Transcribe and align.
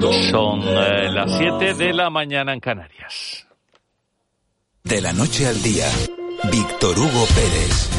Son 0.00 0.62
eh, 0.62 1.10
las 1.12 1.36
7 1.38 1.74
de 1.74 1.92
la 1.92 2.08
mañana 2.08 2.52
en 2.52 2.60
Canarias. 2.60 3.48
De 4.84 5.00
la 5.00 5.12
noche 5.12 5.44
al 5.44 5.60
día, 5.60 5.86
Víctor 6.52 6.96
Hugo 6.96 7.26
Pérez. 7.34 7.90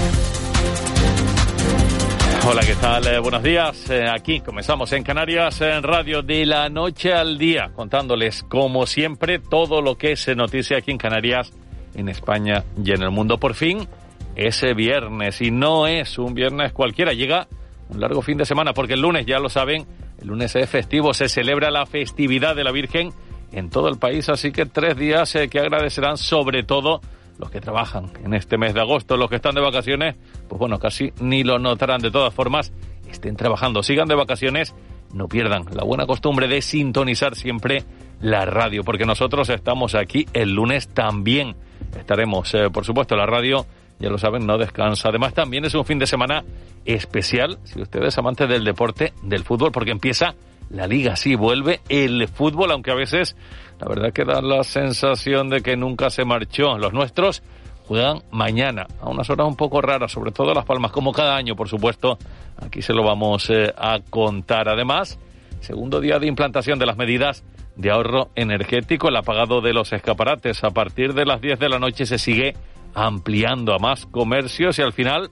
Hola, 2.48 2.62
¿qué 2.66 2.76
tal? 2.76 3.06
Eh, 3.06 3.20
buenos 3.20 3.44
días. 3.44 3.90
Eh, 3.90 4.06
aquí 4.10 4.40
comenzamos 4.40 4.94
en 4.94 5.04
Canarias, 5.04 5.60
en 5.60 5.84
Radio 5.84 6.22
de 6.22 6.46
la 6.46 6.70
Noche 6.70 7.12
al 7.12 7.38
Día, 7.38 7.72
contándoles, 7.76 8.44
como 8.44 8.88
siempre, 8.88 9.40
todo 9.40 9.82
lo 9.82 9.98
que 9.98 10.16
se 10.16 10.36
noticia 10.36 10.78
aquí 10.78 10.92
en 10.92 10.98
Canarias, 10.98 11.52
en 11.96 12.08
España 12.08 12.64
y 12.82 12.92
en 12.92 13.02
el 13.02 13.12
mundo. 13.12 13.38
Por 13.40 13.56
fin, 13.56 13.90
ese 14.38 14.74
viernes, 14.74 15.42
y 15.42 15.52
no 15.52 15.86
es 15.86 16.18
un 16.18 16.34
viernes 16.34 16.72
cualquiera, 16.72 17.12
llega 17.12 17.50
un 17.90 18.00
largo 18.00 18.22
fin 18.22 18.38
de 18.38 18.46
semana, 18.46 18.74
porque 18.74 18.94
el 18.94 19.02
lunes, 19.02 19.26
ya 19.26 19.40
lo 19.40 19.50
saben, 19.50 19.86
el 20.22 20.28
lunes 20.28 20.56
es 20.56 20.70
festivo, 20.70 21.14
se 21.14 21.30
celebra 21.30 21.72
la 21.72 21.86
festividad 21.86 22.56
de 22.56 22.64
la 22.64 22.72
Virgen 22.72 23.12
en 23.52 23.70
todo 23.70 23.88
el 23.88 23.98
país, 23.98 24.30
así 24.30 24.52
que 24.52 24.66
tres 24.66 24.96
días 24.98 25.34
eh, 25.36 25.50
que 25.50 25.60
agradecerán 25.60 26.18
sobre 26.18 26.64
todo 26.64 27.02
los 27.38 27.50
que 27.50 27.62
trabajan 27.62 28.12
en 28.24 28.34
este 28.34 28.58
mes 28.58 28.74
de 28.74 28.82
agosto, 28.82 29.16
los 29.16 29.30
que 29.30 29.38
están 29.38 29.56
de 29.56 29.62
vacaciones, 29.62 30.16
pues 30.48 30.60
bueno, 30.60 30.78
casi 30.78 31.14
ni 31.22 31.44
lo 31.44 31.58
notarán 31.58 32.02
de 32.02 32.12
todas 32.12 32.34
formas, 32.34 32.74
estén 33.10 33.38
trabajando, 33.38 33.82
sigan 33.82 34.08
de 34.10 34.16
vacaciones, 34.16 34.76
no 35.14 35.28
pierdan 35.28 35.66
la 35.74 35.84
buena 35.84 36.06
costumbre 36.06 36.48
de 36.48 36.62
sintonizar 36.62 37.36
siempre 37.36 37.84
la 38.20 38.46
radio, 38.46 38.84
porque 38.84 39.06
nosotros 39.06 39.50
estamos 39.50 39.96
aquí 39.96 40.26
el 40.34 40.54
lunes 40.54 40.90
también. 40.90 41.56
Estaremos, 41.98 42.54
eh, 42.54 42.70
por 42.70 42.86
supuesto, 42.86 43.16
la 43.16 43.26
radio, 43.26 43.66
ya 44.00 44.10
lo 44.10 44.18
saben, 44.18 44.46
no 44.46 44.58
descansa. 44.58 45.10
Además, 45.10 45.34
también 45.34 45.66
es 45.66 45.74
un 45.76 45.86
fin 45.86 46.00
de 46.00 46.08
semana 46.08 46.44
especial, 46.86 47.60
si 47.64 47.82
usted 47.82 48.04
es 48.04 48.18
amante 48.18 48.48
del 48.48 48.64
deporte, 48.64 49.14
del 49.24 49.44
fútbol, 49.44 49.72
porque 49.72 49.92
empieza 49.92 50.36
la 50.70 50.88
liga, 50.88 51.16
sí, 51.16 51.36
vuelve 51.36 51.82
el 51.90 52.28
fútbol, 52.28 52.72
aunque 52.72 52.92
a 52.92 52.96
veces 52.96 53.36
la 53.80 53.88
verdad 53.88 54.14
que 54.14 54.24
da 54.24 54.42
la 54.42 54.64
sensación 54.64 55.50
de 55.50 55.62
que 55.62 55.76
nunca 55.76 56.10
se 56.10 56.26
marchó. 56.26 56.78
Los 56.78 56.94
nuestros 56.94 57.42
juegan 57.88 58.20
mañana, 58.32 58.86
a 59.02 59.10
unas 59.10 59.30
horas 59.30 59.48
un 59.48 59.56
poco 59.56 59.82
raras, 59.82 60.12
sobre 60.12 60.32
todo 60.32 60.54
Las 60.54 60.66
Palmas, 60.66 60.92
como 60.92 61.12
cada 61.12 61.36
año, 61.36 61.56
por 61.56 61.68
supuesto. 61.68 62.18
Aquí 62.58 62.82
se 62.82 62.94
lo 62.94 63.04
vamos 63.04 63.50
eh, 63.50 63.74
a 63.76 64.00
contar. 64.10 64.70
Además, 64.70 65.18
segundo 65.62 66.00
día 66.00 66.20
de 66.20 66.28
implantación 66.28 66.78
de 66.78 66.86
las 66.86 66.98
medidas 66.98 67.44
de 67.76 67.90
ahorro 67.90 68.30
energético, 68.36 69.08
el 69.08 69.16
apagado 69.16 69.62
de 69.62 69.74
los 69.74 69.92
escaparates. 69.92 70.64
A 70.64 70.70
partir 70.70 71.14
de 71.14 71.26
las 71.26 71.42
10 71.42 71.58
de 71.58 71.70
la 71.70 71.80
noche 71.80 72.06
se 72.06 72.20
sigue 72.20 72.54
ampliando 72.94 73.74
a 73.74 73.80
más 73.80 74.06
comercios 74.06 74.80
y 74.80 74.82
al 74.82 74.94
final 74.94 75.30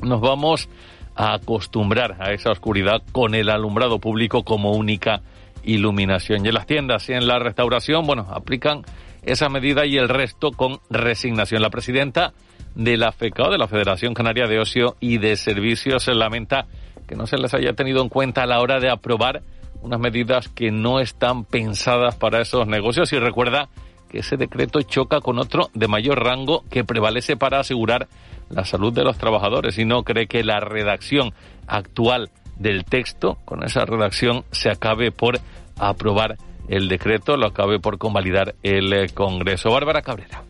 nos 0.00 0.20
vamos 0.20 0.68
a 1.14 1.34
acostumbrar 1.34 2.16
a 2.20 2.32
esa 2.32 2.50
oscuridad 2.50 3.02
con 3.12 3.34
el 3.34 3.50
alumbrado 3.50 3.98
público 3.98 4.44
como 4.44 4.72
única 4.72 5.20
iluminación. 5.62 6.44
Y 6.44 6.48
en 6.48 6.54
las 6.54 6.66
tiendas 6.66 7.08
y 7.08 7.12
en 7.12 7.26
la 7.26 7.38
restauración, 7.38 8.06
bueno, 8.06 8.26
aplican 8.30 8.82
esa 9.22 9.48
medida 9.48 9.84
y 9.86 9.96
el 9.96 10.08
resto 10.08 10.50
con 10.52 10.80
resignación. 10.88 11.62
La 11.62 11.70
presidenta 11.70 12.32
de 12.74 12.96
la 12.96 13.12
FECAO, 13.12 13.50
de 13.50 13.58
la 13.58 13.68
Federación 13.68 14.14
Canaria 14.14 14.46
de 14.46 14.58
Ocio 14.58 14.96
y 15.00 15.18
de 15.18 15.36
Servicios, 15.36 16.08
lamenta 16.08 16.66
que 17.06 17.16
no 17.16 17.26
se 17.26 17.36
les 17.36 17.52
haya 17.54 17.72
tenido 17.74 18.02
en 18.02 18.08
cuenta 18.08 18.42
a 18.42 18.46
la 18.46 18.60
hora 18.60 18.78
de 18.78 18.90
aprobar 18.90 19.42
unas 19.82 19.98
medidas 19.98 20.48
que 20.48 20.70
no 20.70 21.00
están 21.00 21.44
pensadas 21.44 22.14
para 22.16 22.40
esos 22.40 22.66
negocios 22.66 23.12
y 23.12 23.18
recuerda 23.18 23.68
que 24.10 24.18
ese 24.18 24.36
decreto 24.36 24.82
choca 24.82 25.20
con 25.20 25.38
otro 25.38 25.70
de 25.74 25.88
mayor 25.88 26.22
rango 26.22 26.64
que 26.68 26.84
prevalece 26.84 27.36
para 27.36 27.60
asegurar 27.60 28.08
la 28.48 28.64
salud 28.64 28.92
de 28.92 29.04
los 29.04 29.16
trabajadores 29.16 29.78
y 29.78 29.84
no 29.84 30.02
cree 30.02 30.26
que 30.26 30.42
la 30.42 30.60
redacción 30.60 31.32
actual 31.66 32.30
del 32.58 32.84
texto, 32.84 33.38
con 33.44 33.62
esa 33.62 33.84
redacción, 33.86 34.44
se 34.50 34.70
acabe 34.70 35.12
por 35.12 35.38
aprobar 35.78 36.36
el 36.68 36.88
decreto, 36.88 37.36
lo 37.36 37.46
acabe 37.46 37.80
por 37.80 37.98
convalidar 37.98 38.54
el 38.62 38.92
eh, 38.92 39.08
Congreso. 39.14 39.70
Bárbara 39.70 40.02
Cabrera. 40.02 40.42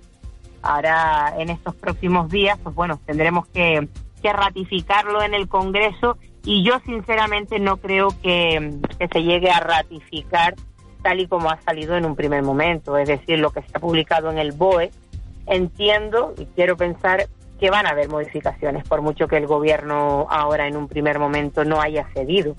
Ahora, 0.63 1.35
en 1.39 1.51
estos 1.51 1.75
próximos 1.75 2.31
días, 2.31 2.59
pues 2.63 2.75
bueno, 2.75 3.01
tendremos 3.07 3.47
que, 3.49 3.89
ratificarlo 4.23 5.23
en 5.23 5.33
el 5.33 5.49
Congreso 5.49 6.19
y 6.45 6.63
yo 6.63 6.79
sinceramente 6.85 7.59
no 7.59 7.79
creo 7.79 8.09
que 8.23 8.75
se 9.11 9.23
llegue 9.23 9.51
a 9.51 9.61
ratificar 9.61 10.55
tal 11.03 11.21
y 11.21 11.27
como 11.27 11.51
ha 11.51 11.61
salido 11.61 11.97
en 11.97 12.05
un 12.05 12.17
primer 12.17 12.43
momento, 12.43 12.97
es 12.97 13.09
decir, 13.09 13.39
lo 13.39 13.51
que 13.51 13.61
está 13.61 13.79
publicado 13.79 14.31
en 14.31 14.39
el 14.39 14.53
BOE. 14.53 14.91
Entiendo 15.47 16.35
y 16.39 16.47
quiero 16.47 16.77
pensar 16.77 17.27
que 17.59 17.71
van 17.71 17.87
a 17.87 17.91
haber 17.91 18.09
modificaciones, 18.09 18.85
por 18.89 19.03
mucho 19.03 19.27
que 19.29 19.37
el 19.37 19.47
gobierno 19.47 20.27
ahora 20.31 20.67
en 20.67 20.77
un 20.77 20.89
primer 20.89 21.19
momento 21.19 21.65
no 21.65 21.81
haya 21.81 22.07
cedido. 22.15 22.55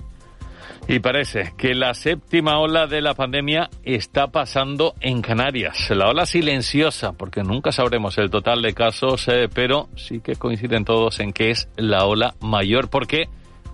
Y 0.88 0.98
parece 0.98 1.52
que 1.56 1.74
la 1.74 1.94
séptima 1.94 2.58
ola 2.58 2.86
de 2.86 3.00
la 3.00 3.14
pandemia 3.14 3.70
está 3.84 4.28
pasando 4.28 4.94
en 5.00 5.22
Canarias. 5.22 5.90
La 5.90 6.08
ola 6.08 6.26
silenciosa, 6.26 7.12
porque 7.12 7.42
nunca 7.42 7.70
sabremos 7.70 8.18
el 8.18 8.30
total 8.30 8.62
de 8.62 8.74
casos, 8.74 9.28
eh, 9.28 9.48
pero 9.52 9.88
sí 9.96 10.20
que 10.20 10.34
coinciden 10.34 10.84
todos 10.84 11.20
en 11.20 11.32
que 11.32 11.50
es 11.50 11.68
la 11.76 12.04
ola 12.04 12.34
mayor, 12.40 12.90
porque 12.90 13.28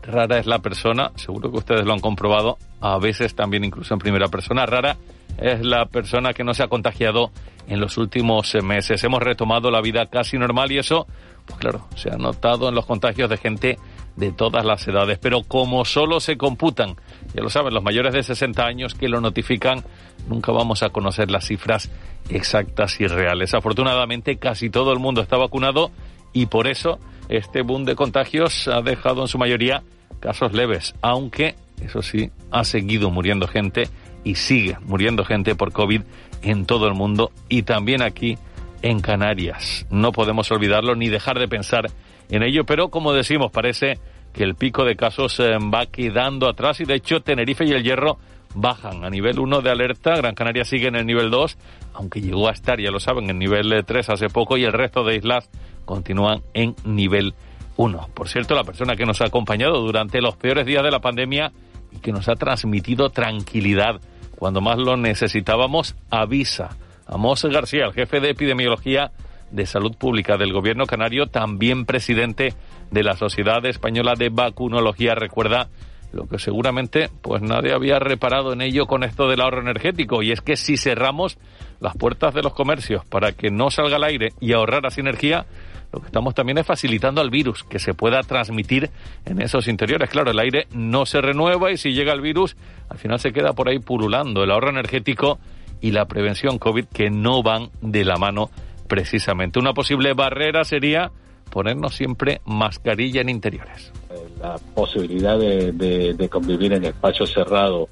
rara 0.09 0.39
es 0.39 0.47
la 0.47 0.59
persona, 0.59 1.13
seguro 1.17 1.51
que 1.51 1.59
ustedes 1.59 1.85
lo 1.85 1.93
han 1.93 2.01
comprobado, 2.01 2.59
a 2.81 2.99
veces 2.99 3.35
también 3.35 3.65
incluso 3.65 3.95
en 3.95 4.01
primera 4.01 4.29
persona, 4.29 4.67
rara 4.67 4.97
es 5.39 5.65
la 5.65 5.87
persona 5.87 6.33
que 6.33 6.45
no 6.45 6.55
se 6.55 6.65
ha 6.65 6.69
contagiado 6.69 7.31
en 7.69 7.81
los 7.81 7.97
últimos 7.97 8.57
meses. 8.63 9.03
Hemos 9.05 9.23
retomado 9.23 9.71
la 9.71 9.81
vida 9.81 10.07
casi 10.07 10.39
normal 10.39 10.73
y 10.73 10.79
eso, 10.79 11.07
pues 11.47 11.59
claro, 11.61 11.87
se 11.95 12.11
ha 12.11 12.17
notado 12.17 12.69
en 12.69 12.75
los 12.75 12.87
contagios 12.87 13.31
de 13.31 13.37
gente 13.37 13.79
de 14.17 14.33
todas 14.33 14.65
las 14.65 14.87
edades. 14.89 15.19
Pero 15.19 15.43
como 15.43 15.85
solo 15.85 16.19
se 16.19 16.37
computan, 16.37 16.97
ya 17.35 17.43
lo 17.43 17.51
saben, 17.51 17.73
los 17.73 17.85
mayores 17.85 18.15
de 18.15 18.23
60 18.23 18.65
años 18.65 18.95
que 18.95 19.09
lo 19.09 19.21
notifican, 19.21 19.85
nunca 20.29 20.51
vamos 20.51 20.83
a 20.83 20.91
conocer 20.91 21.31
las 21.31 21.47
cifras 21.47 21.91
exactas 22.29 23.01
y 23.01 23.07
reales. 23.07 23.55
Afortunadamente, 23.55 24.39
casi 24.39 24.71
todo 24.71 24.93
el 24.93 24.99
mundo 24.99 25.21
está 25.21 25.37
vacunado 25.37 25.91
y 26.33 26.47
por 26.47 26.67
eso 26.67 26.99
este 27.29 27.63
boom 27.63 27.85
de 27.85 27.95
contagios 27.95 28.67
ha 28.67 28.81
dejado 28.81 29.23
en 29.23 29.29
su 29.29 29.39
mayoría 29.39 29.83
casos 30.21 30.53
leves, 30.53 30.95
aunque, 31.03 31.55
eso 31.83 32.03
sí, 32.03 32.31
ha 32.51 32.65
seguido 32.65 33.11
muriendo 33.11 33.47
gente 33.47 33.89
y 34.25 34.35
sigue 34.35 34.77
muriendo 34.85 35.25
gente 35.25 35.55
por 35.55 35.73
COVID 35.73 36.03
en 36.43 36.67
todo 36.67 36.87
el 36.87 36.95
mundo 36.95 37.31
y 37.49 37.63
también 37.63 38.03
aquí 38.03 38.39
en 38.83 39.01
Canarias. 39.01 39.87
No 39.91 40.13
podemos 40.13 40.51
olvidarlo 40.51 40.95
ni 40.95 41.09
dejar 41.09 41.39
de 41.39 41.49
pensar 41.49 41.91
en 42.31 42.43
ello, 42.43 42.65
pero 42.65 42.89
como 42.89 43.13
decimos, 43.13 43.51
parece 43.51 43.99
que 44.33 44.45
el 44.45 44.55
pico 44.55 44.85
de 44.85 44.97
casos 44.97 45.41
eh, 45.41 45.57
va 45.59 45.87
quedando 45.87 46.49
atrás 46.49 46.81
y 46.81 46.85
de 46.85 46.95
hecho 46.95 47.21
Tenerife 47.21 47.65
y 47.65 47.73
el 47.73 47.83
Hierro 47.83 48.19
bajan 48.55 49.05
a 49.05 49.11
nivel 49.11 49.39
1 49.39 49.61
de 49.63 49.71
alerta, 49.71 50.17
Gran 50.17 50.35
Canaria 50.35 50.65
sigue 50.65 50.89
en 50.89 50.97
el 50.97 51.07
nivel 51.07 51.31
2, 51.31 51.57
aunque 51.95 52.21
llegó 52.21 52.49
a 52.49 52.53
estar, 52.53 52.81
ya 52.81 52.91
lo 52.91 53.01
saben, 53.01 53.31
en 53.31 53.39
nivel 53.39 53.85
3 53.85 54.09
hace 54.11 54.29
poco 54.29 54.57
y 54.57 54.65
el 54.65 54.73
resto 54.73 55.05
de 55.05 55.17
islas 55.17 55.51
continúan 55.85 56.43
en 56.55 56.75
nivel 56.85 57.35
1. 57.79 58.09
Por 58.13 58.29
cierto, 58.29 58.55
la 58.55 58.65
persona 58.65 58.97
que 58.97 59.07
nos 59.07 59.23
ha 59.23 59.27
acompañado 59.27 59.81
durante 59.81 60.21
los 60.21 60.37
peores 60.37 60.67
días 60.67 60.83
de 60.83 60.91
la 60.91 60.99
pandemia 60.99 61.53
y 61.93 62.01
que 62.01 62.13
nos 62.13 62.29
ha 62.29 62.35
transmitido 62.35 63.11
tranquilidad 63.11 64.01
cuando 64.37 64.61
más 64.61 64.79
lo 64.79 64.97
necesitábamos, 64.97 65.97
avisa. 66.11 66.77
Amos 67.07 67.45
García, 67.45 67.87
el 67.87 67.93
jefe 67.93 68.21
de 68.21 68.31
epidemiología 68.31 69.13
de 69.51 69.65
salud 69.65 69.97
pública 69.97 70.37
del 70.37 70.53
gobierno 70.53 70.87
canario, 70.87 71.27
también 71.27 71.87
presidente 71.87 72.53
de 72.91 73.03
la 73.03 73.17
Sociedad 73.17 73.65
Española 73.65 74.15
de 74.17 74.29
Vacunología, 74.29 75.15
recuerda 75.15 75.69
lo 76.13 76.27
que 76.27 76.39
seguramente 76.39 77.11
pues 77.23 77.43
nadie 77.43 77.73
había 77.73 77.99
reparado 77.99 78.53
en 78.53 78.63
ello 78.63 78.87
con 78.87 79.05
esto 79.05 79.29
del 79.29 79.41
ahorro 79.41 79.61
energético 79.61 80.23
y 80.23 80.33
es 80.33 80.41
que 80.41 80.57
si 80.57 80.77
cerramos 80.77 81.39
las 81.81 81.97
puertas 81.97 82.35
de 82.35 82.43
los 82.43 82.55
comercios 82.55 83.05
para 83.05 83.33
que 83.33 83.51
no 83.51 83.71
salga 83.71 83.97
el 83.97 84.05
aire 84.05 84.29
y 84.41 84.53
ahorrar 84.53 84.87
así 84.87 85.01
energía, 85.01 85.47
lo 85.93 86.01
que 86.01 86.07
estamos 86.07 86.35
también 86.35 86.59
es 86.59 86.67
facilitando 86.67 87.21
al 87.21 87.31
virus 87.31 87.65
que 87.65 87.79
se 87.79 87.95
pueda 87.95 88.23
transmitir 88.23 88.91
en 89.25 89.41
esos 89.41 89.69
interiores. 89.69 90.11
Claro, 90.11 90.31
el 90.31 90.39
aire 90.39 90.67
no 90.73 91.07
se 91.07 91.21
renueva 91.21 91.73
y 91.73 91.79
si 91.79 91.93
llega 91.93 92.13
el 92.13 92.21
virus, 92.21 92.57
al 92.91 92.99
final 92.99 93.19
se 93.19 93.33
queda 93.33 93.55
por 93.55 93.69
ahí 93.69 93.79
pululando. 93.79 94.45
El 94.45 94.51
ahorro 94.51 94.69
energético 94.69 95.39
y 95.81 95.93
la 95.93 96.07
prevención 96.07 96.59
COVID 96.59 96.87
que 96.87 97.09
no 97.11 97.43
van 97.43 97.71
de 97.81 98.05
la 98.05 98.17
mano 98.17 98.51
precisamente. 98.87 99.59
Una 99.59 99.73
posible 99.73 100.13
barrera 100.13 100.65
sería 100.65 101.11
ponernos 101.51 101.95
siempre 101.95 102.41
mascarilla 102.45 103.23
en 103.23 103.31
interiores. 103.31 103.93
La 104.41 104.57
posibilidad 104.75 105.39
de, 105.39 106.29
convivir 106.31 106.75
en 106.75 106.85
espacios 106.85 107.33
cerrados 107.33 107.89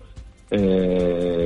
eh, 0.51 1.46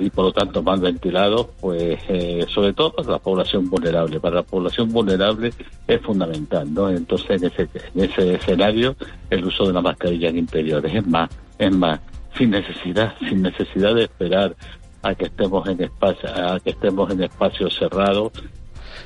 y 0.00 0.10
por 0.10 0.26
lo 0.26 0.32
tanto 0.32 0.62
mal 0.62 0.80
ventilados, 0.80 1.48
pues 1.60 1.98
eh, 2.08 2.44
sobre 2.48 2.72
todo 2.72 2.92
para 2.92 3.10
la 3.10 3.18
población 3.18 3.68
vulnerable. 3.68 4.20
Para 4.20 4.36
la 4.36 4.42
población 4.42 4.92
vulnerable 4.92 5.52
es 5.86 6.00
fundamental, 6.02 6.72
¿no? 6.72 6.90
Entonces 6.90 7.42
en 7.42 7.44
ese, 7.44 7.68
en 7.94 8.04
ese 8.04 8.34
escenario 8.34 8.96
el 9.30 9.44
uso 9.44 9.66
de 9.66 9.72
la 9.72 9.80
mascarilla 9.80 10.28
en 10.28 10.38
interiores 10.38 10.94
es 10.94 11.06
más, 11.06 11.30
es 11.58 11.74
más, 11.74 12.00
sin 12.36 12.50
necesidad, 12.50 13.14
sin 13.18 13.42
necesidad 13.42 13.94
de 13.94 14.04
esperar 14.04 14.54
a 15.02 15.14
que 15.14 15.26
estemos 15.26 15.68
en 15.68 15.82
espacio, 15.82 16.28
a 16.28 16.60
que 16.60 16.70
estemos 16.70 17.10
en 17.10 17.22
espacios 17.22 17.76
cerrados. 17.76 18.32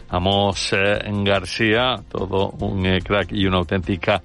Amos 0.08 0.72
eh, 0.72 0.98
García, 1.24 1.96
todo 2.10 2.50
un 2.60 2.82
crack 3.00 3.32
y 3.32 3.46
una 3.46 3.58
auténtica 3.58 4.22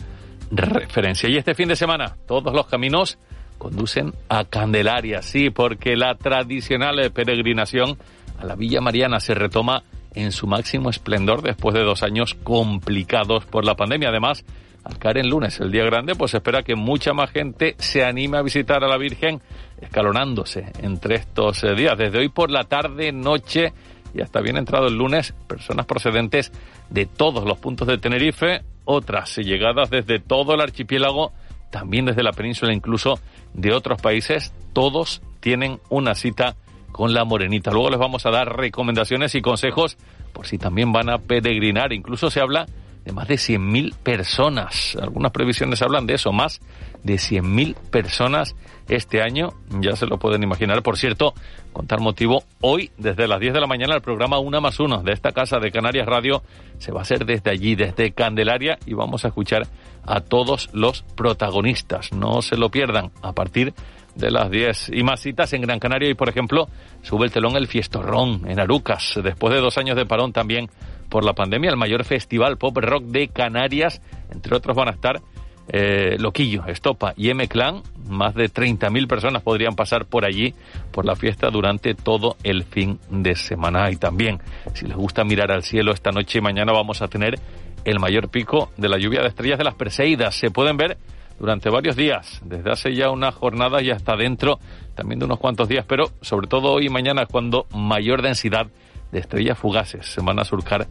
referencia. 0.52 1.30
Y 1.30 1.38
este 1.38 1.54
fin 1.54 1.68
de 1.68 1.76
semana, 1.76 2.16
todos 2.28 2.54
los 2.54 2.68
caminos 2.68 3.18
conducen 3.58 4.14
a 4.30 4.46
Candelaria, 4.46 5.22
sí, 5.22 5.50
porque 5.50 5.96
la 5.96 6.16
tradicional 6.16 7.12
peregrinación 7.12 7.98
a 8.40 8.46
la 8.46 8.56
Villa 8.56 8.82
Mariana 8.82 9.20
se 9.20 9.34
retoma 9.34 9.84
en 10.14 10.32
su 10.32 10.48
máximo 10.48 10.90
esplendor 10.90 11.42
después 11.42 11.74
de 11.76 11.84
dos 11.84 12.04
años 12.04 12.34
complicados 12.34 13.46
por 13.46 13.66
la 13.66 13.76
pandemia. 13.76 14.10
Además, 14.10 14.46
al 14.84 14.98
caer 14.98 15.18
en 15.18 15.30
lunes, 15.30 15.60
el 15.60 15.72
día 15.72 15.84
grande, 15.84 16.16
pues 16.16 16.34
espera 16.34 16.64
que 16.64 16.76
mucha 16.76 17.14
más 17.14 17.32
gente 17.32 17.76
se 17.80 18.04
anime 18.04 18.38
a 18.38 18.44
visitar 18.44 18.84
a 18.84 18.88
la 18.88 18.98
Virgen, 18.98 19.42
escalonándose 19.82 20.72
entre 20.82 21.16
estos 21.16 21.64
eh, 21.64 21.74
días. 21.76 21.98
Desde 21.98 22.20
hoy 22.20 22.30
por 22.30 22.52
la 22.52 22.66
tarde, 22.66 23.12
noche 23.12 23.74
y 24.14 24.22
hasta 24.22 24.42
bien 24.42 24.58
entrado 24.58 24.88
el 24.88 24.96
lunes, 24.96 25.34
personas 25.48 25.86
procedentes 25.86 26.52
de 26.90 27.06
todos 27.06 27.44
los 27.46 27.58
puntos 27.58 27.88
de 27.88 27.98
Tenerife, 27.98 28.62
otras 28.86 29.36
llegadas 29.38 29.90
desde 29.90 30.20
todo 30.20 30.54
el 30.54 30.62
archipiélago, 30.62 31.34
también 31.76 32.06
desde 32.06 32.24
la 32.24 32.32
península, 32.32 32.72
incluso 32.72 33.20
de 33.54 33.74
otros 33.74 34.02
países, 34.02 34.54
todos 34.72 35.22
tienen 35.42 35.82
una 35.90 36.16
cita 36.16 36.56
con 36.94 37.14
la 37.14 37.26
morenita. 37.26 37.70
Luego 37.72 37.90
les 37.90 38.00
vamos 38.00 38.26
a 38.26 38.32
dar 38.32 38.56
recomendaciones 38.56 39.36
y 39.36 39.42
consejos 39.42 39.98
por 40.32 40.48
si 40.48 40.58
también 40.58 40.94
van 40.94 41.10
a 41.10 41.18
peregrinar. 41.18 41.92
Incluso 41.92 42.30
se 42.30 42.40
habla 42.40 42.66
de 43.06 43.14
más 43.14 43.28
de 43.28 43.36
100.000 43.36 43.96
personas. 43.96 44.98
Algunas 45.00 45.32
previsiones 45.32 45.82
hablan 45.82 46.08
de 46.08 46.16
eso, 46.16 46.32
más 46.32 46.60
de 47.04 47.16
100.000 47.16 47.76
personas 47.92 48.56
este 48.90 49.22
año, 49.22 49.54
ya 49.80 49.96
se 49.96 50.06
lo 50.06 50.18
pueden 50.18 50.44
imaginar. 50.44 50.82
Por 50.84 50.98
cierto, 50.98 51.34
contar 51.72 52.00
motivo, 52.00 52.44
hoy 52.62 52.92
desde 52.98 53.28
las 53.28 53.40
10 53.40 53.54
de 53.54 53.62
la 53.62 53.68
mañana 53.68 53.96
el 53.96 54.02
programa 54.02 54.40
Una 54.40 54.60
más 54.60 54.80
Uno 54.80 55.02
de 55.02 55.14
esta 55.14 55.32
casa 55.32 55.60
de 55.60 55.72
Canarias 55.72 56.08
Radio 56.08 56.44
se 56.78 56.92
va 56.92 57.00
a 57.00 57.02
hacer 57.04 57.26
desde 57.26 57.52
allí, 57.52 57.76
desde 57.76 58.12
Candelaria, 58.12 58.78
y 58.86 58.94
vamos 58.94 59.24
a 59.26 59.30
escuchar 59.30 59.68
a 60.06 60.22
todos 60.22 60.70
los 60.74 61.04
protagonistas. 61.16 62.12
No 62.12 62.42
se 62.42 62.58
lo 62.58 62.70
pierdan 62.70 63.12
a 63.22 63.34
partir 63.34 63.74
de 64.16 64.32
las 64.32 64.50
10 64.50 64.92
y 64.94 65.04
más 65.04 65.20
citas 65.20 65.52
en 65.54 65.62
Gran 65.62 65.80
Canaria 65.80 66.10
y, 66.10 66.14
por 66.14 66.30
ejemplo, 66.30 66.68
sube 67.02 67.26
el 67.26 67.32
telón 67.32 67.56
el 67.58 67.68
Fiestorrón 67.68 68.50
en 68.50 68.60
Arucas, 68.60 69.20
después 69.24 69.54
de 69.54 69.60
dos 69.60 69.78
años 69.78 69.96
de 69.96 70.06
parón 70.06 70.32
también 70.32 70.70
por 71.10 71.24
la 71.24 71.34
pandemia, 71.34 71.70
el 71.70 71.78
mayor 71.78 72.04
festival 72.04 72.58
pop 72.58 72.78
rock 72.78 73.04
de 73.06 73.28
Canarias. 73.28 74.02
Entre 74.32 74.56
otros 74.56 74.76
van 74.76 74.90
a 74.90 74.92
estar 74.92 75.22
eh, 75.68 76.18
Loquillo, 76.20 76.66
Estopa 76.68 77.14
y 77.18 77.30
M-Clan. 77.30 77.82
Más 78.08 78.36
de 78.36 78.52
30.000 78.52 79.08
personas 79.08 79.42
podrían 79.42 79.76
pasar 79.76 80.06
por 80.06 80.26
allí, 80.26 80.54
por 80.92 81.06
la 81.06 81.16
fiesta, 81.16 81.50
durante 81.50 81.96
todo 81.96 82.38
el 82.44 82.64
fin 82.64 83.00
de 83.10 83.36
semana. 83.36 83.90
Y 83.92 83.96
también, 83.96 84.40
si 84.74 84.86
les 84.86 84.96
gusta 84.96 85.24
mirar 85.24 85.52
al 85.52 85.64
cielo, 85.64 85.92
esta 85.92 86.12
noche 86.12 86.40
y 86.40 86.42
mañana 86.42 86.72
vamos 86.72 87.02
a 87.02 87.08
tener 87.08 87.40
el 87.84 88.00
mayor 88.00 88.30
pico 88.30 88.72
de 88.78 88.90
la 88.90 88.98
lluvia 88.98 89.22
de 89.22 89.30
estrellas 89.30 89.58
de 89.58 89.64
las 89.64 89.76
Perseidas. 89.76 90.36
Se 90.36 90.52
pueden 90.52 90.78
ver 90.78 90.98
durante 91.40 91.70
varios 91.70 91.96
días, 91.96 92.42
desde 92.46 92.72
hace 92.72 92.94
ya 92.94 93.10
unas 93.10 93.36
jornadas 93.36 93.84
y 93.84 93.92
hasta 93.92 94.16
dentro 94.16 94.60
también 94.96 95.20
de 95.20 95.26
unos 95.26 95.40
cuantos 95.40 95.68
días, 95.68 95.86
pero 95.88 96.06
sobre 96.22 96.48
todo 96.48 96.72
hoy 96.72 96.86
y 96.86 96.90
mañana 96.90 97.26
cuando 97.26 97.66
mayor 97.76 98.22
densidad 98.22 98.68
de 99.16 99.22
estrellas 99.22 99.58
fugaces 99.58 100.06
se 100.06 100.22
van 100.22 100.40
a 100.40 100.44
surcar 100.44 100.88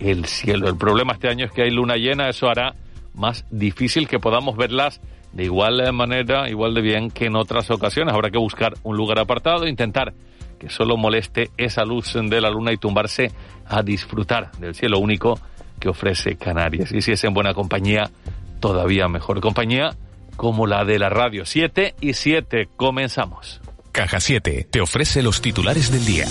el 0.00 0.26
cielo. 0.26 0.68
El 0.68 0.76
problema 0.76 1.14
este 1.14 1.28
año 1.28 1.46
es 1.46 1.52
que 1.52 1.62
hay 1.62 1.70
luna 1.70 1.96
llena, 1.96 2.28
eso 2.28 2.48
hará 2.48 2.74
más 3.14 3.44
difícil 3.50 4.08
que 4.08 4.18
podamos 4.18 4.56
verlas 4.56 5.00
de 5.32 5.44
igual 5.44 5.92
manera, 5.92 6.48
igual 6.48 6.74
de 6.74 6.80
bien 6.80 7.10
que 7.10 7.26
en 7.26 7.36
otras 7.36 7.70
ocasiones. 7.70 8.14
Habrá 8.14 8.30
que 8.30 8.38
buscar 8.38 8.74
un 8.82 8.96
lugar 8.96 9.18
apartado, 9.20 9.66
intentar 9.66 10.12
que 10.58 10.68
solo 10.68 10.96
moleste 10.96 11.50
esa 11.56 11.84
luz 11.84 12.14
de 12.14 12.40
la 12.40 12.50
luna 12.50 12.72
y 12.72 12.78
tumbarse 12.78 13.30
a 13.66 13.82
disfrutar 13.82 14.50
del 14.58 14.74
cielo 14.74 14.98
único 14.98 15.38
que 15.78 15.88
ofrece 15.88 16.36
Canarias. 16.36 16.90
Y 16.92 17.00
si 17.00 17.12
es 17.12 17.22
en 17.22 17.34
buena 17.34 17.54
compañía, 17.54 18.10
todavía 18.58 19.06
mejor 19.06 19.40
compañía 19.40 19.90
como 20.36 20.66
la 20.66 20.84
de 20.84 20.98
la 20.98 21.10
radio. 21.10 21.46
7 21.46 21.94
y 22.00 22.14
7, 22.14 22.68
comenzamos. 22.76 23.60
Caja 23.92 24.18
7 24.18 24.66
te 24.68 24.80
ofrece 24.80 25.22
los 25.22 25.40
titulares 25.40 25.92
del 25.92 26.04
día. 26.04 26.26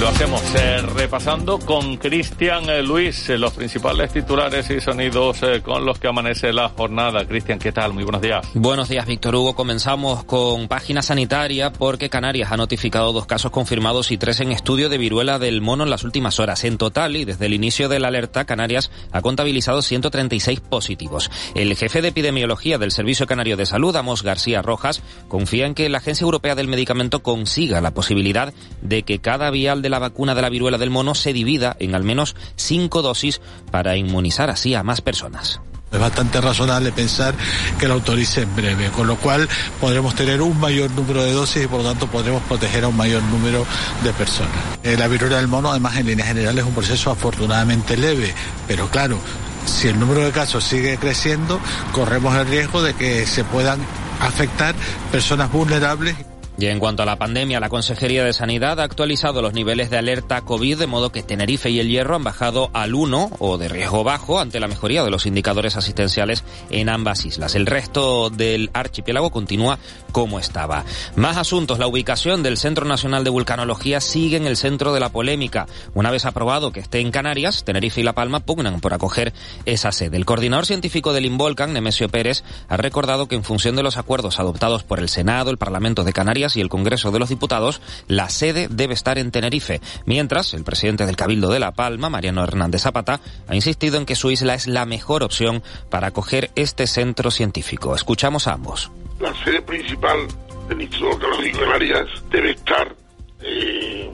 Lo 0.00 0.08
hacemos 0.08 0.42
eh, 0.54 0.82
repasando 0.94 1.58
con 1.58 1.96
Cristian 1.96 2.68
eh, 2.68 2.82
Luis 2.82 3.30
eh, 3.30 3.38
los 3.38 3.54
principales 3.54 4.12
titulares 4.12 4.68
y 4.68 4.78
sonidos 4.78 5.40
con 5.64 5.86
los 5.86 5.98
que 5.98 6.06
amanece 6.06 6.52
la 6.52 6.68
jornada. 6.68 7.26
Cristian, 7.26 7.58
¿qué 7.58 7.72
tal? 7.72 7.94
Muy 7.94 8.04
buenos 8.04 8.20
días. 8.20 8.46
Buenos 8.52 8.90
días, 8.90 9.06
Víctor 9.06 9.34
Hugo. 9.34 9.54
Comenzamos 9.54 10.24
con 10.24 10.68
página 10.68 11.00
sanitaria 11.00 11.72
porque 11.72 12.10
Canarias 12.10 12.52
ha 12.52 12.58
notificado 12.58 13.14
dos 13.14 13.24
casos 13.24 13.50
confirmados 13.50 14.10
y 14.10 14.18
tres 14.18 14.40
en 14.40 14.52
estudio 14.52 14.90
de 14.90 14.98
viruela 14.98 15.38
del 15.38 15.62
mono 15.62 15.84
en 15.84 15.90
las 15.90 16.04
últimas 16.04 16.40
horas. 16.40 16.64
En 16.64 16.76
total, 16.76 17.16
y 17.16 17.24
desde 17.24 17.46
el 17.46 17.54
inicio 17.54 17.88
de 17.88 17.98
la 17.98 18.08
alerta, 18.08 18.44
Canarias 18.44 18.90
ha 19.12 19.22
contabilizado 19.22 19.80
136 19.80 20.60
positivos. 20.60 21.30
El 21.54 21.74
jefe 21.74 22.02
de 22.02 22.08
epidemiología 22.08 22.76
del 22.76 22.90
Servicio 22.90 23.26
Canario 23.26 23.56
de 23.56 23.64
Salud, 23.64 23.96
Amos 23.96 24.22
García 24.22 24.60
Rojas, 24.60 25.02
confía 25.28 25.64
en 25.64 25.74
que 25.74 25.88
la 25.88 25.98
Agencia 25.98 26.24
Europea 26.24 26.54
del 26.54 26.68
Medicamento 26.68 27.22
consiga 27.22 27.80
la 27.80 27.94
posibilidad 27.94 28.52
de 28.82 29.02
que 29.02 29.20
cada 29.20 29.50
vía 29.50 29.74
de 29.85 29.85
la 29.88 29.98
vacuna 29.98 30.34
de 30.34 30.42
la 30.42 30.48
viruela 30.48 30.78
del 30.78 30.90
mono 30.90 31.14
se 31.14 31.32
divida 31.32 31.76
en 31.78 31.94
al 31.94 32.04
menos 32.04 32.36
cinco 32.56 33.02
dosis 33.02 33.40
para 33.70 33.96
inmunizar 33.96 34.50
así 34.50 34.74
a 34.74 34.82
más 34.82 35.00
personas. 35.00 35.60
Es 35.92 36.00
bastante 36.00 36.40
razonable 36.40 36.90
pensar 36.90 37.34
que 37.78 37.86
lo 37.86 37.94
autorice 37.94 38.42
en 38.42 38.56
breve, 38.56 38.90
con 38.90 39.06
lo 39.06 39.16
cual 39.16 39.48
podremos 39.80 40.16
tener 40.16 40.42
un 40.42 40.58
mayor 40.58 40.90
número 40.90 41.22
de 41.22 41.32
dosis 41.32 41.64
y 41.64 41.66
por 41.68 41.82
lo 41.82 41.88
tanto 41.88 42.08
podremos 42.08 42.42
proteger 42.42 42.84
a 42.84 42.88
un 42.88 42.96
mayor 42.96 43.22
número 43.22 43.64
de 44.02 44.12
personas. 44.12 44.52
Eh, 44.82 44.96
la 44.98 45.06
viruela 45.06 45.36
del 45.36 45.46
mono, 45.46 45.70
además, 45.70 45.96
en 45.96 46.06
líneas 46.06 46.28
generales 46.28 46.64
es 46.64 46.68
un 46.68 46.74
proceso 46.74 47.10
afortunadamente 47.12 47.96
leve, 47.96 48.34
pero 48.66 48.88
claro, 48.88 49.18
si 49.64 49.88
el 49.88 49.98
número 49.98 50.24
de 50.24 50.32
casos 50.32 50.64
sigue 50.64 50.98
creciendo, 50.98 51.60
corremos 51.92 52.34
el 52.36 52.46
riesgo 52.46 52.82
de 52.82 52.94
que 52.94 53.24
se 53.24 53.44
puedan 53.44 53.78
afectar 54.20 54.74
personas 55.12 55.52
vulnerables. 55.52 56.16
Y 56.58 56.66
en 56.66 56.78
cuanto 56.78 57.02
a 57.02 57.06
la 57.06 57.16
pandemia, 57.16 57.60
la 57.60 57.68
Consejería 57.68 58.24
de 58.24 58.32
Sanidad 58.32 58.80
ha 58.80 58.84
actualizado 58.84 59.42
los 59.42 59.52
niveles 59.52 59.90
de 59.90 59.98
alerta 59.98 60.40
COVID 60.40 60.78
de 60.78 60.86
modo 60.86 61.12
que 61.12 61.22
Tenerife 61.22 61.68
y 61.68 61.80
El 61.80 61.88
Hierro 61.88 62.16
han 62.16 62.24
bajado 62.24 62.70
al 62.72 62.94
1 62.94 63.30
o 63.38 63.58
de 63.58 63.68
riesgo 63.68 64.04
bajo 64.04 64.40
ante 64.40 64.58
la 64.58 64.66
mejoría 64.66 65.04
de 65.04 65.10
los 65.10 65.26
indicadores 65.26 65.76
asistenciales 65.76 66.44
en 66.70 66.88
ambas 66.88 67.26
islas. 67.26 67.54
El 67.54 67.66
resto 67.66 68.30
del 68.30 68.70
archipiélago 68.72 69.30
continúa 69.30 69.78
como 70.12 70.38
estaba. 70.38 70.84
Más 71.14 71.36
asuntos. 71.36 71.78
La 71.78 71.86
ubicación 71.86 72.42
del 72.42 72.56
Centro 72.56 72.86
Nacional 72.86 73.22
de 73.22 73.28
Vulcanología 73.28 74.00
sigue 74.00 74.38
en 74.38 74.46
el 74.46 74.56
centro 74.56 74.94
de 74.94 75.00
la 75.00 75.10
polémica. 75.10 75.66
Una 75.92 76.10
vez 76.10 76.24
aprobado 76.24 76.72
que 76.72 76.80
esté 76.80 77.00
en 77.00 77.10
Canarias, 77.10 77.64
Tenerife 77.64 78.00
y 78.00 78.04
La 78.04 78.14
Palma 78.14 78.40
pugnan 78.40 78.80
por 78.80 78.94
acoger 78.94 79.34
esa 79.66 79.92
sede. 79.92 80.16
El 80.16 80.24
coordinador 80.24 80.64
científico 80.64 81.12
del 81.12 81.26
Involcan, 81.26 81.74
Nemesio 81.74 82.08
Pérez, 82.08 82.44
ha 82.68 82.78
recordado 82.78 83.28
que 83.28 83.34
en 83.34 83.44
función 83.44 83.76
de 83.76 83.82
los 83.82 83.98
acuerdos 83.98 84.40
adoptados 84.40 84.84
por 84.84 85.00
el 85.00 85.10
Senado, 85.10 85.50
el 85.50 85.58
Parlamento 85.58 86.02
de 86.02 86.14
Canarias, 86.14 86.45
y 86.54 86.60
el 86.60 86.68
Congreso 86.68 87.10
de 87.10 87.18
los 87.18 87.30
Diputados, 87.30 87.80
la 88.06 88.28
sede 88.28 88.68
debe 88.70 88.94
estar 88.94 89.18
en 89.18 89.30
Tenerife. 89.30 89.80
Mientras, 90.04 90.54
el 90.54 90.62
presidente 90.62 91.06
del 91.06 91.16
Cabildo 91.16 91.50
de 91.50 91.58
La 91.58 91.72
Palma, 91.72 92.10
Mariano 92.10 92.44
Hernández 92.44 92.82
Zapata, 92.82 93.20
ha 93.48 93.54
insistido 93.54 93.96
en 93.96 94.04
que 94.04 94.14
su 94.14 94.30
isla 94.30 94.54
es 94.54 94.66
la 94.66 94.84
mejor 94.84 95.24
opción 95.24 95.62
para 95.90 96.08
acoger 96.08 96.50
este 96.54 96.86
centro 96.86 97.30
científico. 97.30 97.94
Escuchamos 97.94 98.46
a 98.46 98.52
ambos. 98.52 98.90
La 99.18 99.32
sede 99.42 99.62
principal 99.62 100.28
del 100.68 100.82
Instituto 100.82 101.18
Geológico 101.18 101.58
de 101.58 101.64
Canarias 101.64 102.08
debe 102.30 102.50
estar 102.50 102.94
eh, 103.40 104.10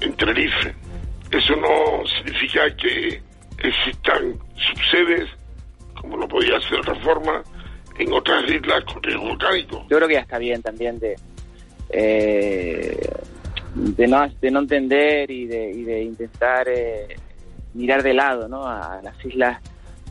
en 0.00 0.16
Tenerife. 0.16 0.74
Eso 1.30 1.56
no 1.56 2.06
significa 2.18 2.60
que 2.76 3.22
existan 3.58 4.38
subsedes, 4.56 5.30
como 6.00 6.16
no 6.16 6.28
podía 6.28 6.60
ser 6.60 6.72
de 6.72 6.90
otra 6.90 6.94
forma, 6.96 7.42
en 7.98 8.12
otras 8.12 8.44
islas 8.50 8.84
con 8.84 9.02
riesgo 9.02 9.24
volcánico. 9.24 9.86
Yo 9.88 9.96
creo 9.96 10.08
que 10.08 10.14
ya 10.14 10.20
está 10.20 10.38
bien 10.38 10.62
también 10.62 10.98
de, 10.98 11.16
eh, 11.92 13.08
de, 13.74 14.06
no, 14.06 14.28
de 14.28 14.50
no 14.50 14.60
entender 14.60 15.30
y 15.30 15.46
de, 15.46 15.70
y 15.70 15.82
de 15.82 16.02
intentar 16.02 16.66
eh, 16.68 17.16
mirar 17.74 18.02
de 18.02 18.14
lado 18.14 18.48
¿no? 18.48 18.66
a 18.66 19.00
las 19.02 19.24
islas 19.24 19.60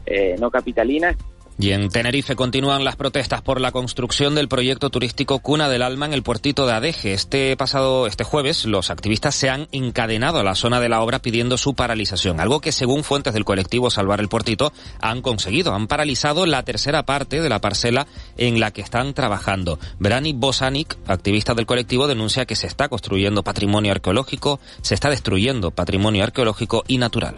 eh, 0.06 0.36
no 0.40 0.50
capitalinas 0.50 1.16
y 1.62 1.74
en 1.74 1.90
Tenerife 1.90 2.36
continúan 2.36 2.84
las 2.84 2.96
protestas 2.96 3.44
por 3.44 3.62
la 3.62 3.72
construcción 3.72 4.34
del 4.34 4.48
proyecto 4.48 4.90
turístico 4.90 5.40
Cuna 5.40 5.70
del 5.70 5.84
Alma 5.84 6.08
en 6.08 6.14
el 6.14 6.24
puertito 6.24 6.66
de 6.66 6.74
Adeje. 6.74 7.14
Este 7.14 7.56
pasado, 7.56 8.08
este 8.08 8.24
jueves, 8.24 8.66
los 8.66 8.90
activistas 8.90 9.36
se 9.36 9.50
han 9.50 9.68
encadenado 9.72 10.40
a 10.40 10.44
la 10.44 10.56
zona 10.56 10.80
de 10.80 10.90
la 10.90 11.02
obra 11.02 11.20
pidiendo 11.20 11.60
su 11.60 11.76
paralización. 11.76 12.40
Algo 12.40 12.62
que, 12.62 12.72
según 12.72 13.04
fuentes 13.04 13.34
del 13.36 13.46
colectivo 13.46 13.92
Salvar 13.92 14.20
el 14.22 14.28
Puertito, 14.28 14.74
han 15.02 15.22
conseguido. 15.22 15.76
Han 15.76 15.86
paralizado 15.86 16.48
la 16.48 16.64
tercera 16.64 17.04
parte 17.04 17.42
de 17.42 17.50
la 17.50 17.62
parcela 17.62 18.08
en 18.38 18.60
la 18.60 18.72
que 18.72 18.82
están 18.82 19.14
trabajando. 19.14 19.78
Brani 20.00 20.34
Bosanic, 20.34 20.98
activista 21.06 21.54
del 21.54 21.68
colectivo, 21.68 22.08
denuncia 22.08 22.46
que 22.46 22.56
se 22.56 22.66
está 22.66 22.90
construyendo 22.90 23.44
patrimonio 23.44 23.92
arqueológico, 23.92 24.60
se 24.82 24.96
está 24.96 25.12
destruyendo 25.12 25.70
patrimonio 25.70 26.24
arqueológico 26.24 26.84
y 26.88 26.98
natural. 26.98 27.38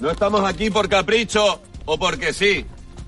No 0.00 0.10
estamos 0.10 0.44
aquí 0.44 0.70
por 0.70 0.88
capricho 0.88 1.60
o 1.84 1.98
porque 1.98 2.32
sí. 2.32 2.64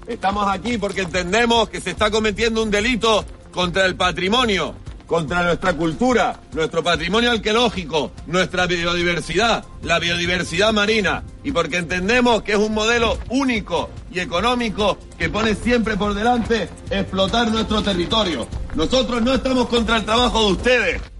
Estamos 0.06 0.48
aquí 0.48 0.78
porque 0.78 1.02
entendemos 1.02 1.68
que 1.68 1.80
se 1.80 1.90
está 1.90 2.10
cometiendo 2.10 2.62
un 2.62 2.70
delito 2.70 3.24
contra 3.52 3.86
el 3.86 3.94
patrimonio, 3.94 4.74
contra 5.06 5.44
nuestra 5.44 5.74
cultura, 5.74 6.40
nuestro 6.52 6.82
patrimonio 6.82 7.30
arqueológico, 7.30 8.12
nuestra 8.26 8.66
biodiversidad, 8.66 9.64
la 9.82 9.98
biodiversidad 9.98 10.72
marina, 10.72 11.22
y 11.44 11.52
porque 11.52 11.76
entendemos 11.76 12.42
que 12.42 12.52
es 12.52 12.58
un 12.58 12.74
modelo 12.74 13.18
único 13.28 13.90
y 14.10 14.20
económico 14.20 14.98
que 15.18 15.28
pone 15.28 15.54
siempre 15.54 15.96
por 15.96 16.14
delante 16.14 16.68
explotar 16.90 17.50
nuestro 17.50 17.82
territorio. 17.82 18.48
Nosotros 18.74 19.22
no 19.22 19.34
estamos 19.34 19.68
contra 19.68 19.98
el 19.98 20.04
trabajo 20.04 20.46
de 20.46 20.52
ustedes, 20.52 21.11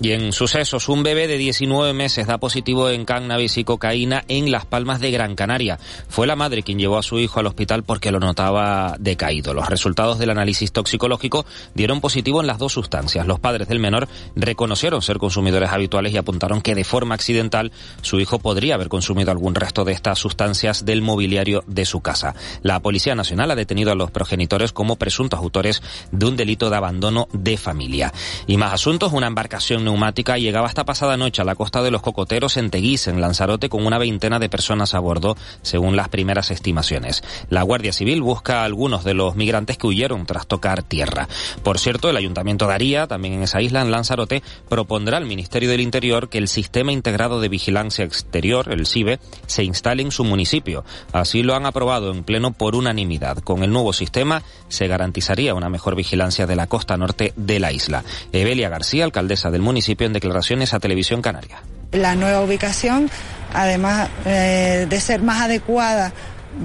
y 0.00 0.12
en 0.12 0.32
sucesos, 0.32 0.88
un 0.88 1.02
bebé 1.02 1.26
de 1.26 1.38
19 1.38 1.92
meses 1.92 2.26
da 2.26 2.38
positivo 2.38 2.88
en 2.88 3.04
cannabis 3.04 3.58
y 3.58 3.64
cocaína 3.64 4.24
en 4.28 4.52
Las 4.52 4.64
Palmas 4.64 5.00
de 5.00 5.10
Gran 5.10 5.34
Canaria. 5.34 5.78
Fue 6.08 6.26
la 6.26 6.36
madre 6.36 6.62
quien 6.62 6.78
llevó 6.78 6.98
a 6.98 7.02
su 7.02 7.18
hijo 7.18 7.40
al 7.40 7.46
hospital 7.46 7.82
porque 7.82 8.12
lo 8.12 8.20
notaba 8.20 8.94
decaído. 9.00 9.54
Los 9.54 9.68
resultados 9.68 10.18
del 10.18 10.30
análisis 10.30 10.70
toxicológico 10.70 11.44
dieron 11.74 12.00
positivo 12.00 12.40
en 12.40 12.46
las 12.46 12.58
dos 12.58 12.72
sustancias. 12.72 13.26
Los 13.26 13.40
padres 13.40 13.66
del 13.66 13.80
menor 13.80 14.08
reconocieron 14.36 15.02
ser 15.02 15.18
consumidores 15.18 15.70
habituales 15.70 16.12
y 16.12 16.16
apuntaron 16.16 16.60
que 16.60 16.76
de 16.76 16.84
forma 16.84 17.16
accidental 17.16 17.72
su 18.00 18.20
hijo 18.20 18.38
podría 18.38 18.76
haber 18.76 18.88
consumido 18.88 19.32
algún 19.32 19.56
resto 19.56 19.84
de 19.84 19.92
estas 19.92 20.20
sustancias 20.20 20.84
del 20.84 21.02
mobiliario 21.02 21.64
de 21.66 21.84
su 21.84 22.00
casa. 22.02 22.36
La 22.62 22.80
Policía 22.80 23.16
Nacional 23.16 23.50
ha 23.50 23.56
detenido 23.56 23.90
a 23.90 23.96
los 23.96 24.12
progenitores 24.12 24.72
como 24.72 24.94
presuntos 24.94 25.40
autores 25.40 25.82
de 26.12 26.26
un 26.26 26.36
delito 26.36 26.70
de 26.70 26.76
abandono 26.76 27.26
de 27.32 27.56
familia. 27.56 28.12
Y 28.46 28.58
más 28.58 28.72
asuntos, 28.72 29.12
una 29.12 29.26
embarcación 29.26 29.87
neumática 29.88 30.36
llegaba 30.36 30.66
hasta 30.66 30.84
pasada 30.84 31.16
noche 31.16 31.40
a 31.40 31.46
la 31.46 31.54
costa 31.54 31.82
de 31.82 31.90
los 31.90 32.02
Cocoteros 32.02 32.58
en 32.58 32.68
Teguís, 32.68 33.08
en 33.08 33.22
Lanzarote, 33.22 33.70
con 33.70 33.86
una 33.86 33.96
veintena 33.96 34.38
de 34.38 34.50
personas 34.50 34.94
a 34.94 34.98
bordo, 34.98 35.34
según 35.62 35.96
las 35.96 36.10
primeras 36.10 36.50
estimaciones. 36.50 37.22
La 37.48 37.62
Guardia 37.62 37.94
Civil 37.94 38.20
busca 38.20 38.60
a 38.60 38.64
algunos 38.64 39.02
de 39.02 39.14
los 39.14 39.34
migrantes 39.34 39.78
que 39.78 39.86
huyeron 39.86 40.26
tras 40.26 40.46
tocar 40.46 40.82
tierra. 40.82 41.26
Por 41.62 41.78
cierto, 41.78 42.10
el 42.10 42.18
Ayuntamiento 42.18 42.66
de 42.66 42.74
Aría, 42.74 43.06
también 43.06 43.34
en 43.34 43.42
esa 43.44 43.62
isla, 43.62 43.80
en 43.80 43.90
Lanzarote, 43.90 44.42
propondrá 44.68 45.16
al 45.16 45.24
Ministerio 45.24 45.70
del 45.70 45.80
Interior 45.80 46.28
que 46.28 46.36
el 46.36 46.48
Sistema 46.48 46.92
Integrado 46.92 47.40
de 47.40 47.48
Vigilancia 47.48 48.04
Exterior, 48.04 48.70
el 48.70 48.84
SIBE, 48.84 49.20
se 49.46 49.64
instale 49.64 50.02
en 50.02 50.10
su 50.10 50.24
municipio. 50.24 50.84
Así 51.12 51.42
lo 51.42 51.54
han 51.54 51.64
aprobado 51.64 52.12
en 52.12 52.24
pleno 52.24 52.52
por 52.52 52.76
unanimidad. 52.76 53.38
Con 53.38 53.62
el 53.62 53.72
nuevo 53.72 53.94
sistema 53.94 54.42
se 54.68 54.86
garantizaría 54.86 55.54
una 55.54 55.70
mejor 55.70 55.96
vigilancia 55.96 56.46
de 56.46 56.56
la 56.56 56.66
costa 56.66 56.98
norte 56.98 57.32
de 57.36 57.58
la 57.58 57.72
isla. 57.72 58.04
Evelia 58.32 58.68
García, 58.68 59.04
alcaldesa 59.04 59.50
del 59.50 59.62
municipio, 59.62 59.77
en 59.86 60.12
declaraciones 60.12 60.74
a 60.74 60.80
Televisión 60.80 61.22
Canaria. 61.22 61.62
La 61.92 62.14
nueva 62.14 62.42
ubicación, 62.42 63.10
además 63.54 64.08
eh, 64.26 64.86
de 64.88 65.00
ser 65.00 65.22
más 65.22 65.40
adecuada 65.42 66.12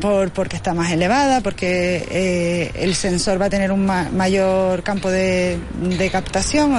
por, 0.01 0.31
porque 0.31 0.55
está 0.55 0.73
más 0.73 0.91
elevada, 0.91 1.41
porque 1.41 2.05
eh, 2.09 2.71
el 2.75 2.95
sensor 2.95 3.41
va 3.41 3.45
a 3.45 3.49
tener 3.49 3.71
un 3.71 3.85
mayor 3.85 4.83
campo 4.83 5.09
de, 5.09 5.59
captación 6.11 6.75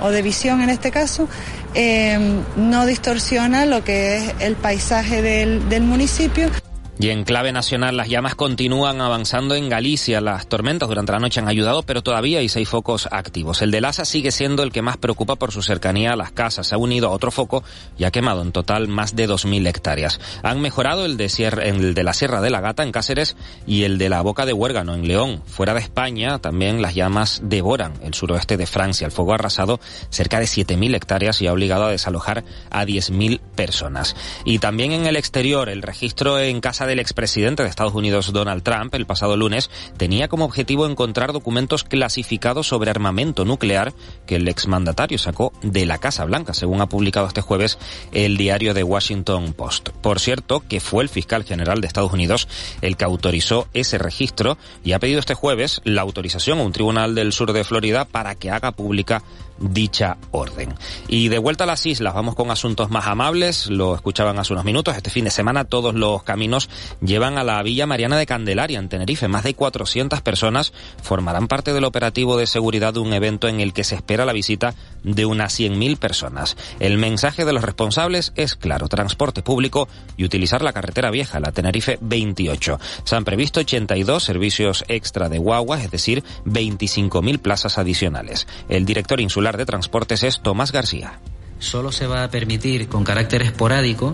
o 0.00 0.10
de, 0.10 0.22
visión 0.22 0.62
en 0.62 0.70
este 0.70 0.90
caso, 0.90 1.28
eh, 1.74 2.18
no 2.56 2.86
distorsiona 2.86 3.66
lo 3.66 3.84
que 3.84 4.16
es 4.16 4.34
el 4.40 4.56
paisaje 4.56 5.22
del, 5.22 5.68
del 5.68 5.82
municipio. 5.82 6.50
Y 6.98 7.10
en 7.10 7.24
clave 7.24 7.52
nacional, 7.52 7.94
las 7.98 8.08
llamas 8.08 8.34
continúan 8.34 9.02
avanzando 9.02 9.54
en 9.54 9.68
Galicia. 9.68 10.22
Las 10.22 10.46
tormentas 10.46 10.88
durante 10.88 11.12
la 11.12 11.18
noche 11.18 11.40
han 11.40 11.48
ayudado, 11.48 11.82
pero 11.82 12.02
todavía 12.02 12.38
hay 12.38 12.48
seis 12.48 12.70
focos 12.70 13.06
activos. 13.10 13.60
El 13.60 13.70
de 13.70 13.82
Lasa 13.82 14.06
sigue 14.06 14.30
siendo 14.30 14.62
el 14.62 14.72
que 14.72 14.80
más 14.80 14.96
preocupa 14.96 15.36
por 15.36 15.52
su 15.52 15.60
cercanía 15.60 16.14
a 16.14 16.16
las 16.16 16.32
casas. 16.32 16.68
Se 16.68 16.74
ha 16.74 16.78
unido 16.78 17.08
a 17.08 17.10
otro 17.10 17.30
foco 17.30 17.62
y 17.98 18.04
ha 18.04 18.10
quemado 18.10 18.40
en 18.40 18.50
total 18.50 18.88
más 18.88 19.14
de 19.14 19.28
2.000 19.28 19.68
hectáreas. 19.68 20.20
Han 20.42 20.62
mejorado 20.62 21.04
el 21.04 21.18
de, 21.18 21.26
el 21.64 21.92
de 21.92 22.02
la 22.02 22.14
Sierra 22.14 22.40
de 22.40 22.48
la 22.48 22.62
Gata 22.62 22.82
en 22.82 22.92
Cáceres 22.92 23.36
y 23.66 23.82
el 23.82 23.98
de 23.98 24.08
la 24.08 24.22
Boca 24.22 24.46
de 24.46 24.54
Huérgano 24.54 24.94
en 24.94 25.06
León. 25.06 25.42
Fuera 25.44 25.74
de 25.74 25.80
España, 25.80 26.38
también 26.38 26.80
las 26.80 26.94
llamas 26.94 27.42
devoran 27.44 27.92
el 28.02 28.14
suroeste 28.14 28.56
de 28.56 28.66
Francia. 28.66 29.04
El 29.04 29.12
fuego 29.12 29.32
ha 29.32 29.34
arrasado 29.34 29.80
cerca 30.08 30.40
de 30.40 30.46
7.000 30.46 30.94
hectáreas 30.94 31.42
y 31.42 31.46
ha 31.46 31.52
obligado 31.52 31.84
a 31.84 31.90
desalojar 31.90 32.42
a 32.70 32.86
10.000 32.86 33.38
personas. 33.54 34.16
Y 34.46 34.60
también 34.60 34.92
en 34.92 35.04
el 35.04 35.16
exterior, 35.16 35.68
el 35.68 35.82
registro 35.82 36.40
en 36.40 36.62
casa 36.62 36.85
del 36.86 37.00
expresidente 37.00 37.62
de 37.62 37.68
Estados 37.68 37.94
Unidos 37.94 38.32
Donald 38.32 38.62
Trump 38.62 38.94
el 38.94 39.06
pasado 39.06 39.36
lunes 39.36 39.70
tenía 39.96 40.28
como 40.28 40.44
objetivo 40.44 40.86
encontrar 40.86 41.32
documentos 41.32 41.84
clasificados 41.84 42.68
sobre 42.68 42.90
armamento 42.90 43.44
nuclear 43.44 43.92
que 44.26 44.36
el 44.36 44.48
exmandatario 44.48 45.18
sacó 45.18 45.52
de 45.62 45.86
la 45.86 45.98
Casa 45.98 46.24
Blanca, 46.24 46.54
según 46.54 46.80
ha 46.80 46.88
publicado 46.88 47.26
este 47.26 47.40
jueves 47.40 47.78
el 48.12 48.36
diario 48.36 48.74
The 48.74 48.82
Washington 48.82 49.52
Post. 49.52 49.90
Por 50.00 50.20
cierto, 50.20 50.60
que 50.60 50.80
fue 50.80 51.02
el 51.02 51.08
fiscal 51.08 51.44
general 51.44 51.80
de 51.80 51.86
Estados 51.86 52.12
Unidos 52.12 52.48
el 52.82 52.96
que 52.96 53.04
autorizó 53.04 53.68
ese 53.74 53.98
registro 53.98 54.58
y 54.84 54.92
ha 54.92 54.98
pedido 54.98 55.20
este 55.20 55.34
jueves 55.34 55.80
la 55.84 56.02
autorización 56.02 56.58
a 56.58 56.62
un 56.62 56.72
tribunal 56.72 57.14
del 57.14 57.32
sur 57.32 57.52
de 57.52 57.64
Florida 57.64 58.04
para 58.04 58.34
que 58.34 58.50
haga 58.50 58.72
pública 58.72 59.22
dicha 59.58 60.16
orden. 60.30 60.74
Y 61.08 61.28
de 61.28 61.38
vuelta 61.38 61.64
a 61.64 61.66
las 61.66 61.86
islas, 61.86 62.14
vamos 62.14 62.34
con 62.34 62.50
asuntos 62.50 62.90
más 62.90 63.06
amables, 63.06 63.68
lo 63.68 63.94
escuchaban 63.94 64.38
hace 64.38 64.52
unos 64.52 64.64
minutos, 64.64 64.96
este 64.96 65.10
fin 65.10 65.24
de 65.24 65.30
semana 65.30 65.64
todos 65.64 65.94
los 65.94 66.22
caminos 66.22 66.68
llevan 67.00 67.38
a 67.38 67.44
la 67.44 67.62
Villa 67.62 67.86
Mariana 67.86 68.16
de 68.16 68.26
Candelaria 68.26 68.78
en 68.78 68.88
Tenerife. 68.88 69.28
Más 69.28 69.44
de 69.44 69.54
400 69.54 70.20
personas 70.22 70.72
formarán 71.02 71.48
parte 71.48 71.72
del 71.72 71.84
operativo 71.84 72.36
de 72.36 72.46
seguridad 72.46 72.94
de 72.94 73.00
un 73.00 73.12
evento 73.12 73.48
en 73.48 73.60
el 73.60 73.72
que 73.72 73.84
se 73.84 73.94
espera 73.94 74.24
la 74.24 74.32
visita 74.32 74.74
de 75.02 75.24
unas 75.24 75.58
100.000 75.58 75.96
personas. 75.98 76.56
El 76.80 76.98
mensaje 76.98 77.44
de 77.44 77.52
los 77.52 77.62
responsables 77.62 78.32
es 78.36 78.54
claro, 78.54 78.88
transporte 78.88 79.42
público 79.42 79.88
y 80.16 80.24
utilizar 80.24 80.62
la 80.62 80.72
carretera 80.72 81.10
vieja, 81.10 81.40
la 81.40 81.52
Tenerife 81.52 81.98
28. 82.00 82.78
Se 83.04 83.16
han 83.16 83.24
previsto 83.24 83.60
82 83.60 84.22
servicios 84.22 84.84
extra 84.88 85.28
de 85.28 85.38
guaguas, 85.38 85.84
es 85.84 85.90
decir, 85.90 86.24
25.000 86.44 87.38
plazas 87.38 87.78
adicionales. 87.78 88.46
El 88.68 88.84
director 88.84 89.20
insular 89.20 89.45
de 89.54 89.64
Transportes 89.64 90.24
es 90.24 90.40
Tomás 90.40 90.72
García. 90.72 91.20
Solo 91.60 91.92
se 91.92 92.08
va 92.08 92.24
a 92.24 92.30
permitir 92.30 92.88
con 92.88 93.04
carácter 93.04 93.42
esporádico 93.42 94.12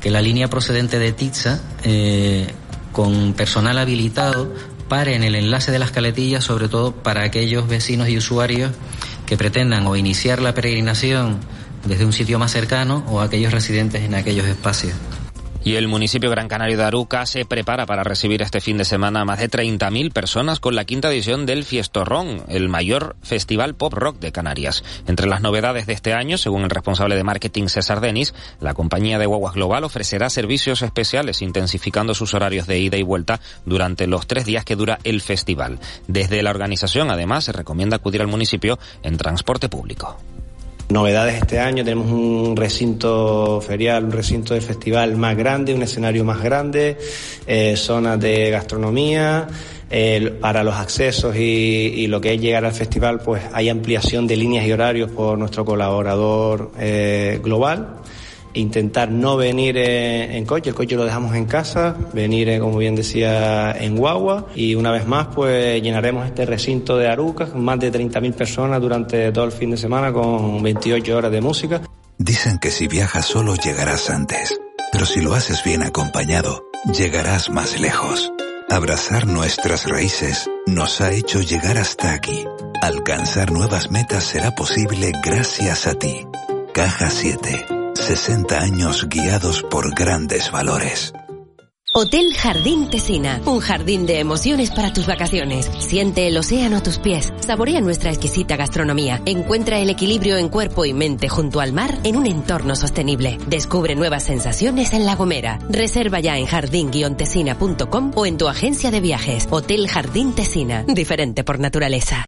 que 0.00 0.10
la 0.10 0.22
línea 0.22 0.48
procedente 0.48 0.98
de 0.98 1.12
Tizza, 1.12 1.60
eh, 1.84 2.46
con 2.92 3.34
personal 3.34 3.76
habilitado, 3.76 4.50
pare 4.88 5.14
en 5.14 5.24
el 5.24 5.34
enlace 5.34 5.70
de 5.72 5.78
las 5.78 5.90
caletillas, 5.90 6.44
sobre 6.44 6.68
todo 6.68 6.92
para 6.92 7.22
aquellos 7.22 7.68
vecinos 7.68 8.08
y 8.08 8.16
usuarios 8.16 8.72
que 9.26 9.36
pretendan 9.36 9.86
o 9.86 9.94
iniciar 9.94 10.40
la 10.40 10.54
peregrinación 10.54 11.38
desde 11.84 12.06
un 12.06 12.12
sitio 12.14 12.38
más 12.38 12.52
cercano 12.52 13.04
o 13.08 13.20
aquellos 13.20 13.52
residentes 13.52 14.02
en 14.02 14.14
aquellos 14.14 14.46
espacios. 14.46 14.94
Y 15.64 15.76
el 15.76 15.86
municipio 15.86 16.28
Gran 16.28 16.48
Canario 16.48 16.76
de 16.76 16.82
Aruca 16.82 17.24
se 17.24 17.44
prepara 17.44 17.86
para 17.86 18.02
recibir 18.02 18.42
este 18.42 18.60
fin 18.60 18.78
de 18.78 18.84
semana 18.84 19.20
a 19.20 19.24
más 19.24 19.38
de 19.38 19.48
30.000 19.48 20.12
personas 20.12 20.58
con 20.58 20.74
la 20.74 20.84
quinta 20.84 21.08
edición 21.08 21.46
del 21.46 21.62
Fiestorrón, 21.62 22.42
el 22.48 22.68
mayor 22.68 23.14
festival 23.22 23.76
pop 23.76 23.92
rock 23.92 24.18
de 24.18 24.32
Canarias. 24.32 24.82
Entre 25.06 25.28
las 25.28 25.40
novedades 25.40 25.86
de 25.86 25.92
este 25.92 26.14
año, 26.14 26.36
según 26.36 26.62
el 26.62 26.70
responsable 26.70 27.14
de 27.14 27.22
marketing 27.22 27.68
César 27.68 28.00
Denis, 28.00 28.34
la 28.60 28.74
compañía 28.74 29.20
de 29.20 29.26
guaguas 29.26 29.54
global 29.54 29.84
ofrecerá 29.84 30.30
servicios 30.30 30.82
especiales 30.82 31.42
intensificando 31.42 32.12
sus 32.12 32.34
horarios 32.34 32.66
de 32.66 32.80
ida 32.80 32.96
y 32.96 33.04
vuelta 33.04 33.40
durante 33.64 34.08
los 34.08 34.26
tres 34.26 34.44
días 34.44 34.64
que 34.64 34.74
dura 34.74 34.98
el 35.04 35.20
festival. 35.20 35.78
Desde 36.08 36.42
la 36.42 36.50
organización, 36.50 37.08
además, 37.08 37.44
se 37.44 37.52
recomienda 37.52 37.96
acudir 37.96 38.20
al 38.20 38.26
municipio 38.26 38.80
en 39.04 39.16
transporte 39.16 39.68
público. 39.68 40.18
Novedades 40.92 41.36
este 41.36 41.58
año, 41.58 41.82
tenemos 41.82 42.12
un 42.12 42.54
recinto 42.54 43.62
ferial, 43.62 44.04
un 44.04 44.12
recinto 44.12 44.52
de 44.52 44.60
festival 44.60 45.16
más 45.16 45.34
grande, 45.36 45.74
un 45.74 45.82
escenario 45.82 46.22
más 46.22 46.42
grande, 46.42 46.98
eh, 47.46 47.76
zonas 47.78 48.20
de 48.20 48.50
gastronomía, 48.50 49.48
para 50.40 50.64
los 50.64 50.74
accesos 50.74 51.36
y, 51.36 52.06
lo 52.06 52.20
que 52.20 52.34
es 52.34 52.40
llegar 52.40 52.64
al 52.64 52.72
festival, 52.72 53.20
pues 53.20 53.42
hay 53.52 53.68
ampliación 53.68 54.26
de 54.26 54.36
líneas 54.36 54.66
y 54.66 54.72
horarios 54.72 55.10
por 55.10 55.38
nuestro 55.38 55.64
colaborador 55.66 56.72
eh, 56.78 57.40
global 57.42 57.96
intentar 58.54 59.10
no 59.10 59.36
venir 59.36 59.76
en 59.78 60.44
coche, 60.44 60.70
el 60.70 60.74
coche 60.74 60.96
lo 60.96 61.04
dejamos 61.04 61.34
en 61.34 61.46
casa, 61.46 61.96
venir, 62.12 62.48
eh, 62.48 62.58
como 62.58 62.78
bien 62.78 62.94
decía, 62.94 63.72
en 63.72 63.96
guagua 63.96 64.46
y 64.54 64.74
una 64.74 64.90
vez 64.90 65.06
más 65.06 65.28
pues 65.34 65.82
llenaremos 65.82 66.26
este 66.26 66.46
recinto 66.46 66.96
de 66.96 67.08
Arucas 67.08 67.50
con 67.50 67.64
más 67.64 67.78
de 67.78 67.92
30.000 67.92 68.32
personas 68.34 68.80
durante 68.80 69.32
todo 69.32 69.44
el 69.44 69.52
fin 69.52 69.70
de 69.70 69.76
semana 69.76 70.12
con 70.12 70.62
28 70.62 71.16
horas 71.16 71.32
de 71.32 71.40
música. 71.40 71.80
Dicen 72.18 72.58
que 72.58 72.70
si 72.70 72.88
viajas 72.88 73.26
solo 73.26 73.54
llegarás 73.56 74.10
antes, 74.10 74.58
pero 74.92 75.06
si 75.06 75.20
lo 75.20 75.34
haces 75.34 75.64
bien 75.64 75.82
acompañado, 75.82 76.64
llegarás 76.92 77.50
más 77.50 77.80
lejos. 77.80 78.32
Abrazar 78.70 79.26
nuestras 79.26 79.88
raíces 79.88 80.48
nos 80.66 81.00
ha 81.00 81.12
hecho 81.12 81.40
llegar 81.40 81.78
hasta 81.78 82.14
aquí. 82.14 82.44
Alcanzar 82.80 83.50
nuevas 83.52 83.90
metas 83.90 84.24
será 84.24 84.54
posible 84.54 85.12
gracias 85.22 85.86
a 85.86 85.94
ti. 85.94 86.26
Caja 86.72 87.10
7 87.10 87.81
60 87.94 88.58
años 88.58 89.08
guiados 89.08 89.62
por 89.62 89.94
grandes 89.94 90.50
valores. 90.50 91.12
Hotel 91.94 92.32
Jardín 92.34 92.88
Tesina, 92.88 93.42
un 93.44 93.60
jardín 93.60 94.06
de 94.06 94.18
emociones 94.18 94.70
para 94.70 94.94
tus 94.94 95.06
vacaciones. 95.06 95.70
Siente 95.78 96.26
el 96.26 96.38
océano 96.38 96.78
a 96.78 96.82
tus 96.82 96.98
pies, 96.98 97.34
saborea 97.40 97.82
nuestra 97.82 98.08
exquisita 98.10 98.56
gastronomía, 98.56 99.20
encuentra 99.26 99.78
el 99.78 99.90
equilibrio 99.90 100.38
en 100.38 100.48
cuerpo 100.48 100.86
y 100.86 100.94
mente 100.94 101.28
junto 101.28 101.60
al 101.60 101.74
mar 101.74 101.98
en 102.04 102.16
un 102.16 102.26
entorno 102.26 102.76
sostenible. 102.76 103.36
Descubre 103.46 103.94
nuevas 103.94 104.24
sensaciones 104.24 104.94
en 104.94 105.04
La 105.04 105.16
Gomera. 105.16 105.58
Reserva 105.68 106.18
ya 106.20 106.38
en 106.38 106.46
jardín-tesina.com 106.46 108.12
o 108.14 108.24
en 108.24 108.38
tu 108.38 108.48
agencia 108.48 108.90
de 108.90 109.00
viajes. 109.00 109.46
Hotel 109.50 109.86
Jardín 109.86 110.34
Tesina, 110.34 110.84
diferente 110.84 111.44
por 111.44 111.60
naturaleza. 111.60 112.24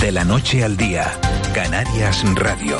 De 0.00 0.12
la 0.12 0.24
noche 0.24 0.64
al 0.64 0.78
día 0.78 1.12
Canarias 1.52 2.24
Radio. 2.36 2.78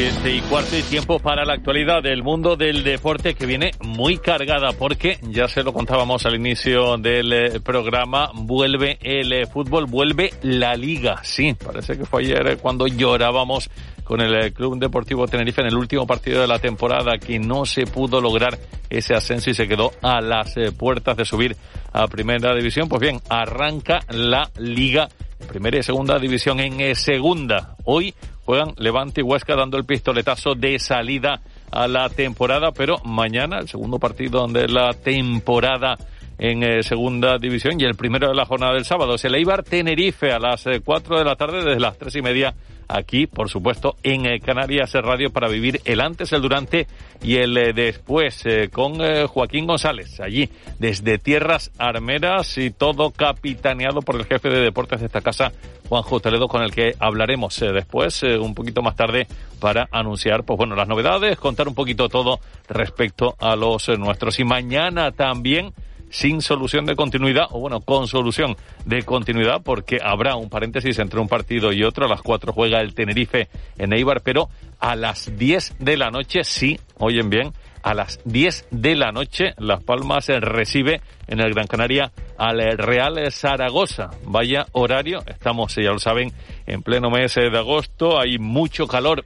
Siete 0.00 0.34
y 0.34 0.40
cuarto 0.40 0.78
y 0.78 0.82
tiempo 0.82 1.18
para 1.18 1.44
la 1.44 1.52
actualidad 1.52 2.02
del 2.02 2.22
mundo 2.22 2.56
del 2.56 2.82
deporte 2.82 3.34
que 3.34 3.44
viene 3.44 3.72
muy 3.84 4.16
cargada 4.16 4.72
porque 4.72 5.18
ya 5.20 5.46
se 5.46 5.62
lo 5.62 5.74
contábamos 5.74 6.24
al 6.24 6.36
inicio 6.36 6.96
del 6.96 7.30
eh, 7.30 7.60
programa, 7.60 8.30
vuelve 8.32 8.96
el 9.02 9.30
eh, 9.30 9.46
fútbol, 9.46 9.84
vuelve 9.84 10.32
la 10.40 10.74
liga. 10.74 11.20
Sí, 11.22 11.52
parece 11.52 11.98
que 11.98 12.06
fue 12.06 12.22
ayer 12.22 12.46
eh, 12.46 12.56
cuando 12.56 12.86
llorábamos 12.86 13.68
con 14.02 14.22
el 14.22 14.54
Club 14.54 14.78
Deportivo 14.78 15.28
Tenerife 15.28 15.60
en 15.60 15.66
el 15.66 15.76
último 15.76 16.06
partido 16.06 16.40
de 16.40 16.48
la 16.48 16.58
temporada 16.58 17.18
que 17.18 17.38
no 17.38 17.66
se 17.66 17.84
pudo 17.84 18.22
lograr 18.22 18.58
ese 18.88 19.12
ascenso 19.12 19.50
y 19.50 19.54
se 19.54 19.68
quedó 19.68 19.92
a 20.00 20.22
las 20.22 20.54
puertas 20.78 21.14
de 21.14 21.26
subir 21.26 21.56
a 21.92 22.06
primera 22.08 22.54
división. 22.54 22.88
Pues 22.88 23.00
bien, 23.00 23.20
arranca 23.28 24.00
la 24.08 24.50
liga 24.58 25.08
primera 25.46 25.78
y 25.78 25.82
segunda 25.82 26.18
división 26.18 26.60
en 26.60 26.94
segunda. 26.94 27.76
Hoy 27.84 28.14
juegan 28.44 28.74
Levante 28.76 29.20
y 29.20 29.24
Huesca 29.24 29.56
dando 29.56 29.78
el 29.78 29.84
pistoletazo 29.84 30.54
de 30.54 30.78
salida 30.78 31.40
a 31.70 31.88
la 31.88 32.08
temporada, 32.08 32.72
pero 32.72 32.98
mañana 33.04 33.58
el 33.58 33.68
segundo 33.68 33.98
partido 33.98 34.46
de 34.48 34.68
la 34.68 34.92
temporada 34.92 35.96
en 36.38 36.62
eh, 36.62 36.82
segunda 36.82 37.36
división 37.38 37.80
y 37.80 37.84
el 37.84 37.94
primero 37.94 38.28
de 38.28 38.34
la 38.34 38.46
jornada 38.46 38.74
del 38.74 38.84
sábado. 38.84 39.16
Le 39.22 39.40
iba 39.40 39.56
Tenerife 39.62 40.32
a 40.32 40.38
las 40.38 40.66
eh, 40.66 40.80
cuatro 40.84 41.18
de 41.18 41.24
la 41.24 41.36
tarde 41.36 41.58
desde 41.58 41.80
las 41.80 41.98
tres 41.98 42.16
y 42.16 42.22
media 42.22 42.54
aquí, 42.90 43.26
por 43.26 43.48
supuesto, 43.48 43.96
en 44.02 44.26
eh, 44.26 44.40
Canarias 44.40 44.92
Radio 44.94 45.30
para 45.30 45.48
vivir 45.48 45.80
el 45.84 46.00
antes, 46.00 46.32
el 46.32 46.42
durante 46.42 46.86
y 47.22 47.36
el 47.36 47.54
después 47.74 48.44
con 48.72 48.98
Joaquín 49.26 49.66
González, 49.66 50.20
allí 50.20 50.48
desde 50.78 51.18
Tierras 51.18 51.70
Armeras 51.78 52.56
y 52.58 52.70
todo 52.70 53.10
capitaneado 53.10 54.00
por 54.00 54.16
el 54.16 54.24
jefe 54.24 54.48
de 54.48 54.60
deportes 54.60 55.00
de 55.00 55.06
esta 55.06 55.20
casa, 55.20 55.52
Juanjo 55.88 56.20
Toledo, 56.20 56.48
con 56.48 56.62
el 56.62 56.72
que 56.72 56.94
hablaremos 56.98 57.60
después, 57.60 58.22
un 58.22 58.54
poquito 58.54 58.80
más 58.80 58.96
tarde, 58.96 59.26
para 59.60 59.88
anunciar, 59.92 60.44
pues 60.44 60.56
bueno, 60.56 60.74
las 60.74 60.88
novedades, 60.88 61.38
contar 61.38 61.68
un 61.68 61.74
poquito 61.74 62.08
todo 62.08 62.40
respecto 62.68 63.36
a 63.38 63.54
los 63.54 63.88
nuestros. 63.98 64.40
Y 64.40 64.44
mañana 64.44 65.12
también 65.12 65.72
sin 66.10 66.42
solución 66.42 66.84
de 66.84 66.96
continuidad, 66.96 67.46
o 67.50 67.60
bueno, 67.60 67.80
con 67.80 68.06
solución 68.06 68.56
de 68.84 69.02
continuidad, 69.02 69.62
porque 69.62 69.98
habrá 70.02 70.36
un 70.36 70.50
paréntesis 70.50 70.98
entre 70.98 71.20
un 71.20 71.28
partido 71.28 71.72
y 71.72 71.82
otro. 71.84 72.06
A 72.06 72.08
las 72.08 72.22
4 72.22 72.52
juega 72.52 72.80
el 72.80 72.94
Tenerife 72.94 73.48
en 73.78 73.92
Eibar, 73.92 74.20
pero 74.22 74.48
a 74.78 74.96
las 74.96 75.36
10 75.36 75.76
de 75.78 75.96
la 75.96 76.10
noche, 76.10 76.44
sí, 76.44 76.78
oyen 76.98 77.30
bien, 77.30 77.52
a 77.82 77.94
las 77.94 78.20
10 78.24 78.68
de 78.70 78.94
la 78.94 79.12
noche, 79.12 79.54
Las 79.58 79.82
Palmas 79.82 80.26
recibe 80.28 81.00
en 81.26 81.40
el 81.40 81.54
Gran 81.54 81.66
Canaria 81.66 82.12
al 82.36 82.58
Real 82.76 83.30
Zaragoza. 83.32 84.10
Vaya 84.24 84.66
horario, 84.72 85.20
estamos, 85.26 85.74
ya 85.76 85.90
lo 85.90 85.98
saben, 85.98 86.32
en 86.66 86.82
pleno 86.82 87.10
mes 87.10 87.34
de 87.34 87.56
agosto, 87.56 88.20
hay 88.20 88.38
mucho 88.38 88.86
calor 88.86 89.24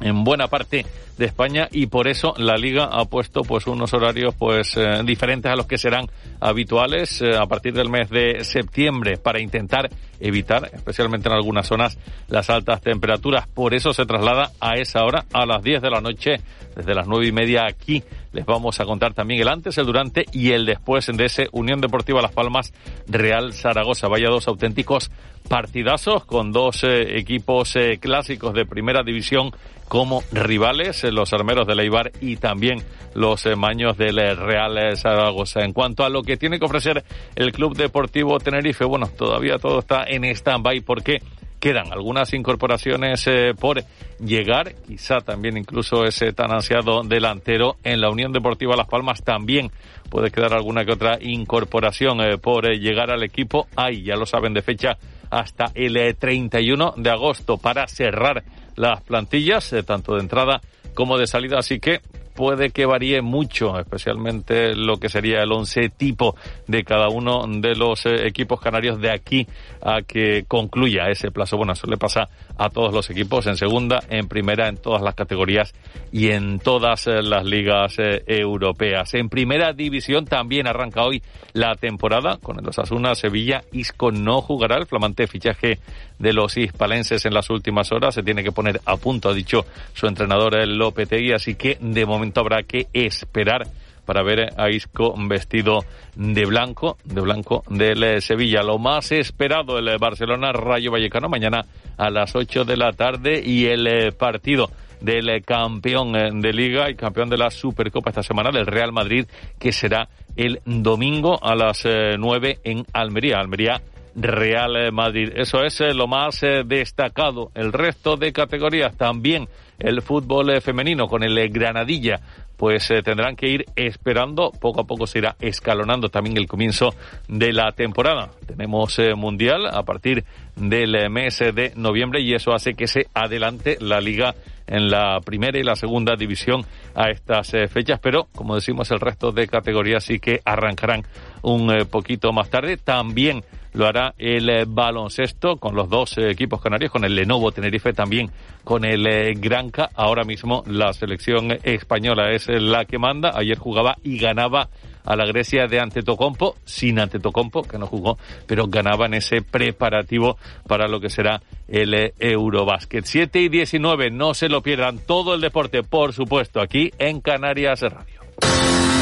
en 0.00 0.24
buena 0.24 0.48
parte 0.48 0.84
de 1.16 1.26
España 1.26 1.68
y 1.70 1.86
por 1.86 2.08
eso 2.08 2.34
la 2.36 2.56
liga 2.56 2.88
ha 2.90 3.04
puesto 3.04 3.42
pues 3.42 3.66
unos 3.66 3.92
horarios 3.94 4.34
pues 4.34 4.76
eh, 4.76 5.02
diferentes 5.04 5.50
a 5.50 5.54
los 5.54 5.66
que 5.66 5.78
serán 5.78 6.06
habituales 6.40 7.20
eh, 7.22 7.36
a 7.36 7.46
partir 7.46 7.72
del 7.72 7.88
mes 7.88 8.10
de 8.10 8.42
septiembre 8.42 9.16
para 9.16 9.40
intentar 9.40 9.88
evitar 10.18 10.70
especialmente 10.72 11.28
en 11.28 11.34
algunas 11.34 11.66
zonas 11.66 11.98
las 12.28 12.50
altas 12.50 12.80
temperaturas. 12.80 13.46
Por 13.46 13.74
eso 13.74 13.92
se 13.92 14.06
traslada 14.06 14.50
a 14.60 14.74
esa 14.74 15.04
hora 15.04 15.24
a 15.32 15.46
las 15.46 15.62
10 15.62 15.82
de 15.82 15.90
la 15.90 16.00
noche 16.00 16.40
desde 16.74 16.94
las 16.94 17.06
nueve 17.06 17.26
y 17.26 17.32
media 17.32 17.66
aquí. 17.66 18.02
Les 18.32 18.44
vamos 18.44 18.80
a 18.80 18.84
contar 18.84 19.14
también 19.14 19.40
el 19.40 19.48
antes 19.48 19.78
el 19.78 19.86
durante 19.86 20.24
y 20.32 20.50
el 20.50 20.66
después 20.66 21.06
de 21.06 21.24
ese 21.24 21.46
Unión 21.52 21.80
Deportiva 21.80 22.20
Las 22.20 22.32
Palmas 22.32 22.72
Real 23.06 23.52
Zaragoza. 23.52 24.08
Vaya 24.08 24.28
dos 24.28 24.48
auténticos 24.48 25.10
partidazos 25.48 26.24
con 26.24 26.52
dos 26.52 26.84
eh, 26.84 27.18
equipos 27.18 27.74
clásicos 28.00 28.54
de 28.54 28.66
primera 28.66 29.02
división 29.02 29.52
como 29.88 30.22
rivales, 30.32 31.04
eh, 31.04 31.12
los 31.12 31.32
armeros 31.32 31.66
de 31.66 31.74
Leibar 31.74 32.10
y 32.20 32.36
también 32.36 32.82
los 33.14 33.46
eh, 33.46 33.54
maños 33.54 33.96
del 33.96 34.18
eh, 34.18 34.34
Real 34.34 34.96
Zaragoza. 34.96 35.60
En 35.60 35.72
cuanto 35.72 36.04
a 36.04 36.08
lo 36.08 36.22
que 36.22 36.36
tiene 36.36 36.58
que 36.58 36.64
ofrecer 36.64 37.04
el 37.36 37.52
Club 37.52 37.76
Deportivo 37.76 38.38
Tenerife, 38.38 38.84
bueno, 38.84 39.08
todavía 39.16 39.58
todo 39.58 39.80
está 39.80 40.04
en 40.06 40.24
stand-by 40.24 40.80
porque 40.80 41.18
quedan 41.60 41.92
algunas 41.92 42.34
incorporaciones 42.34 43.24
por 43.58 43.82
llegar, 44.18 44.74
quizá 44.86 45.20
también 45.20 45.56
incluso 45.56 46.04
ese 46.04 46.34
tan 46.34 46.52
ansiado 46.52 47.02
delantero 47.04 47.76
en 47.84 48.02
la 48.02 48.10
Unión 48.10 48.32
Deportiva 48.32 48.76
Las 48.76 48.86
Palmas 48.86 49.22
también 49.22 49.70
puede 50.10 50.30
quedar 50.30 50.52
alguna 50.52 50.84
que 50.84 50.92
otra 50.92 51.16
incorporación 51.22 52.18
por 52.42 52.68
llegar 52.68 53.10
al 53.10 53.22
equipo. 53.22 53.66
Hay, 53.76 54.02
ya 54.02 54.16
lo 54.16 54.26
saben, 54.26 54.52
de 54.52 54.60
fecha 54.60 54.98
hasta 55.34 55.72
el 55.74 56.16
31 56.16 56.94
de 56.96 57.10
agosto 57.10 57.58
para 57.58 57.88
cerrar 57.88 58.44
las 58.76 59.02
plantillas, 59.02 59.72
eh, 59.72 59.82
tanto 59.82 60.14
de 60.14 60.20
entrada 60.20 60.60
como 60.94 61.18
de 61.18 61.26
salida, 61.26 61.58
así 61.58 61.80
que 61.80 62.00
puede 62.34 62.70
que 62.70 62.86
varíe 62.86 63.20
mucho, 63.20 63.78
especialmente 63.78 64.76
lo 64.76 64.98
que 64.98 65.08
sería 65.08 65.42
el 65.42 65.50
once 65.52 65.88
tipo 65.88 66.36
de 66.68 66.84
cada 66.84 67.08
uno 67.08 67.44
de 67.48 67.74
los 67.74 68.06
eh, 68.06 68.26
equipos 68.26 68.60
canarios 68.60 69.00
de 69.00 69.10
aquí 69.10 69.46
a 69.82 70.02
que 70.02 70.44
concluya 70.46 71.08
ese 71.08 71.32
plazo. 71.32 71.56
Bueno, 71.56 71.72
eso 71.72 71.88
le 71.88 71.96
pasa 71.96 72.28
a 72.56 72.70
todos 72.70 72.92
los 72.92 73.10
equipos 73.10 73.46
en 73.46 73.56
segunda, 73.56 74.02
en 74.10 74.28
primera, 74.28 74.68
en 74.68 74.76
todas 74.76 75.02
las 75.02 75.14
categorías 75.14 75.74
y 76.12 76.30
en 76.30 76.58
todas 76.58 77.06
eh, 77.06 77.22
las 77.22 77.44
ligas 77.44 77.96
europeas. 77.98 79.14
En 79.14 79.28
primera 79.28 79.72
división 79.72 80.24
también 80.24 80.66
arranca 80.66 81.04
hoy 81.04 81.22
la 81.52 81.74
temporada 81.74 82.38
con 82.38 82.58
el 82.58 82.68
Osasuna 82.68 83.14
Sevilla. 83.14 83.62
Isco 83.72 84.12
no 84.12 84.40
jugará 84.40 84.76
el 84.76 84.86
flamante 84.86 85.26
fichaje 85.26 85.78
de 86.18 86.32
los 86.32 86.56
hispalenses 86.56 87.24
en 87.26 87.34
las 87.34 87.50
últimas 87.50 87.90
horas. 87.92 88.14
Se 88.14 88.22
tiene 88.22 88.42
que 88.42 88.52
poner 88.52 88.80
a 88.84 88.96
punto, 88.96 89.28
ha 89.28 89.34
dicho 89.34 89.64
su 89.92 90.06
entrenador 90.06 90.56
el 90.56 90.76
Lopetegui, 90.76 91.32
así 91.32 91.54
que 91.54 91.78
de 91.80 92.06
momento 92.06 92.40
habrá 92.40 92.62
que 92.62 92.88
esperar 92.92 93.66
para 94.04 94.22
ver 94.22 94.50
a 94.56 94.70
Isco 94.70 95.14
vestido 95.28 95.84
de 96.14 96.44
blanco, 96.44 96.98
de 97.04 97.20
blanco 97.20 97.64
del 97.68 98.02
eh, 98.02 98.20
Sevilla. 98.20 98.62
Lo 98.62 98.78
más 98.78 99.12
esperado, 99.12 99.78
el 99.78 99.98
Barcelona 99.98 100.52
Rayo 100.52 100.92
Vallecano, 100.92 101.28
mañana 101.28 101.64
a 101.96 102.10
las 102.10 102.34
8 102.34 102.64
de 102.64 102.76
la 102.76 102.92
tarde 102.92 103.42
y 103.44 103.66
el 103.66 103.86
eh, 103.86 104.12
partido 104.12 104.70
del 105.00 105.28
eh, 105.28 105.42
campeón 105.42 106.40
de 106.40 106.52
liga 106.52 106.90
y 106.90 106.94
campeón 106.94 107.28
de 107.28 107.38
la 107.38 107.50
Supercopa 107.50 108.10
esta 108.10 108.22
semana, 108.22 108.50
el 108.50 108.66
Real 108.66 108.92
Madrid, 108.92 109.26
que 109.58 109.72
será 109.72 110.08
el 110.36 110.60
domingo 110.64 111.38
a 111.42 111.54
las 111.54 111.84
9 111.84 112.58
en 112.64 112.84
Almería. 112.92 113.38
Almería 113.38 113.80
Real 114.14 114.92
Madrid. 114.92 115.32
Eso 115.34 115.64
es 115.64 115.80
eh, 115.80 115.92
lo 115.92 116.06
más 116.06 116.42
eh, 116.42 116.62
destacado. 116.64 117.50
El 117.54 117.72
resto 117.72 118.16
de 118.16 118.32
categorías 118.32 118.96
también 118.96 119.48
el 119.78 120.02
fútbol 120.02 120.50
eh, 120.50 120.60
femenino 120.60 121.06
con 121.06 121.22
el 121.22 121.48
Granadilla 121.50 122.20
pues 122.56 122.86
tendrán 123.04 123.34
que 123.34 123.48
ir 123.48 123.64
esperando, 123.74 124.52
poco 124.52 124.82
a 124.82 124.84
poco 124.84 125.08
se 125.08 125.18
irá 125.18 125.34
escalonando 125.40 126.08
también 126.08 126.36
el 126.36 126.46
comienzo 126.46 126.94
de 127.26 127.52
la 127.52 127.72
temporada. 127.72 128.30
Tenemos 128.46 128.96
mundial 129.16 129.66
a 129.66 129.82
partir 129.82 130.24
del 130.54 131.10
mes 131.10 131.40
de 131.40 131.72
noviembre 131.74 132.20
y 132.20 132.32
eso 132.32 132.54
hace 132.54 132.74
que 132.74 132.86
se 132.86 133.08
adelante 133.12 133.76
la 133.80 134.00
liga 134.00 134.36
en 134.68 134.88
la 134.88 135.20
primera 135.20 135.58
y 135.58 135.64
la 135.64 135.74
segunda 135.74 136.14
división 136.16 136.64
a 136.94 137.10
estas 137.10 137.50
fechas, 137.70 137.98
pero 138.00 138.28
como 138.34 138.54
decimos 138.54 138.88
el 138.92 139.00
resto 139.00 139.32
de 139.32 139.48
categorías 139.48 140.04
sí 140.04 140.20
que 140.20 140.40
arrancarán 140.44 141.02
un 141.44 141.86
poquito 141.90 142.32
más 142.32 142.50
tarde. 142.50 142.76
También 142.76 143.42
lo 143.74 143.86
hará 143.86 144.14
el 144.18 144.48
eh, 144.48 144.64
baloncesto 144.66 145.56
con 145.56 145.74
los 145.74 145.88
dos 145.88 146.16
eh, 146.16 146.30
equipos 146.30 146.60
canarios, 146.60 146.90
con 146.90 147.04
el 147.04 147.14
Lenovo 147.14 147.52
Tenerife 147.52 147.92
también, 147.92 148.30
con 148.62 148.84
el 148.84 149.06
eh, 149.06 149.34
Granca. 149.36 149.90
Ahora 149.94 150.24
mismo 150.24 150.62
la 150.66 150.92
selección 150.92 151.50
española 151.62 152.30
es 152.30 152.48
la 152.48 152.84
que 152.84 152.98
manda. 152.98 153.32
Ayer 153.34 153.58
jugaba 153.58 153.96
y 154.02 154.18
ganaba 154.18 154.68
a 155.04 155.16
la 155.16 155.26
Grecia 155.26 155.66
de 155.66 155.80
Antetokounmpo, 155.80 156.56
sin 156.64 156.98
Antetokounmpo, 156.98 157.64
que 157.64 157.76
no 157.76 157.86
jugó, 157.86 158.16
pero 158.46 158.68
ganaba 158.68 159.06
en 159.06 159.14
ese 159.14 159.42
preparativo 159.42 160.38
para 160.66 160.88
lo 160.88 160.98
que 160.98 161.10
será 161.10 161.42
el 161.68 162.14
Eurobásquet. 162.18 163.04
7 163.04 163.40
y 163.40 163.48
19, 163.50 164.10
no 164.10 164.32
se 164.32 164.48
lo 164.48 164.62
pierdan. 164.62 164.98
Todo 164.98 165.34
el 165.34 165.42
deporte, 165.42 165.82
por 165.82 166.14
supuesto, 166.14 166.60
aquí 166.60 166.90
en 166.98 167.20
Canarias 167.20 167.82
Radio. 167.82 168.93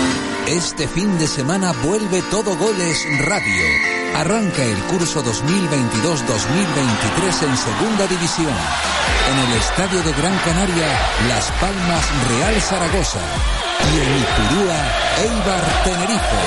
Este 0.47 0.89
fin 0.89 1.19
de 1.19 1.27
semana 1.27 1.73
vuelve 1.85 2.23
Todo 2.31 2.57
Goles 2.57 3.07
Radio 3.27 4.03
Arranca 4.15 4.63
el 4.63 4.79
curso 4.85 5.25
2022-2023 5.25 7.49
en 7.49 7.57
Segunda 7.57 8.07
División. 8.07 8.53
En 8.53 9.39
el 9.39 9.53
Estadio 9.59 10.03
de 10.03 10.13
Gran 10.13 10.37
Canaria, 10.45 10.87
Las 11.29 11.51
Palmas 11.53 12.05
Real 12.29 12.61
Zaragoza. 12.61 13.21
Y 13.89 13.93
en 13.99 14.19
Ipurúa, 14.19 14.77
Eibar 15.17 15.65
Tenerife. 15.85 16.43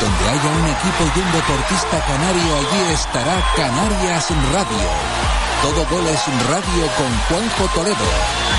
Donde 0.00 0.28
haya 0.28 0.50
un 0.52 0.66
equipo 0.68 1.10
y 1.16 1.18
un 1.18 1.32
deportista 1.32 1.98
canario, 2.06 2.56
allí 2.56 2.80
estará 2.92 3.42
Canarias 3.56 4.28
Radio. 4.52 4.88
Todo 5.62 5.86
goles 5.86 6.20
radio 6.46 6.86
con 6.98 7.10
Juanjo 7.28 7.64
Toledo. 7.74 8.08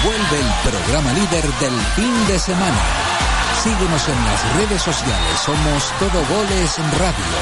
Vuelve 0.04 0.40
el 0.40 0.52
programa 0.72 1.14
líder 1.14 1.46
del 1.60 1.80
fin 1.96 2.28
de 2.28 2.40
semana. 2.40 3.19
Síguenos 3.64 4.08
en 4.08 4.16
las 4.16 4.56
redes 4.56 4.82
sociales. 4.82 5.40
Somos 5.44 5.92
Todo 6.00 6.24
Goles 6.34 6.78
Radio. 6.98 7.40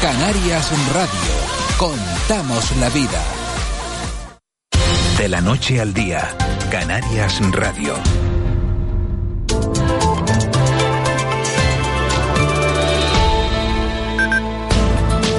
Canarias 0.00 0.72
Radio. 0.94 1.34
Contamos 1.78 2.74
la 2.78 2.88
vida. 2.88 3.22
De 5.18 5.28
la 5.28 5.42
noche 5.42 5.78
al 5.78 5.92
día. 5.92 6.26
Canarias 6.70 7.38
Radio. 7.50 7.94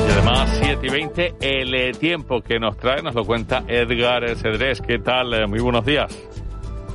Y 0.07 0.11
además, 0.11 0.59
7 0.61 0.79
y 0.85 0.89
20, 0.89 1.35
el 1.41 1.73
eh, 1.73 1.91
tiempo 1.93 2.41
que 2.41 2.59
nos 2.59 2.77
trae 2.77 3.01
nos 3.01 3.15
lo 3.15 3.25
cuenta 3.25 3.63
Edgar 3.67 4.23
Cedrés. 4.35 4.79
¿Qué 4.81 4.99
tal? 4.99 5.33
Eh, 5.33 5.47
Muy 5.47 5.59
buenos 5.59 5.83
días. 5.85 6.15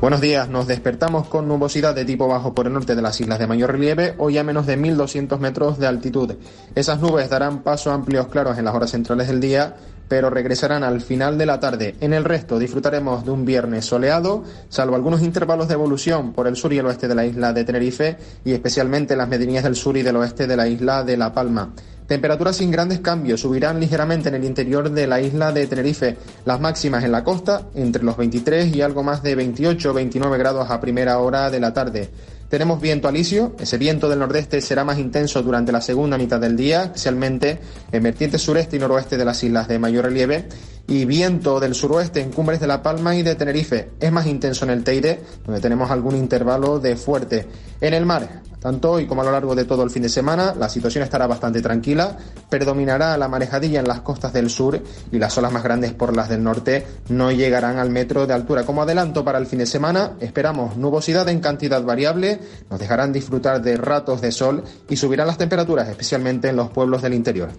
Buenos 0.01 0.21
días, 0.21 0.49
nos 0.49 0.69
despertamos 0.69 1.27
con 1.27 1.49
nubosidad 1.49 1.93
de 1.93 2.05
tipo 2.05 2.29
bajo 2.29 2.55
por 2.55 2.69
el 2.69 2.73
norte 2.73 2.95
de 2.95 3.03
las 3.03 3.21
islas 3.21 3.41
de 3.41 3.49
mayor 3.49 3.73
relieve, 3.73 4.15
hoy 4.19 4.39
a 4.39 4.45
menos 4.45 4.65
de 4.65 4.79
1.200 4.79 5.41
metros 5.41 5.81
de 5.81 5.89
altitud. 5.89 6.37
Esas 6.77 7.01
nubes 7.01 7.29
darán 7.29 7.65
paso 7.65 7.91
a 7.91 7.95
amplios 7.95 8.29
claros 8.29 8.59
en 8.59 8.67
las 8.67 8.77
horas 8.77 8.93
centrales 8.93 9.27
del 9.27 9.41
día, 9.41 9.75
pero 10.09 10.31
regresarán 10.31 10.83
al 10.83 11.01
final 11.01 11.39
de 11.39 11.47
la 11.47 11.61
tarde. 11.61 11.95
En 12.01 12.13
el 12.13 12.25
resto 12.25 12.59
disfrutaremos 12.59 13.25
de 13.25 13.31
un 13.31 13.45
viernes 13.45 13.85
soleado, 13.85 14.43
salvo 14.69 14.97
algunos 14.97 15.23
intervalos 15.23 15.69
de 15.69 15.75
evolución 15.75 16.33
por 16.33 16.47
el 16.47 16.57
sur 16.57 16.73
y 16.73 16.79
el 16.79 16.87
oeste 16.87 17.09
de 17.09 17.15
la 17.15 17.27
isla 17.27 17.53
de 17.53 17.65
Tenerife 17.65 18.17
y 18.45 18.53
especialmente 18.53 19.17
las 19.17 19.29
medianías 19.29 19.65
del 19.65 19.77
sur 19.77 19.97
y 19.97 20.03
del 20.03 20.17
oeste 20.17 20.47
de 20.47 20.57
la 20.57 20.67
isla 20.67 21.05
de 21.05 21.17
La 21.17 21.33
Palma. 21.33 21.73
Temperaturas 22.09 22.57
sin 22.57 22.71
grandes 22.71 23.01
cambios, 23.01 23.43
subirán 23.43 23.79
ligeramente 23.79 24.31
en 24.31 24.37
el 24.37 24.45
interior 24.45 24.91
de 24.91 25.07
la 25.07 25.21
isla 25.21 25.53
de 25.53 25.67
Tenerife. 25.67 26.17
Las 26.47 26.59
máximas 26.59 27.05
en 27.05 27.13
la 27.13 27.23
costa 27.23 27.67
entre 27.75 28.03
los 28.03 28.17
23 28.17 28.75
y 28.75 28.81
algo 28.81 29.03
más 29.03 29.23
de 29.23 29.35
28 29.35 29.91
o 29.91 29.93
29 29.93 30.39
grados 30.39 30.71
a 30.71 30.81
primera 30.81 31.19
hora 31.19 31.51
de 31.51 31.61
la 31.61 31.75
tarde. 31.75 32.09
Tenemos 32.49 32.81
viento 32.81 33.09
alisio, 33.09 33.55
ese 33.61 33.77
viento 33.77 34.09
del 34.09 34.21
nordeste 34.21 34.63
será 34.63 34.83
más 34.83 34.99
intenso 34.99 35.43
durante 35.43 35.71
la 35.71 35.83
segunda 35.83 36.17
mitad 36.17 36.41
del 36.41 36.57
día, 36.57 36.85
especialmente 36.85 37.61
en 37.93 38.03
vertientes 38.03 38.41
sureste 38.41 38.77
y 38.77 38.79
noroeste 38.79 39.19
de 39.19 39.25
las 39.27 39.45
islas 39.45 39.69
de 39.69 39.79
mayor 39.79 40.07
relieve, 40.07 40.49
y 40.87 41.05
viento 41.05 41.61
del 41.61 41.75
suroeste 41.75 42.23
en 42.23 42.33
cumbres 42.33 42.61
de 42.61 42.67
La 42.67 42.83
Palma 42.83 43.15
y 43.15 43.23
de 43.23 43.35
Tenerife. 43.35 43.91
Es 44.01 44.11
más 44.11 44.27
intenso 44.27 44.65
en 44.65 44.71
el 44.71 44.83
Teide, 44.83 45.21
donde 45.45 45.61
tenemos 45.61 45.91
algún 45.91 46.17
intervalo 46.17 46.81
de 46.81 46.97
fuerte. 46.97 47.47
En 47.83 47.93
el 47.93 48.07
mar, 48.07 48.41
tanto 48.61 48.93
hoy 48.93 49.07
como 49.07 49.23
a 49.23 49.25
lo 49.25 49.33
largo 49.33 49.55
de 49.55 49.65
todo 49.65 49.83
el 49.83 49.91
fin 49.91 50.03
de 50.03 50.09
semana, 50.09 50.55
la 50.59 50.69
situación 50.69 51.05
estará 51.05 51.27
bastante 51.27 51.63
tranquila, 51.63 52.17
predominará 52.49 53.17
la 53.17 53.29
marejadilla 53.29 53.81
en 53.81 53.89
las 53.89 54.01
costas 54.01 54.33
del 54.33 54.51
sur 54.51 54.81
y 55.11 55.19
las 55.19 55.37
olas 55.39 55.53
más 55.53 55.63
grandes 55.63 55.93
por 55.93 56.15
las 56.17 56.29
del 56.29 56.43
norte 56.43 56.87
no 57.09 57.31
llegarán 57.31 57.79
al 57.79 57.91
metro 57.91 58.27
de 58.27 58.35
altura. 58.35 58.65
Como 58.65 58.83
adelanto 58.83 59.25
para 59.25 59.39
el 59.39 59.47
fin 59.47 59.61
de 59.61 59.67
semana, 59.67 60.13
esperamos 60.21 60.77
nubosidad 60.77 61.29
en 61.29 61.41
cantidad 61.41 61.83
variable, 61.83 62.41
nos 62.71 62.81
dejarán 62.81 63.13
disfrutar 63.13 63.63
de 63.63 63.77
ratos 63.77 64.21
de 64.21 64.33
sol 64.33 64.65
y 64.89 64.97
subirán 64.97 65.27
las 65.27 65.39
temperaturas, 65.39 65.89
especialmente 65.89 66.49
en 66.49 66.57
los 66.57 66.71
pueblos 66.71 67.03
del 67.03 67.15
interior. 67.15 67.51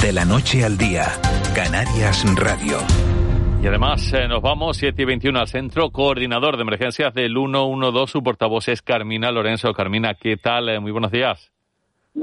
De 0.00 0.12
la 0.12 0.24
noche 0.24 0.64
al 0.64 0.76
día. 0.76 1.06
Canarias 1.54 2.24
Radio. 2.34 2.78
Y 3.62 3.66
además 3.68 4.12
eh, 4.12 4.26
nos 4.26 4.42
vamos 4.42 4.76
7 4.78 5.02
y 5.02 5.04
21 5.04 5.38
al 5.38 5.46
centro, 5.46 5.90
coordinador 5.90 6.56
de 6.56 6.62
emergencias 6.62 7.14
del 7.14 7.32
112, 7.32 8.10
su 8.10 8.20
portavoz 8.20 8.66
es 8.66 8.82
Carmina 8.82 9.30
Lorenzo. 9.30 9.72
Carmina, 9.72 10.14
¿qué 10.14 10.36
tal? 10.36 10.68
Eh, 10.68 10.80
Muy 10.80 10.90
buenos 10.90 11.12
días. 11.12 11.52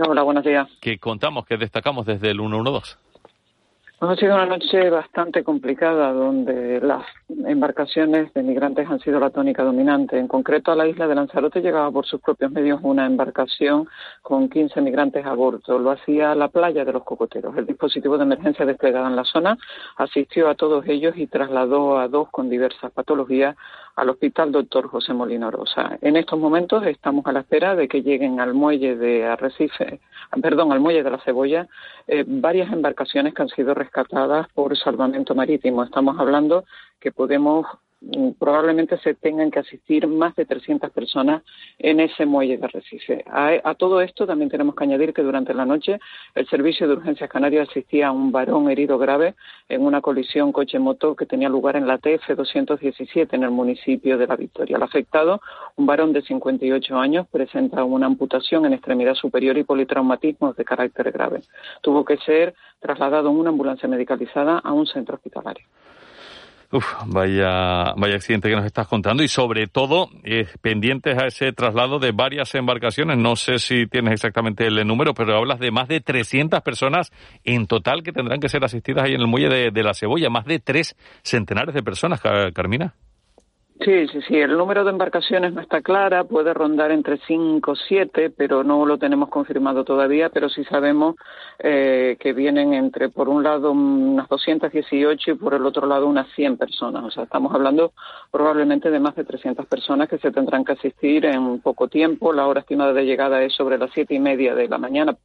Hola, 0.05 0.23
buenos 0.23 0.43
días. 0.43 0.67
¿Qué 0.81 0.99
contamos, 0.99 1.45
qué 1.45 1.55
destacamos 1.55 2.05
desde 2.05 2.31
el 2.31 2.39
112? 2.39 2.97
Ha 4.01 4.15
sido 4.15 4.35
una 4.35 4.45
noche 4.45 4.89
bastante 4.89 5.43
complicada 5.43 6.13
donde 6.13 6.79
las 6.79 7.03
embarcaciones 7.27 8.33
de 8.33 8.43
migrantes 8.43 8.89
han 8.89 9.01
sido 9.01 9.19
la 9.19 9.29
tónica 9.29 9.61
dominante. 9.61 10.17
En 10.17 10.29
concreto, 10.29 10.71
a 10.71 10.75
la 10.77 10.87
isla 10.87 11.05
de 11.05 11.15
Lanzarote 11.15 11.59
llegaba 11.59 11.91
por 11.91 12.05
sus 12.05 12.21
propios 12.21 12.49
medios 12.49 12.79
una 12.81 13.05
embarcación 13.05 13.89
con 14.21 14.47
15 14.47 14.79
migrantes 14.79 15.25
a 15.25 15.33
bordo. 15.33 15.77
Lo 15.79 15.91
hacía 15.91 16.33
la 16.33 16.47
playa 16.47 16.85
de 16.85 16.93
los 16.93 17.03
cocoteros. 17.03 17.57
El 17.57 17.65
dispositivo 17.65 18.17
de 18.17 18.23
emergencia 18.23 18.65
desplegado 18.65 19.05
en 19.07 19.17
la 19.17 19.25
zona 19.25 19.57
asistió 19.97 20.47
a 20.47 20.55
todos 20.55 20.87
ellos 20.87 21.17
y 21.17 21.27
trasladó 21.27 21.99
a 21.99 22.07
dos 22.07 22.29
con 22.29 22.49
diversas 22.49 22.93
patologías 22.93 23.57
al 23.99 24.09
Hospital 24.09 24.53
Doctor 24.53 24.87
José 24.87 25.13
Molina 25.13 25.51
Rosa. 25.51 25.97
En 26.01 26.15
estos 26.15 26.39
momentos 26.39 26.85
estamos 26.85 27.25
a 27.25 27.33
la 27.33 27.41
espera 27.41 27.75
de 27.75 27.89
que 27.89 28.01
lleguen 28.01 28.39
al 28.39 28.53
muelle 28.53 28.95
de 28.95 29.25
Arrecife, 29.25 29.99
perdón, 30.41 30.71
al 30.71 30.79
muelle 30.79 31.03
de 31.03 31.11
la 31.11 31.19
Cebolla, 31.19 31.67
eh, 32.07 32.23
varias 32.25 32.71
embarcaciones 32.71 33.33
que 33.33 33.41
han 33.41 33.49
sido 33.49 33.73
rescatadas 33.73 34.47
por 34.53 34.77
salvamento 34.77 35.35
marítimo. 35.35 35.83
Estamos 35.83 36.17
hablando 36.17 36.63
que 37.01 37.11
podemos 37.11 37.65
probablemente 38.39 38.97
se 38.99 39.13
tengan 39.13 39.51
que 39.51 39.59
asistir 39.59 40.07
más 40.07 40.35
de 40.35 40.45
300 40.45 40.89
personas 40.91 41.43
en 41.77 41.99
ese 41.99 42.25
muelle 42.25 42.57
de 42.57 42.65
Arrecife. 42.65 43.25
A, 43.27 43.51
a, 43.63 43.75
todo 43.75 44.01
esto 44.01 44.25
también 44.25 44.49
tenemos 44.49 44.75
que 44.75 44.85
añadir 44.85 45.13
que 45.13 45.21
durante 45.21 45.53
la 45.53 45.65
noche 45.65 45.99
el 46.33 46.47
Servicio 46.47 46.87
de 46.87 46.93
Urgencias 46.93 47.29
Canarias 47.29 47.69
asistía 47.69 48.07
a 48.07 48.11
un 48.11 48.31
varón 48.31 48.69
herido 48.69 48.97
grave 48.97 49.35
en 49.67 49.81
una 49.81 50.01
colisión 50.01 50.51
coche-moto 50.51 51.15
que 51.15 51.25
tenía 51.25 51.49
lugar 51.49 51.75
en 51.75 51.87
la 51.87 51.97
TF 51.97 52.35
217 52.35 53.35
en 53.35 53.43
el 53.43 53.51
municipio 53.51 54.17
de 54.17 54.27
La 54.27 54.35
Victoria. 54.35 54.77
El 54.77 54.83
afectado, 54.83 55.41
un 55.75 55.85
varón 55.85 56.13
de 56.13 56.21
58 56.21 56.97
años, 56.97 57.27
presenta 57.27 57.83
una 57.83 58.05
amputación 58.05 58.65
en 58.65 58.73
extremidad 58.73 59.15
superior 59.15 59.57
y 59.57 59.63
politraumatismos 59.63 60.55
de 60.55 60.63
carácter 60.63 61.11
grave. 61.11 61.41
Tuvo 61.81 62.05
que 62.05 62.17
ser 62.17 62.55
trasladado 62.79 63.29
en 63.29 63.35
una 63.35 63.49
ambulancia 63.49 63.89
medicalizada 63.89 64.59
a 64.59 64.71
un 64.71 64.87
centro 64.87 65.15
hospitalario. 65.15 65.65
Uf, 66.71 66.85
vaya, 67.07 67.93
vaya 67.97 68.15
accidente 68.15 68.47
que 68.47 68.55
nos 68.55 68.65
estás 68.65 68.87
contando 68.87 69.23
y 69.23 69.27
sobre 69.27 69.65
todo 69.65 70.07
eh, 70.23 70.45
pendientes 70.61 71.17
a 71.17 71.25
ese 71.25 71.51
traslado 71.51 71.97
de 71.97 72.11
varias 72.11 72.53
embarcaciones. 72.53 73.17
No 73.17 73.35
sé 73.35 73.57
si 73.57 73.87
tienes 73.87 74.13
exactamente 74.13 74.67
el 74.67 74.85
número, 74.85 75.15
pero 75.15 75.35
hablas 75.35 75.59
de 75.59 75.71
más 75.71 75.87
de 75.87 75.99
300 75.99 76.61
personas 76.61 77.11
en 77.43 77.65
total 77.65 78.03
que 78.03 78.11
tendrán 78.11 78.39
que 78.39 78.49
ser 78.49 78.63
asistidas 78.63 79.05
ahí 79.05 79.15
en 79.15 79.21
el 79.21 79.27
muelle 79.27 79.49
de, 79.49 79.71
de 79.71 79.83
la 79.83 79.95
Cebolla. 79.95 80.29
Más 80.29 80.45
de 80.45 80.59
tres 80.59 80.95
centenares 81.23 81.73
de 81.73 81.81
personas, 81.81 82.21
Carmina. 82.53 82.93
Sí, 83.81 84.07
sí, 84.09 84.19
sí. 84.27 84.35
El 84.35 84.57
número 84.57 84.83
de 84.83 84.91
embarcaciones 84.91 85.53
no 85.53 85.61
está 85.61 85.81
clara, 85.81 86.25
puede 86.25 86.53
rondar 86.53 86.91
entre 86.91 87.17
5 87.25 87.71
o 87.71 87.75
7, 87.75 88.29
pero 88.29 88.61
no 88.61 88.85
lo 88.85 88.97
tenemos 88.97 89.29
confirmado 89.29 89.85
todavía, 89.85 90.29
pero 90.29 90.49
sí 90.49 90.65
sabemos 90.65 91.15
eh, 91.59 92.17
que 92.19 92.33
vienen 92.33 92.73
entre, 92.73 93.07
por 93.07 93.29
un 93.29 93.41
lado, 93.41 93.71
unas 93.71 94.27
218 94.27 95.31
y 95.31 95.35
por 95.35 95.53
el 95.53 95.65
otro 95.65 95.87
lado 95.87 96.07
unas 96.07 96.27
100 96.35 96.57
personas. 96.57 97.05
O 97.05 97.11
sea, 97.11 97.23
estamos 97.23 97.53
hablando 97.55 97.93
probablemente 98.31 98.91
de 98.91 98.99
más 98.99 99.15
de 99.15 99.23
300 99.23 99.65
personas 99.67 100.09
que 100.09 100.17
se 100.17 100.31
tendrán 100.31 100.65
que 100.65 100.73
asistir 100.73 101.25
en 101.25 101.61
poco 101.61 101.87
tiempo. 101.87 102.33
La 102.33 102.47
hora 102.47 102.59
estimada 102.59 102.91
de 102.91 103.05
llegada 103.05 103.41
es 103.43 103.53
sobre 103.53 103.77
las 103.77 103.91
siete 103.93 104.13
y 104.13 104.19
media 104.19 104.55
de 104.55 104.67
la 104.67 104.77
mañana 104.77 105.15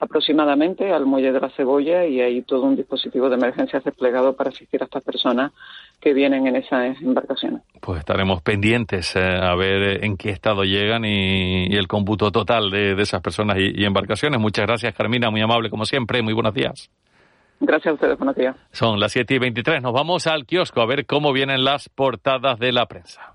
aproximadamente 0.00 0.92
al 0.92 1.06
muelle 1.06 1.32
de 1.32 1.40
la 1.40 1.50
Cebolla 1.50 2.06
y 2.06 2.20
hay 2.20 2.42
todo 2.42 2.62
un 2.62 2.76
dispositivo 2.76 3.28
de 3.28 3.36
emergencias 3.36 3.84
desplegado 3.84 4.34
para 4.34 4.50
asistir 4.50 4.80
a 4.82 4.84
estas 4.84 5.02
personas 5.02 5.52
que 6.00 6.12
vienen 6.14 6.46
en 6.46 6.56
esas 6.56 7.00
embarcaciones. 7.00 7.62
Pues 7.80 8.00
estaremos 8.00 8.42
pendientes 8.42 9.16
eh, 9.16 9.20
a 9.20 9.54
ver 9.56 10.04
en 10.04 10.16
qué 10.16 10.30
estado 10.30 10.62
llegan 10.62 11.04
y, 11.04 11.66
y 11.66 11.76
el 11.76 11.88
cómputo 11.88 12.30
total 12.30 12.70
de, 12.70 12.94
de 12.94 13.02
esas 13.02 13.20
personas 13.20 13.58
y, 13.58 13.80
y, 13.80 13.84
embarcaciones. 13.84 14.40
Muchas 14.40 14.66
gracias, 14.66 14.94
Carmina, 14.94 15.30
muy 15.30 15.40
amable 15.40 15.70
como 15.70 15.84
siempre. 15.84 16.22
Muy 16.22 16.34
buenos 16.34 16.54
días. 16.54 16.90
Gracias 17.60 17.90
a 17.90 17.94
ustedes, 17.94 18.16
buenos 18.18 18.36
días. 18.36 18.56
Son 18.70 19.00
las 19.00 19.12
7 19.12 19.34
y 19.34 19.38
23. 19.38 19.82
Nos 19.82 19.92
vamos 19.92 20.28
al 20.28 20.46
kiosco 20.46 20.80
a 20.80 20.86
ver 20.86 21.06
cómo 21.06 21.32
vienen 21.32 21.64
las 21.64 21.88
portadas 21.88 22.58
de 22.58 22.72
la 22.72 22.86
prensa. 22.86 23.34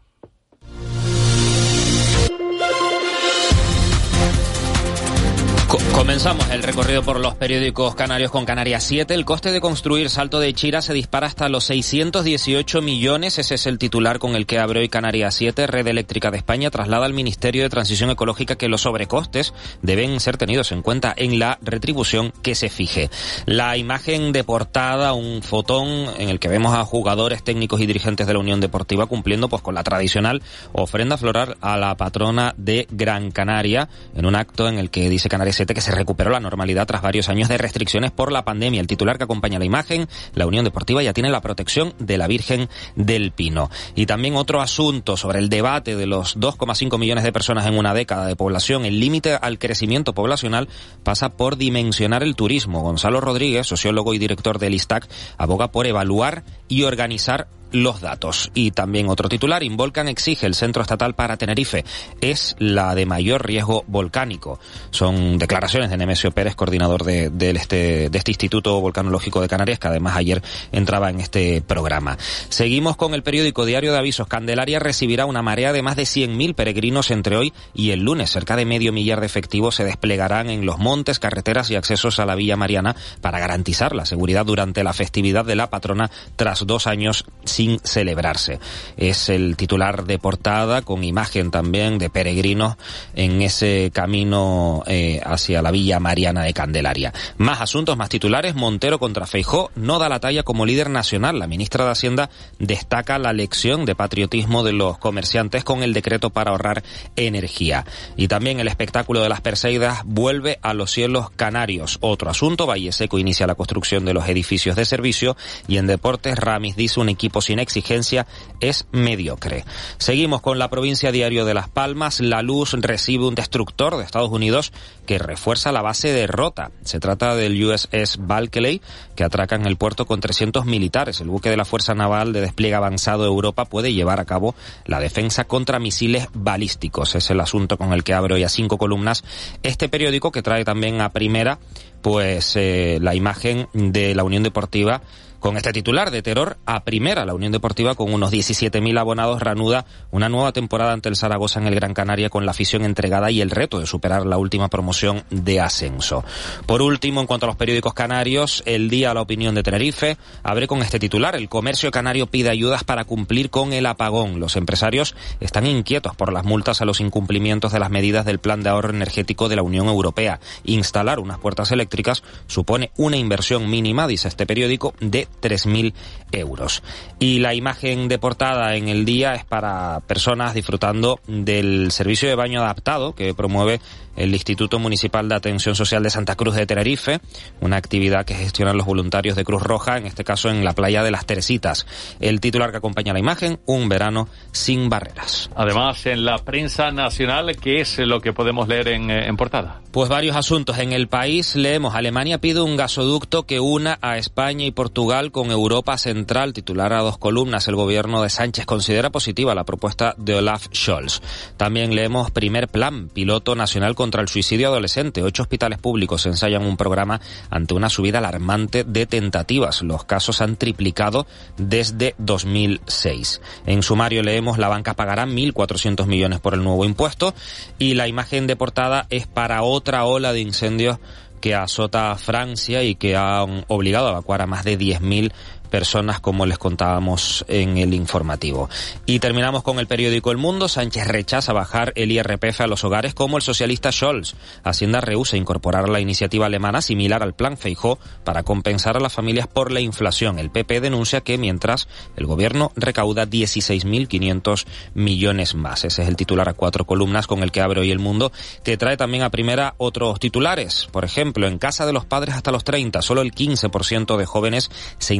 Comenzamos 5.68 6.50
el 6.52 6.62
recorrido 6.62 7.02
por 7.02 7.20
los 7.20 7.36
periódicos 7.36 7.96
canarios 7.96 8.30
con 8.30 8.46
Canarias 8.46 8.84
7. 8.84 9.14
El 9.14 9.26
coste 9.26 9.52
de 9.52 9.62
construir 9.62 10.10
Salto 10.10 10.40
de 10.40 10.54
Chira 10.54 10.82
se 10.82 10.94
dispara 10.94 11.28
hasta 11.28 11.50
los 11.50 11.64
618 11.66 12.82
millones. 12.82 13.40
Ese 13.40 13.56
es 13.56 13.66
el 13.66 13.78
titular 13.78 14.20
con 14.20 14.36
el 14.36 14.46
que 14.46 14.60
abre 14.60 14.82
hoy 14.82 14.90
Canarias 14.90 15.36
7. 15.36 15.66
Red 15.66 15.88
Eléctrica 15.88 16.30
de 16.30 16.38
España 16.38 16.70
traslada 16.70 17.06
al 17.06 17.14
Ministerio 17.14 17.64
de 17.64 17.70
Transición 17.70 18.12
Ecológica 18.12 18.56
que 18.56 18.70
los 18.70 18.82
sobrecostes 18.82 19.54
deben 19.82 20.20
ser 20.20 20.38
tenidos 20.38 20.72
en 20.72 20.82
cuenta 20.82 21.14
en 21.16 21.40
la 21.40 21.58
retribución 21.62 22.34
que 22.42 22.56
se 22.56 22.70
fije. 22.70 23.10
La 23.46 23.78
imagen 23.78 24.32
de 24.32 24.44
portada, 24.44 25.14
un 25.14 25.42
fotón 25.42 25.88
en 26.18 26.30
el 26.30 26.40
que 26.40 26.50
vemos 26.50 26.74
a 26.74 26.86
jugadores 26.86 27.44
técnicos 27.44 27.82
y 27.82 27.86
dirigentes 27.86 28.28
de 28.28 28.34
la 28.34 28.40
Unión 28.40 28.60
Deportiva 28.60 29.08
cumpliendo 29.08 29.50
pues 29.50 29.62
con 29.62 29.76
la 29.76 29.84
tradicional 29.84 30.44
ofrenda 30.74 31.18
floral 31.18 31.58
a 31.62 31.78
la 31.78 31.96
patrona 31.96 32.54
de 32.58 32.88
Gran 32.92 33.32
Canaria 33.32 33.90
en 34.16 34.26
un 34.26 34.36
acto 34.36 34.68
en 34.68 34.78
el 34.78 34.90
que 34.90 35.10
dice 35.10 35.30
Canarias 35.30 35.53
7 35.54 35.74
que 35.74 35.82
se 35.82 35.92
recuperó 35.92 36.32
la 36.32 36.40
normalidad 36.40 36.86
tras 36.88 37.02
varios 37.02 37.30
años 37.30 37.50
de 37.50 37.58
restricciones 37.58 38.12
por 38.12 38.32
la 38.32 38.46
pandemia. 38.46 38.82
El 38.82 38.88
titular 38.88 39.18
que 39.18 39.26
acompaña 39.26 39.60
la 39.60 39.66
imagen, 39.66 40.08
la 40.34 40.48
Unión 40.48 40.66
Deportiva 40.66 41.04
ya 41.04 41.14
tiene 41.14 41.30
la 41.30 41.42
protección 41.42 41.94
de 42.00 42.18
la 42.18 42.28
Virgen 42.28 42.70
del 42.96 43.32
Pino. 43.32 43.70
Y 43.96 44.06
también 44.06 44.36
otro 44.36 44.62
asunto 44.62 45.18
sobre 45.18 45.40
el 45.40 45.50
debate 45.50 45.96
de 45.96 46.06
los 46.06 46.38
2,5 46.38 46.98
millones 46.98 47.24
de 47.24 47.32
personas 47.32 47.66
en 47.66 47.78
una 47.78 47.94
década 47.94 48.28
de 48.28 48.36
población. 48.36 48.86
El 48.86 49.00
límite 49.00 49.36
al 49.36 49.60
crecimiento 49.60 50.14
poblacional 50.14 50.68
pasa 51.04 51.30
por 51.30 51.58
dimensionar 51.58 52.24
el 52.24 52.36
turismo. 52.36 52.82
Gonzalo 52.82 53.22
Rodríguez, 53.22 53.68
sociólogo 53.68 54.14
y 54.14 54.20
director 54.20 54.60
del 54.60 54.74
ISTAC, 54.74 55.08
aboga 55.38 55.72
por 55.72 55.88
evaluar 55.88 56.44
y 56.68 56.84
organizar 56.84 57.48
los 57.74 58.00
datos. 58.00 58.52
Y 58.54 58.72
también 58.72 59.10
otro 59.10 59.28
titular, 59.28 59.64
Involcan 59.64 60.08
exige 60.08 60.46
el 60.46 60.56
centro 60.56 60.82
estatal 60.84 61.16
para 61.16 61.36
Tenerife. 61.36 61.84
Es 62.22 62.56
la 62.60 62.96
de 62.96 63.06
mayor 63.06 63.46
riesgo 63.46 63.84
volcánico. 63.88 64.60
Son 64.92 65.38
declaraciones 65.38 65.90
de 65.90 65.98
Nemesio 65.98 66.32
Pérez, 66.32 66.56
coordinador 66.56 67.04
de, 67.04 67.32
este, 67.52 68.10
de 68.10 68.18
este 68.18 68.32
Instituto 68.32 68.80
Volcanológico 68.80 69.42
de 69.42 69.50
Canarias, 69.50 69.80
que 69.80 69.88
además 69.88 70.16
ayer 70.16 70.42
entraba 70.72 71.10
en 71.10 71.20
este 71.20 71.62
programa. 71.62 72.18
Seguimos 72.50 72.96
con 72.96 73.14
el 73.14 73.24
periódico 73.24 73.66
Diario 73.66 73.92
de 73.92 73.98
Avisos. 73.98 74.28
Candelaria 74.28 74.80
recibirá 74.80 75.26
una 75.26 75.42
marea 75.42 75.74
de 75.74 75.82
más 75.82 75.96
de 75.96 76.04
100.000 76.04 76.54
peregrinos 76.56 77.12
entre 77.12 77.36
hoy 77.36 77.54
y 77.74 77.92
el 77.92 78.02
lunes. 78.02 78.30
Cerca 78.30 78.56
de 78.56 78.66
medio 78.66 78.94
millar 78.94 79.20
de 79.20 79.26
efectivos 79.26 79.76
se 79.76 79.84
desplegarán 79.84 80.50
en 80.50 80.66
los 80.66 80.78
montes, 80.78 81.20
carreteras 81.20 81.72
y 81.72 81.76
accesos 81.76 82.20
a 82.20 82.26
la 82.26 82.36
Villa 82.36 82.56
Mariana 82.56 82.96
para 83.22 83.40
garantizar 83.40 83.96
la 83.96 84.06
seguridad 84.06 84.46
durante 84.46 84.84
la 84.84 84.94
festividad 84.94 85.44
de 85.44 85.56
la 85.56 85.70
patrona 85.72 86.12
tras 86.36 86.66
dos 86.68 86.86
años 86.86 87.26
sin 87.46 87.63
celebrarse. 87.84 88.60
Es 88.98 89.30
el 89.30 89.56
titular 89.58 90.06
de 90.06 90.20
portada 90.20 90.82
con 90.82 91.04
imagen 91.04 91.52
también 91.52 91.98
de 91.98 92.10
peregrinos 92.10 92.76
en 93.16 93.42
ese 93.42 93.92
camino 93.94 94.84
eh, 94.88 95.22
hacia 95.24 95.62
la 95.62 95.72
Villa 95.72 96.00
Mariana 96.00 96.44
de 96.44 96.54
Candelaria. 96.54 97.14
Más 97.38 97.62
asuntos, 97.62 97.98
más 97.98 98.10
titulares. 98.10 98.56
Montero 98.56 99.00
contra 99.00 99.26
Feijó 99.26 99.72
no 99.76 100.00
da 100.00 100.10
la 100.10 100.20
talla 100.20 100.44
como 100.44 100.66
líder 100.66 100.90
nacional. 100.90 101.40
La 101.40 101.48
ministra 101.48 101.86
de 101.86 101.92
Hacienda 101.92 102.30
destaca 102.60 103.18
la 103.18 103.34
lección 103.34 103.86
de 103.86 103.96
patriotismo 103.96 104.64
de 104.64 104.74
los 104.74 104.98
comerciantes 104.98 105.64
con 105.64 105.84
el 105.84 105.94
decreto 105.94 106.30
para 106.30 106.52
ahorrar 106.52 106.84
energía. 107.16 107.86
Y 108.16 108.28
también 108.28 108.60
el 108.60 108.68
espectáculo 108.68 109.22
de 109.22 109.30
las 109.30 109.42
Perseidas 109.42 110.02
vuelve 110.06 110.60
a 110.62 110.74
los 110.74 110.92
cielos 110.92 111.30
canarios. 111.32 111.98
Otro 112.02 112.30
asunto, 112.30 112.66
Valle 112.66 112.92
Seco 112.92 113.18
inicia 113.18 113.48
la 113.48 113.56
construcción 113.56 114.06
de 114.06 114.14
los 114.14 114.28
edificios 114.28 114.76
de 114.76 114.86
servicio 114.86 115.36
y 115.68 115.78
en 115.78 115.88
deportes 115.88 116.38
Ramis 116.38 116.76
dice 116.76 117.00
un 117.00 117.10
equipo 117.10 117.42
sin 117.42 117.53
exigencia 117.60 118.26
es 118.60 118.86
mediocre. 118.92 119.66
Seguimos 119.98 120.42
con 120.42 120.60
la 120.60 120.70
provincia 120.70 121.12
diario 121.12 121.46
de 121.46 121.54
Las 121.54 121.70
Palmas. 121.70 122.20
La 122.20 122.42
Luz 122.42 122.74
recibe 122.74 123.28
un 123.28 123.36
destructor 123.36 123.98
de 123.98 124.04
Estados 124.04 124.32
Unidos 124.32 124.72
que 125.06 125.20
refuerza 125.20 125.72
la 125.72 125.82
base 125.82 126.14
de 126.14 126.28
Rota. 126.28 126.72
Se 126.84 127.00
trata 127.00 127.36
del 127.36 127.62
USS 127.64 128.18
Balkeley 128.20 128.82
que 129.16 129.24
atraca 129.24 129.56
en 129.56 129.66
el 129.66 129.78
puerto 129.78 130.06
con 130.06 130.20
300 130.20 130.66
militares. 130.66 131.22
El 131.22 131.28
buque 131.28 131.50
de 131.50 131.58
la 131.58 131.66
Fuerza 131.66 131.94
Naval 131.94 132.34
de 132.34 132.42
despliegue 132.42 132.76
avanzado 132.76 133.24
de 133.24 133.30
Europa 133.30 133.66
puede 133.66 133.94
llevar 133.94 134.20
a 134.20 134.26
cabo 134.26 134.56
la 134.86 135.00
defensa 135.00 135.44
contra 135.44 135.80
misiles 135.80 136.28
balísticos. 136.34 137.16
Es 137.16 137.30
el 137.30 137.40
asunto 137.40 137.78
con 137.78 137.94
el 137.94 138.04
que 138.04 138.14
abre 138.14 138.36
hoy 138.36 138.44
a 138.44 138.50
cinco 138.50 138.78
columnas 138.78 139.24
este 139.62 139.90
periódico 139.90 140.32
que 140.32 140.42
trae 140.42 140.64
también 140.64 141.02
a 141.02 141.12
primera 141.12 141.60
pues 142.02 142.56
eh, 142.56 143.00
la 143.02 143.16
imagen 143.16 143.68
de 143.74 144.14
la 144.14 144.24
Unión 144.24 144.44
Deportiva 144.44 145.02
con 145.44 145.58
este 145.58 145.74
titular 145.74 146.10
de 146.10 146.22
terror 146.22 146.56
a 146.66 146.86
primera, 146.86 147.26
la 147.26 147.34
Unión 147.34 147.52
Deportiva 147.52 147.96
con 147.96 148.14
unos 148.14 148.32
17.000 148.32 148.98
abonados 148.98 149.42
reanuda 149.42 149.86
una 150.10 150.30
nueva 150.30 150.54
temporada 150.54 150.94
ante 150.94 151.10
el 151.10 151.18
Zaragoza 151.18 151.60
en 151.60 151.68
el 151.68 151.76
Gran 151.76 151.94
Canaria 151.94 152.30
con 152.30 152.46
la 152.46 152.52
afición 152.52 152.86
entregada 152.86 153.30
y 153.30 153.42
el 153.42 153.50
reto 153.50 153.82
de 153.82 153.86
superar 153.86 154.26
la 154.26 154.38
última 154.38 154.70
promoción 154.70 155.26
de 155.32 155.60
ascenso. 155.60 156.24
Por 156.66 156.82
último, 156.82 157.20
en 157.20 157.28
cuanto 157.28 157.46
a 157.46 157.48
los 157.48 157.58
periódicos 157.58 157.94
canarios, 157.94 158.64
el 158.66 158.90
día 158.90 159.14
la 159.14 159.20
opinión 159.20 159.54
de 159.54 159.64
Tenerife 159.64 160.18
abre 160.44 160.66
con 160.66 160.82
este 160.82 160.98
titular. 160.98 161.36
El 161.36 161.50
comercio 161.50 161.92
canario 161.92 162.28
pide 162.28 162.50
ayudas 162.50 162.86
para 162.86 163.04
cumplir 163.04 163.50
con 163.50 163.74
el 163.74 163.86
apagón. 163.86 164.40
Los 164.40 164.56
empresarios 164.56 165.14
están 165.42 165.68
inquietos 165.68 166.16
por 166.16 166.32
las 166.32 166.46
multas 166.46 166.80
a 166.80 166.86
los 166.86 167.02
incumplimientos 167.02 167.74
de 167.74 167.80
las 167.80 167.90
medidas 167.90 168.26
del 168.26 168.40
plan 168.40 168.64
de 168.64 168.70
ahorro 168.70 168.92
energético 168.92 169.50
de 169.50 169.58
la 169.58 169.62
Unión 169.64 169.88
Europea. 169.88 170.40
Instalar 170.64 171.20
unas 171.20 171.40
puertas 171.40 171.74
eléctricas 171.74 172.24
supone 172.48 172.92
una 172.96 173.18
inversión 173.18 173.70
mínima, 173.70 174.08
dice 174.08 174.30
este 174.30 174.46
periódico, 174.46 174.94
de 175.02 175.28
3.000 175.42 175.94
euros. 176.32 176.84
Y 177.20 177.40
la 177.40 177.54
imagen 177.54 178.08
de 178.08 178.20
portada 178.20 178.76
en 178.76 178.88
el 178.88 179.06
día 179.06 179.36
es 179.36 179.46
para 179.46 180.00
personas 180.08 180.54
disfrutando 180.54 181.20
del 181.28 181.92
servicio 181.92 182.28
de 182.28 182.36
baño 182.36 182.62
adaptado 182.62 183.14
que 183.14 183.34
promueve 183.34 183.80
el 184.16 184.34
Instituto 184.34 184.80
Municipal 184.80 185.28
de 185.28 185.36
Atención 185.36 185.76
Social 185.76 186.04
de 186.04 186.10
Santa 186.10 186.36
Cruz 186.36 186.56
de 186.56 186.66
Tenerife, 186.66 187.20
una 187.62 187.78
actividad 187.78 188.26
que 188.26 188.36
gestionan 188.36 188.78
los 188.78 188.86
voluntarios 188.86 189.36
de 189.36 189.44
Cruz 189.44 189.64
Roja, 189.64 189.98
en 189.98 190.06
este 190.06 190.24
caso 190.24 190.50
en 190.50 190.64
la 190.64 190.74
playa 190.74 191.04
de 191.04 191.12
las 191.12 191.26
Teresitas. 191.26 191.88
El 192.20 192.40
titular 192.40 192.72
que 192.72 192.78
acompaña 192.78 193.14
la 193.14 193.20
imagen, 193.20 193.60
un 193.66 193.90
verano 193.90 194.28
sin 194.52 194.90
barreras. 194.90 195.50
Además, 195.56 196.06
en 196.06 196.26
la 196.26 196.38
prensa 196.38 196.92
nacional, 196.92 197.56
¿qué 197.58 197.82
es 197.82 197.98
lo 198.00 198.22
que 198.22 198.34
podemos 198.34 198.68
leer 198.68 198.90
en, 198.90 199.10
eh, 199.10 199.28
en 199.28 199.36
portada? 199.36 199.82
Pues 199.92 200.10
varios 200.10 200.36
asuntos. 200.36 200.78
En 200.80 200.92
el 200.92 201.08
país 201.08 201.56
leemos, 201.56 201.96
Alemania 201.96 202.40
pide 202.40 202.62
un 202.62 202.78
gasoducto 202.78 203.44
que 203.44 203.60
una 203.60 203.98
a 204.02 204.18
España 204.18 204.66
y 204.66 204.72
Portugal 204.72 205.23
con 205.32 205.52
Europa 205.52 205.98
Central, 205.98 206.54
titular 206.54 206.94
a 206.94 207.02
dos 207.02 207.18
columnas. 207.18 207.68
El 207.68 207.76
gobierno 207.76 208.22
de 208.22 208.30
Sánchez 208.30 208.66
considera 208.66 209.12
positiva 209.12 209.56
la 209.56 209.64
propuesta 209.64 210.16
de 210.18 210.36
Olaf 210.36 210.68
Scholz. 210.74 211.22
También 211.58 211.96
leemos 211.96 212.32
primer 212.32 212.68
plan, 212.68 213.10
piloto 213.10 213.56
nacional 213.56 213.96
contra 213.96 214.22
el 214.22 214.28
suicidio 214.28 214.68
adolescente. 214.68 215.24
Ocho 215.24 215.44
hospitales 215.44 215.80
públicos 215.80 216.26
ensayan 216.26 216.66
un 216.66 216.78
programa 216.78 217.22
ante 217.50 217.74
una 217.74 217.90
subida 217.90 218.20
alarmante 218.20 218.84
de 218.84 219.06
tentativas. 219.06 219.82
Los 219.82 220.04
casos 220.06 220.42
han 220.42 220.56
triplicado 220.56 221.28
desde 221.58 222.16
2006. 222.18 223.42
En 223.66 223.84
sumario 223.84 224.24
leemos 224.24 224.58
la 224.58 224.68
banca 224.68 224.94
pagará 224.94 225.26
1.400 225.26 226.06
millones 226.06 226.40
por 226.40 226.54
el 226.54 226.64
nuevo 226.64 226.86
impuesto 226.86 227.34
y 227.80 227.94
la 227.94 228.08
imagen 228.08 228.48
de 228.48 228.56
portada 228.56 229.08
es 229.10 229.28
para 229.28 229.64
otra 229.64 230.06
ola 230.06 230.34
de 230.34 230.42
incendios 230.42 231.00
que 231.44 231.54
azota 231.54 232.14
a 232.14 232.18
Francia 232.18 232.84
y 232.84 232.96
que 232.96 233.18
han 233.18 233.66
obligado 233.68 234.08
a 234.08 234.12
evacuar 234.12 234.42
a 234.42 234.48
más 234.48 234.64
de 234.64 234.80
10.000 234.80 235.34
personas, 235.74 236.20
como 236.20 236.46
les 236.46 236.60
contábamos 236.60 237.44
en 237.48 237.80
el 237.80 237.96
informativo. 237.96 238.70
Y 239.08 239.18
terminamos 239.18 239.64
con 239.64 239.80
el 239.80 239.88
periódico 239.88 240.30
El 240.30 240.38
Mundo. 240.38 240.68
Sánchez 240.68 241.08
rechaza 241.08 241.52
bajar 241.52 241.94
el 241.96 242.12
IRPF 242.12 242.62
a 242.62 242.68
los 242.68 242.84
hogares 242.84 243.16
como 243.16 243.38
el 243.38 243.42
socialista 243.42 243.92
Scholz. 243.92 244.36
Hacienda 244.64 245.02
rehúsa 245.02 245.36
incorporar 245.36 245.90
la 245.90 246.00
iniciativa 246.00 246.46
alemana 246.46 246.84
similar 246.84 247.24
al 247.24 247.34
plan 247.34 247.58
Feijó 247.58 247.98
para 248.24 248.44
compensar 248.44 248.98
a 248.98 249.00
las 249.00 249.14
familias 249.14 249.48
por 249.48 249.72
la 249.72 249.80
inflación. 249.80 250.38
El 250.38 250.52
PP 250.52 250.80
denuncia 250.80 251.22
que 251.22 251.40
mientras 251.40 251.88
el 252.18 252.28
gobierno 252.28 252.72
recauda 252.76 253.26
16.500 253.26 254.68
millones 254.94 255.56
más. 255.56 255.86
Ese 255.86 256.04
es 256.04 256.08
el 256.08 256.16
titular 256.16 256.50
a 256.50 256.54
cuatro 256.54 256.86
columnas 256.86 257.26
con 257.26 257.42
el 257.42 257.52
que 257.52 257.62
abre 257.62 257.82
hoy 257.82 257.90
El 257.90 257.98
Mundo, 257.98 258.32
que 258.64 258.78
trae 258.78 258.96
también 258.96 259.24
a 259.24 259.32
primera 259.32 259.74
otros 259.80 260.20
titulares. 260.20 260.88
Por 260.92 261.04
ejemplo, 261.04 261.48
en 261.48 261.58
casa 261.58 261.88
de 261.88 261.94
los 261.94 262.06
padres 262.06 262.36
hasta 262.36 262.52
los 262.52 262.64
30, 262.64 263.02
solo 263.02 263.24
el 263.24 263.34
15% 263.34 264.18
de 264.18 264.26
jóvenes 264.28 264.70
se 265.00 265.16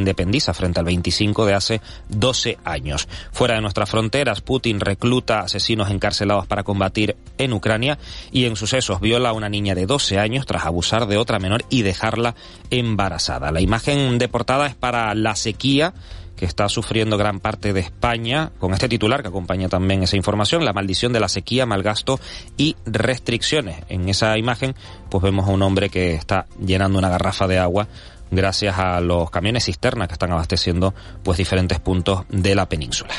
frente 0.52 0.80
al 0.80 0.86
25 0.86 1.46
de 1.46 1.54
hace 1.54 1.82
12 2.10 2.58
años. 2.66 3.08
Fuera 3.32 3.56
de 3.56 3.62
nuestras 3.62 3.90
fronteras, 3.90 4.42
Putin 4.42 4.80
recluta 4.80 5.40
asesinos 5.40 5.92
encarcelados 5.92 6.48
para 6.48 6.64
combatir 6.64 7.16
en 7.38 7.54
Ucrania 7.54 7.98
y 8.32 8.46
en 8.46 8.56
sucesos 8.56 9.00
viola 9.00 9.30
a 9.30 9.34
una 9.34 9.48
niña 9.48 9.76
de 9.76 9.86
12 9.86 10.20
años 10.20 10.46
tras 10.46 10.66
abusar 10.66 11.08
de 11.08 11.18
otra 11.18 11.40
menor 11.40 11.64
y 11.70 11.84
dejarla 11.84 12.36
embarazada. 12.72 13.52
La 13.52 13.62
imagen 13.62 14.18
de 14.18 14.28
portada 14.28 14.68
es 14.68 14.76
para 14.76 15.14
la 15.14 15.36
sequía 15.36 15.94
que 16.36 16.46
está 16.46 16.68
sufriendo 16.68 17.18
gran 17.18 17.40
parte 17.40 17.74
de 17.74 17.80
España, 17.80 18.52
con 18.60 18.74
este 18.74 18.90
titular 18.90 19.22
que 19.22 19.28
acompaña 19.28 19.70
también 19.70 20.04
esa 20.04 20.18
información, 20.18 20.66
la 20.66 20.74
maldición 20.74 21.14
de 21.14 21.20
la 21.20 21.30
sequía, 21.30 21.66
malgasto 21.66 22.20
y 22.58 22.76
restricciones. 22.86 23.78
En 23.90 24.10
esa 24.10 24.38
imagen, 24.38 24.76
pues 25.10 25.24
vemos 25.24 25.48
a 25.48 25.52
un 25.52 25.62
hombre 25.62 25.90
que 25.90 26.16
está 26.16 26.48
llenando 26.60 26.98
una 26.98 27.10
garrafa 27.10 27.48
de 27.48 27.60
agua 27.60 27.88
gracias 28.36 28.78
a 28.78 29.00
los 29.02 29.30
camiones 29.30 29.66
cisterna 29.66 30.08
que 30.08 30.14
están 30.14 30.32
abasteciendo 30.32 30.94
pues 31.24 31.38
diferentes 31.38 31.80
puntos 31.80 32.26
de 32.30 32.56
la 32.56 32.68
península. 32.68 33.14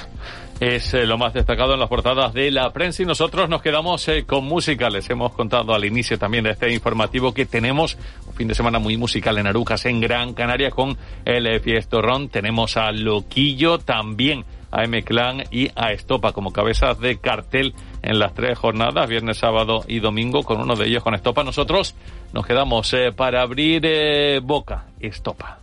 Es 0.61 0.95
eh, 0.95 1.05
lo 1.05 1.19
más 1.19 1.35
destacado 1.35 1.75
en 1.75 1.81
las 1.81 1.89
portadas 1.89 2.33
de 2.33 2.51
la 2.53 2.73
prensa 2.73 3.03
y 3.03 3.07
nosotros 3.07 3.49
nos 3.49 3.61
quedamos 3.61 4.07
eh, 4.09 4.25
con 4.25 4.45
música. 4.45 4.89
Les 4.89 5.11
hemos 5.11 5.33
contado 5.33 5.75
al 5.75 5.85
inicio 5.85 6.17
también 6.17 6.45
de 6.45 6.53
este 6.53 6.73
informativo 6.73 7.35
que 7.35 7.45
tenemos 7.45 7.99
un 8.27 8.35
fin 8.35 8.47
de 8.47 8.55
semana 8.55 8.79
muy 8.79 8.97
musical 8.97 9.37
en 9.39 9.49
Arujas, 9.49 9.85
en 9.87 10.01
Gran 10.01 10.33
Canaria, 10.33 10.71
con 10.71 10.97
el 11.25 11.47
eh, 11.47 11.59
Fiestorrón. 11.59 12.29
Tenemos 12.29 12.77
a 12.77 12.93
Loquillo 12.93 13.79
también 13.79 14.45
a 14.71 14.85
M-Clan 14.85 15.45
y 15.51 15.71
a 15.75 15.93
Estopa 15.93 16.33
como 16.33 16.53
cabezas 16.53 17.01
de 17.01 17.19
cartel 17.19 17.75
en 18.05 18.19
las 18.19 18.35
tres 18.35 18.59
jornadas, 18.59 19.09
viernes, 19.09 19.39
sábado 19.39 19.83
y 19.89 19.99
domingo, 19.99 20.43
con 20.43 20.61
uno 20.61 20.77
de 20.77 20.87
ellos 20.87 21.03
con 21.03 21.15
Estopa. 21.15 21.43
Nosotros 21.43 21.95
nos 22.33 22.47
quedamos 22.47 22.93
eh, 22.93 23.13
para 23.13 23.43
abrir 23.43 23.83
eh, 23.85 24.41
boca, 24.43 24.85
Estopa. 25.01 25.59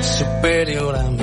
Superior 0.00 0.96
a 0.96 1.10
mí 1.10 1.22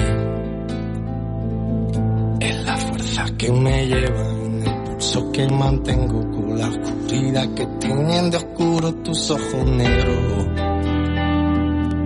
es 2.39 2.63
la 2.63 2.77
fuerza 2.77 3.25
que 3.37 3.51
me 3.51 3.87
lleva 3.87 4.29
en 4.29 4.67
el 4.67 4.83
pulso 4.83 5.31
que 5.31 5.47
mantengo 5.47 6.31
con 6.31 6.57
la 6.57 6.67
oscuridad 6.67 7.53
que 7.55 7.65
tienen 7.79 8.29
de 8.29 8.37
oscuro 8.37 8.93
tus 9.03 9.31
ojos 9.31 9.65
negros 9.65 10.64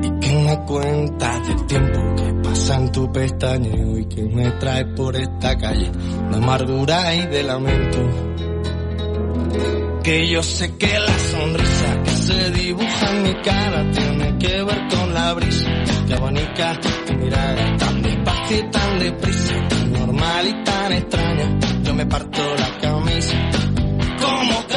que 0.01 0.33
me 0.33 0.65
cuenta 0.65 1.39
del 1.39 1.65
tiempo 1.65 2.15
que 2.15 2.33
pasa 2.43 2.75
en 2.75 2.91
tu 2.91 3.11
pestañeo 3.11 3.97
y 3.97 4.05
que 4.05 4.23
me 4.23 4.51
trae 4.51 4.85
por 4.85 5.15
esta 5.15 5.57
calle 5.57 5.91
de 5.91 6.35
amargura 6.37 7.15
y 7.15 7.27
de 7.27 7.43
lamento. 7.43 7.99
Que 10.03 10.29
yo 10.29 10.41
sé 10.41 10.75
que 10.77 10.99
la 10.99 11.19
sonrisa 11.19 12.03
que 12.03 12.11
se 12.11 12.51
dibuja 12.51 13.09
en 13.11 13.23
mi 13.23 13.33
cara 13.41 13.91
tiene 13.91 14.37
que 14.37 14.63
ver 14.63 14.87
con 14.89 15.13
la 15.13 15.33
brisa. 15.33 15.69
Qué 16.07 16.15
bonita 16.15 16.79
tu 17.05 17.13
mirada, 17.15 17.77
tan 17.77 18.01
despacio 18.01 18.57
y 18.57 18.71
tan 18.71 18.99
deprisa, 18.99 19.67
tan 19.69 19.91
normal 19.91 20.47
y 20.47 20.63
tan 20.63 20.91
extraña. 20.93 21.59
Yo 21.83 21.93
me 21.93 22.05
parto 22.05 22.41
la 22.55 22.77
camisa 22.79 23.37
como 24.21 24.68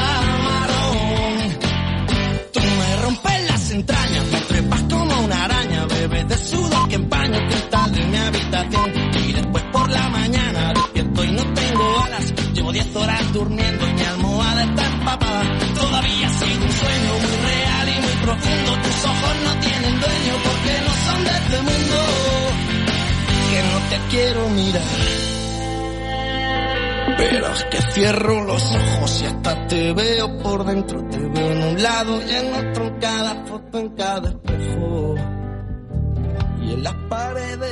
profundo. 18.33 18.73
Tus 18.83 19.05
ojos 19.05 19.37
no 19.45 19.61
tienen 19.61 20.01
dueño 20.01 20.35
porque 20.45 20.73
no 20.87 20.93
son 21.07 21.25
de 21.25 21.31
este 21.31 21.63
mundo. 21.63 21.97
Que 23.51 23.63
no 23.63 23.79
te 23.91 24.11
quiero 24.11 24.49
mirar. 24.51 24.83
Pero 27.17 27.53
es 27.53 27.65
que 27.65 27.93
cierro 27.93 28.45
los 28.45 28.63
ojos 28.75 29.23
y 29.23 29.27
hasta 29.27 29.67
te 29.67 29.93
veo 29.93 30.39
por 30.39 30.65
dentro. 30.65 31.05
Te 31.09 31.19
veo 31.19 31.53
en 31.53 31.63
un 31.63 31.83
lado 31.83 32.21
y 32.23 32.31
en 32.35 32.55
otro, 32.55 32.87
en 32.87 32.99
cada 32.99 33.45
foto, 33.45 33.79
en 33.79 33.89
cada 33.91 34.29
espejo. 34.31 35.15
Y 36.63 36.73
en 36.75 36.83
las 36.83 36.95
paredes 37.09 37.72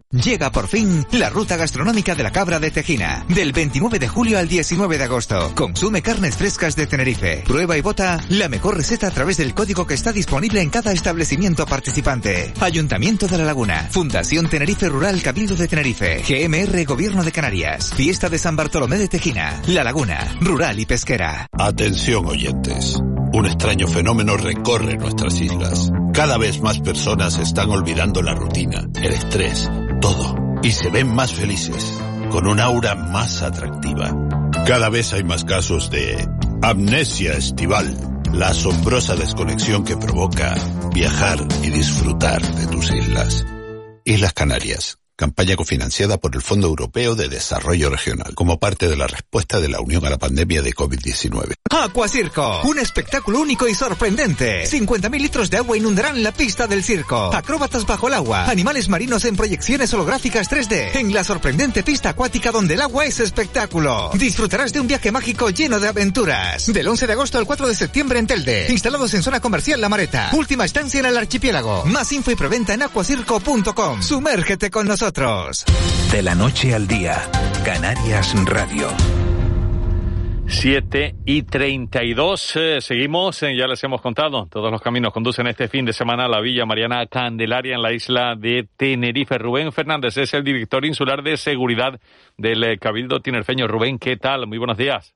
Llega 0.11 0.51
por 0.51 0.67
fin 0.67 1.05
la 1.11 1.29
ruta 1.29 1.55
gastronómica 1.55 2.15
de 2.15 2.23
la 2.23 2.31
cabra 2.31 2.59
de 2.59 2.69
Tejina. 2.69 3.25
Del 3.29 3.53
29 3.53 3.97
de 3.97 4.07
julio 4.09 4.37
al 4.39 4.47
19 4.47 4.97
de 4.97 5.03
agosto. 5.05 5.53
Consume 5.55 6.01
carnes 6.01 6.35
frescas 6.35 6.75
de 6.75 6.85
Tenerife. 6.85 7.43
Prueba 7.45 7.77
y 7.77 7.81
vota 7.81 8.19
la 8.29 8.49
mejor 8.49 8.75
receta 8.75 9.07
a 9.07 9.11
través 9.11 9.37
del 9.37 9.53
código 9.53 9.87
que 9.87 9.93
está 9.93 10.11
disponible 10.11 10.61
en 10.61 10.69
cada 10.69 10.91
establecimiento 10.91 11.65
participante. 11.65 12.53
Ayuntamiento 12.59 13.27
de 13.27 13.37
la 13.37 13.45
Laguna. 13.45 13.87
Fundación 13.89 14.49
Tenerife 14.49 14.89
Rural 14.89 15.21
Cabildo 15.21 15.55
de 15.55 15.67
Tenerife. 15.67 16.23
GMR 16.27 16.83
Gobierno 16.85 17.23
de 17.23 17.31
Canarias. 17.31 17.93
Fiesta 17.93 18.27
de 18.27 18.37
San 18.37 18.57
Bartolomé 18.57 18.97
de 18.97 19.07
Tejina. 19.07 19.61
La 19.67 19.83
Laguna. 19.83 20.35
Rural 20.41 20.77
y 20.79 20.85
pesquera. 20.85 21.47
Atención 21.53 22.25
oyentes. 22.25 23.01
Un 23.33 23.45
extraño 23.45 23.87
fenómeno 23.87 24.35
recorre 24.35 24.97
nuestras 24.97 25.39
islas. 25.39 25.89
Cada 26.13 26.37
vez 26.37 26.59
más 26.59 26.81
personas 26.81 27.37
están 27.37 27.69
olvidando 27.69 28.21
la 28.21 28.33
rutina, 28.33 28.89
el 29.01 29.13
estrés, 29.13 29.71
todo. 30.01 30.35
Y 30.63 30.71
se 30.71 30.89
ven 30.89 31.13
más 31.13 31.33
felices, 31.33 31.97
con 32.29 32.47
un 32.47 32.59
aura 32.59 32.95
más 32.95 33.41
atractiva. 33.41 34.13
Cada 34.65 34.89
vez 34.89 35.13
hay 35.13 35.23
más 35.23 35.45
casos 35.45 35.89
de 35.89 36.27
amnesia 36.61 37.33
estival, 37.33 37.95
la 38.33 38.49
asombrosa 38.49 39.15
desconexión 39.15 39.85
que 39.85 39.97
provoca 39.97 40.55
viajar 40.93 41.39
y 41.63 41.69
disfrutar 41.69 42.41
de 42.41 42.67
tus 42.67 42.91
islas. 42.91 43.45
Islas 44.03 44.33
Canarias. 44.33 45.00
Campaña 45.21 45.55
cofinanciada 45.55 46.17
por 46.17 46.35
el 46.35 46.41
Fondo 46.41 46.65
Europeo 46.65 47.13
de 47.13 47.29
Desarrollo 47.29 47.91
Regional, 47.91 48.33
como 48.33 48.57
parte 48.57 48.89
de 48.89 48.97
la 48.97 49.05
respuesta 49.05 49.59
de 49.59 49.69
la 49.69 49.79
Unión 49.79 50.03
a 50.03 50.09
la 50.09 50.17
pandemia 50.17 50.63
de 50.63 50.73
COVID-19. 50.73 51.53
Aquacirco, 51.69 52.61
un 52.63 52.79
espectáculo 52.79 53.39
único 53.39 53.67
y 53.67 53.75
sorprendente. 53.75 54.63
50.000 54.63 55.21
litros 55.21 55.51
de 55.51 55.57
agua 55.57 55.77
inundarán 55.77 56.23
la 56.23 56.31
pista 56.31 56.65
del 56.65 56.83
circo. 56.83 57.31
Acróbatas 57.35 57.85
bajo 57.85 58.07
el 58.07 58.15
agua, 58.15 58.49
animales 58.49 58.89
marinos 58.89 59.23
en 59.25 59.35
proyecciones 59.35 59.93
holográficas 59.93 60.49
3D, 60.49 60.95
en 60.95 61.13
la 61.13 61.23
sorprendente 61.23 61.83
pista 61.83 62.09
acuática 62.09 62.51
donde 62.51 62.73
el 62.73 62.81
agua 62.81 63.05
es 63.05 63.19
espectáculo. 63.19 64.09
Disfrutarás 64.15 64.73
de 64.73 64.79
un 64.79 64.87
viaje 64.87 65.11
mágico 65.11 65.51
lleno 65.51 65.79
de 65.79 65.87
aventuras. 65.87 66.65
Del 66.65 66.87
11 66.87 67.05
de 67.05 67.13
agosto 67.13 67.37
al 67.37 67.45
4 67.45 67.67
de 67.67 67.75
septiembre 67.75 68.17
en 68.17 68.25
Telde, 68.25 68.71
instalados 68.71 69.13
en 69.13 69.21
zona 69.21 69.39
comercial 69.39 69.79
La 69.81 69.87
Mareta. 69.87 70.31
Última 70.33 70.65
estancia 70.65 70.99
en 70.99 71.05
el 71.05 71.15
archipiélago. 71.15 71.85
Más 71.85 72.11
info 72.11 72.31
y 72.31 72.35
preventa 72.35 72.73
en 72.73 72.81
aquacirco.com. 72.81 74.01
Sumérgete 74.01 74.71
con 74.71 74.87
nosotros. 74.87 75.10
De 75.13 76.21
la 76.21 76.35
noche 76.35 76.73
al 76.73 76.87
día, 76.87 77.17
Canarias 77.65 78.33
Radio. 78.45 78.87
7 80.47 81.15
y 81.25 81.43
32. 81.43 82.55
Eh, 82.55 82.77
seguimos, 82.79 83.43
eh, 83.43 83.53
ya 83.53 83.67
les 83.67 83.83
hemos 83.83 83.99
contado, 83.99 84.47
todos 84.49 84.71
los 84.71 84.81
caminos 84.81 85.11
conducen 85.11 85.47
este 85.47 85.67
fin 85.67 85.83
de 85.83 85.91
semana 85.91 86.25
a 86.25 86.27
la 86.29 86.39
Villa 86.39 86.65
Mariana 86.65 87.05
Candelaria 87.07 87.75
en 87.75 87.81
la 87.81 87.91
isla 87.91 88.35
de 88.37 88.69
Tenerife. 88.77 89.37
Rubén 89.37 89.73
Fernández 89.73 90.15
es 90.15 90.33
el 90.33 90.45
director 90.45 90.85
insular 90.85 91.23
de 91.23 91.35
seguridad 91.35 91.99
del 92.37 92.63
eh, 92.63 92.77
Cabildo 92.77 93.19
Tinerfeño. 93.19 93.67
Rubén, 93.67 93.99
¿qué 93.99 94.15
tal? 94.15 94.47
Muy 94.47 94.59
buenos 94.59 94.77
días. 94.77 95.13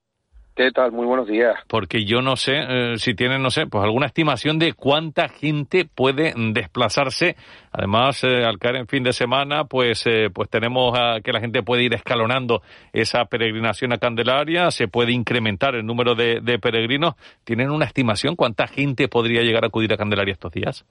¿Qué 0.56 0.72
tal? 0.72 0.94
Muy 0.94 1.06
buenos 1.06 1.28
días. 1.28 1.54
Porque 1.68 2.06
yo 2.06 2.22
no 2.22 2.38
sé 2.38 2.54
eh, 2.56 2.94
si 2.98 3.14
tienen, 3.14 3.44
no 3.44 3.50
sé, 3.50 3.68
pues 3.68 3.84
alguna 3.84 4.06
estimación 4.06 4.58
de 4.58 4.72
cuánta 4.72 5.28
gente 5.28 5.84
puede 5.84 6.34
desplazarse. 6.54 7.36
Además, 7.74 8.24
eh, 8.24 8.46
al 8.46 8.58
caer 8.58 8.78
en 8.78 8.88
fin 8.88 9.04
de 9.04 9.12
semana, 9.12 9.66
pues, 9.66 10.08
eh, 10.08 10.30
pues 10.34 10.50
tenemos 10.50 10.98
a, 10.98 11.20
que 11.20 11.34
la 11.34 11.42
gente 11.42 11.62
puede 11.62 11.84
ir 11.84 11.94
escalonando 11.94 12.62
esa 12.94 13.26
peregrinación 13.26 13.92
a 13.92 13.98
Candelaria, 13.98 14.72
se 14.72 14.88
puede 14.88 15.12
incrementar 15.12 15.76
el 15.76 15.86
número 15.86 16.16
de, 16.16 16.40
de 16.42 16.58
peregrinos. 16.58 17.16
¿Tienen 17.44 17.70
una 17.70 17.84
estimación 17.84 18.38
cuánta 18.38 18.66
gente 18.66 19.10
podría 19.10 19.42
llegar 19.42 19.66
a 19.66 19.68
acudir 19.68 19.92
a 19.92 19.98
Candelaria 19.98 20.32
estos 20.32 20.54
días? 20.54 20.86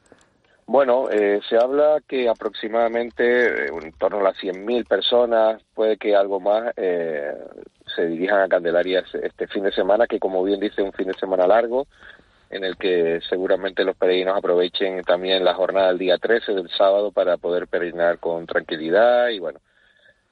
Bueno, 0.66 1.10
eh, 1.10 1.40
se 1.48 1.56
habla 1.56 1.98
que 2.08 2.28
aproximadamente 2.28 3.66
eh, 3.66 3.70
en 3.82 3.92
torno 3.92 4.20
a 4.20 4.22
las 4.22 4.36
100.000 4.38 4.88
personas, 4.88 5.62
puede 5.74 5.98
que 5.98 6.16
algo 6.16 6.40
más, 6.40 6.72
eh, 6.76 7.34
se 7.94 8.06
dirijan 8.06 8.40
a 8.40 8.48
Candelaria 8.48 9.04
este 9.22 9.46
fin 9.46 9.64
de 9.64 9.72
semana, 9.72 10.06
que 10.06 10.18
como 10.18 10.42
bien 10.42 10.60
dice, 10.60 10.82
un 10.82 10.92
fin 10.92 11.08
de 11.08 11.14
semana 11.14 11.46
largo, 11.46 11.86
en 12.50 12.64
el 12.64 12.76
que 12.76 13.20
seguramente 13.28 13.84
los 13.84 13.96
peregrinos 13.96 14.36
aprovechen 14.36 15.02
también 15.02 15.44
la 15.44 15.54
jornada 15.54 15.88
del 15.88 15.98
día 15.98 16.18
13 16.18 16.52
del 16.52 16.68
sábado 16.70 17.10
para 17.10 17.36
poder 17.36 17.66
peregrinar 17.66 18.18
con 18.18 18.46
tranquilidad 18.46 19.28
y 19.28 19.38
bueno, 19.38 19.60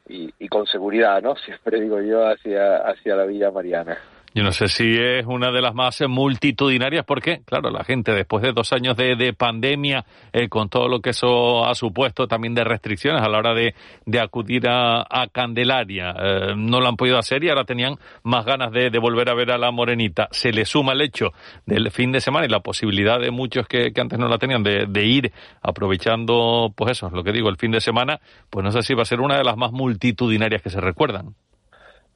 y, 0.08 0.32
y 0.38 0.48
con 0.48 0.66
seguridad, 0.66 1.22
¿no? 1.22 1.36
Siempre 1.44 1.80
digo 1.80 2.00
yo, 2.00 2.26
hacia, 2.26 2.76
hacia 2.78 3.16
la 3.16 3.24
Villa 3.24 3.50
Mariana. 3.50 3.98
Yo 4.34 4.42
no 4.42 4.52
sé 4.52 4.68
si 4.68 4.96
es 4.96 5.26
una 5.26 5.50
de 5.50 5.60
las 5.60 5.74
más 5.74 6.00
multitudinarias 6.08 7.04
porque, 7.04 7.42
claro, 7.44 7.70
la 7.70 7.84
gente 7.84 8.12
después 8.12 8.42
de 8.42 8.52
dos 8.52 8.72
años 8.72 8.96
de, 8.96 9.14
de 9.14 9.34
pandemia, 9.34 10.06
eh, 10.32 10.48
con 10.48 10.70
todo 10.70 10.88
lo 10.88 11.00
que 11.00 11.10
eso 11.10 11.66
ha 11.66 11.74
supuesto 11.74 12.26
también 12.26 12.54
de 12.54 12.64
restricciones 12.64 13.22
a 13.22 13.28
la 13.28 13.38
hora 13.38 13.52
de, 13.52 13.74
de 14.06 14.20
acudir 14.20 14.68
a, 14.68 15.02
a 15.02 15.26
Candelaria, 15.30 16.14
eh, 16.18 16.54
no 16.56 16.80
lo 16.80 16.88
han 16.88 16.96
podido 16.96 17.18
hacer 17.18 17.44
y 17.44 17.50
ahora 17.50 17.64
tenían 17.64 17.98
más 18.22 18.46
ganas 18.46 18.72
de, 18.72 18.88
de, 18.88 18.98
volver 18.98 19.28
a 19.28 19.34
ver 19.34 19.50
a 19.50 19.58
la 19.58 19.70
morenita. 19.70 20.28
Se 20.30 20.50
le 20.50 20.64
suma 20.64 20.92
el 20.92 21.02
hecho 21.02 21.32
del 21.66 21.90
fin 21.90 22.10
de 22.10 22.22
semana 22.22 22.46
y 22.46 22.48
la 22.48 22.60
posibilidad 22.60 23.20
de 23.20 23.30
muchos 23.30 23.66
que, 23.68 23.92
que 23.92 24.00
antes 24.00 24.18
no 24.18 24.28
la 24.28 24.38
tenían 24.38 24.62
de, 24.62 24.86
de 24.86 25.04
ir 25.04 25.32
aprovechando, 25.60 26.72
pues 26.74 26.92
eso, 26.92 27.10
lo 27.10 27.22
que 27.22 27.32
digo, 27.32 27.50
el 27.50 27.58
fin 27.58 27.72
de 27.72 27.82
semana, 27.82 28.18
pues 28.48 28.64
no 28.64 28.70
sé 28.70 28.80
si 28.80 28.94
va 28.94 29.02
a 29.02 29.06
ser 29.06 29.20
una 29.20 29.36
de 29.36 29.44
las 29.44 29.58
más 29.58 29.72
multitudinarias 29.72 30.62
que 30.62 30.70
se 30.70 30.80
recuerdan. 30.80 31.34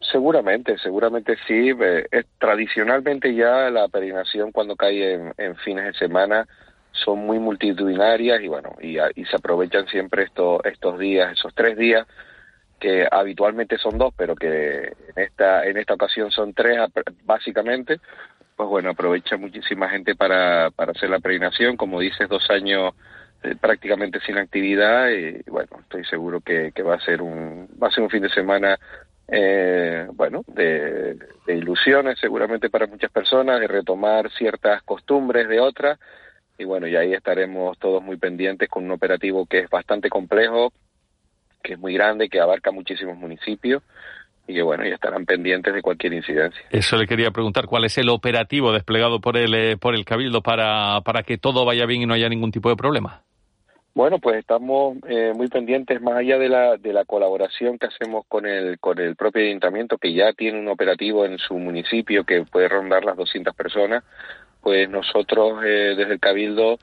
Seguramente, 0.01 0.77
seguramente 0.79 1.37
sí. 1.47 1.71
Eh, 1.81 2.07
es, 2.11 2.27
tradicionalmente 2.39 3.35
ya 3.35 3.71
la 3.71 3.89
peregrinación 3.89 4.53
cuando 4.53 4.77
cae 4.77 5.33
en, 5.37 5.57
fines 5.57 5.85
de 5.85 5.93
semana 5.95 6.47
son 6.93 7.21
muy 7.21 7.39
multitudinarias 7.39 8.41
y 8.43 8.49
bueno, 8.49 8.75
y, 8.81 8.99
y 8.99 9.25
se 9.27 9.37
aprovechan 9.37 9.87
siempre 9.89 10.25
estos 10.25 10.65
estos 10.65 10.99
días, 10.99 11.33
esos 11.33 11.55
tres 11.55 11.77
días 11.77 12.07
que 12.79 13.07
habitualmente 13.11 13.79
son 13.79 13.99
dos, 13.99 14.13
pero 14.17 14.37
que 14.37 14.87
en 14.87 15.23
esta 15.23 15.67
en 15.67 15.77
esta 15.79 15.95
ocasión 15.95 16.31
son 16.31 16.53
tres 16.55 16.79
básicamente. 17.25 18.01
Pues 18.57 18.69
bueno, 18.69 18.91
aprovecha 18.91 19.37
muchísima 19.37 19.89
gente 19.89 20.15
para 20.15 20.71
para 20.71 20.93
hacer 20.93 21.11
la 21.11 21.21
peregrinación, 21.21 21.77
como 21.77 22.01
dices, 22.01 22.29
dos 22.29 22.49
años 22.51 22.95
eh, 23.43 23.55
prácticamente 23.61 24.21
sin 24.21 24.39
actividad 24.39 25.11
y 25.11 25.43
bueno, 25.51 25.71
estoy 25.81 26.05
seguro 26.05 26.41
que, 26.41 26.73
que 26.75 26.83
va 26.83 26.95
a 26.95 27.01
ser 27.01 27.23
un 27.23 27.69
va 27.83 27.89
a 27.89 27.91
ser 27.91 28.03
un 28.03 28.11
fin 28.11 28.23
de 28.23 28.31
semana 28.31 28.79
eh, 29.29 30.07
bueno, 30.13 30.43
de, 30.47 31.15
de, 31.47 31.57
ilusiones 31.57 32.19
seguramente 32.21 32.71
para 32.71 32.87
muchas 32.87 33.11
personas, 33.11 33.61
de 33.61 33.67
retomar 33.67 34.31
ciertas 34.33 34.83
costumbres 34.83 35.49
de 35.49 35.61
otras. 35.61 35.99
Y 36.59 36.65
bueno, 36.65 36.87
y 36.87 36.97
ahí 36.97 37.13
estaremos 37.13 37.79
todos 37.79 38.03
muy 38.03 38.17
pendientes 38.17 38.69
con 38.69 38.85
un 38.85 38.93
operativo 38.93 39.47
que 39.47 39.61
es 39.61 39.71
bastante 39.71 40.09
complejo, 40.09 40.73
que 41.63 41.75
es 41.75 41.79
muy 41.79 41.95
grande, 41.95 42.29
que 42.29 42.41
abarca 42.41 42.71
muchísimos 42.71 43.17
municipios 43.17 43.83
y 44.49 44.55
que 44.55 44.63
bueno, 44.63 44.85
ya 44.85 44.95
estarán 44.95 45.27
pendientes 45.27 45.75
de 45.75 45.83
cualquier 45.83 46.13
incidencia. 46.13 46.63
Eso 46.71 46.97
le 46.97 47.07
quería 47.07 47.31
preguntar, 47.31 47.67
¿cuál 47.67 47.85
es 47.85 47.99
el 47.99 48.09
operativo 48.09 48.73
desplegado 48.73 49.21
por 49.21 49.37
el, 49.37 49.55
eh, 49.55 49.77
por 49.77 49.95
el 49.95 50.05
Cabildo 50.05 50.41
para, 50.41 51.01
para 51.03 51.25
que 51.25 51.37
todo 51.37 51.65
vaya 51.65 51.85
bien 51.85 52.03
y 52.03 52.07
no 52.07 52.15
haya 52.15 52.29
ningún 52.29 52.53
tipo 52.53 52.69
de 52.69 52.77
problema? 52.77 53.23
Bueno, 53.97 54.19
pues 54.19 54.37
estamos 54.37 54.99
eh, 55.09 55.33
muy 55.35 55.49
pendientes, 55.49 56.03
más 56.03 56.17
allá 56.17 56.37
de 56.37 56.51
la, 56.51 56.77
de 56.77 56.93
la 56.93 57.07
colaboración 57.07 57.79
que 57.79 57.87
hacemos 57.87 58.27
con 58.29 58.45
el, 58.45 58.79
con 58.79 58.99
el 58.99 59.17
propio 59.17 59.43
ayuntamiento, 59.43 59.97
que 59.97 60.13
ya 60.13 60.35
tiene 60.35 60.61
un 60.61 60.69
operativo 60.69 61.25
en 61.25 61.39
su 61.39 61.55
municipio 61.55 62.25
que 62.25 62.43
puede 62.45 62.69
rondar 62.69 63.07
las 63.07 63.17
200 63.17 63.55
personas, 63.55 64.05
pues 64.61 64.91
nosotros 64.91 65.65
eh, 65.65 65.95
desde 65.97 66.13
el 66.13 66.21
Cabildo 66.21 66.79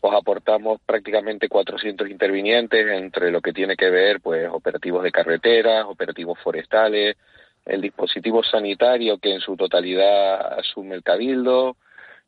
pues 0.00 0.12
aportamos 0.12 0.80
prácticamente 0.84 1.48
400 1.48 2.10
intervinientes 2.10 2.84
entre 2.84 3.30
lo 3.30 3.40
que 3.40 3.52
tiene 3.52 3.76
que 3.76 3.88
ver 3.88 4.20
pues 4.20 4.48
operativos 4.50 5.04
de 5.04 5.12
carreteras, 5.12 5.86
operativos 5.86 6.36
forestales, 6.40 7.16
el 7.64 7.80
dispositivo 7.80 8.42
sanitario 8.42 9.18
que 9.18 9.34
en 9.34 9.40
su 9.40 9.56
totalidad 9.56 10.58
asume 10.58 10.96
el 10.96 11.04
Cabildo, 11.04 11.76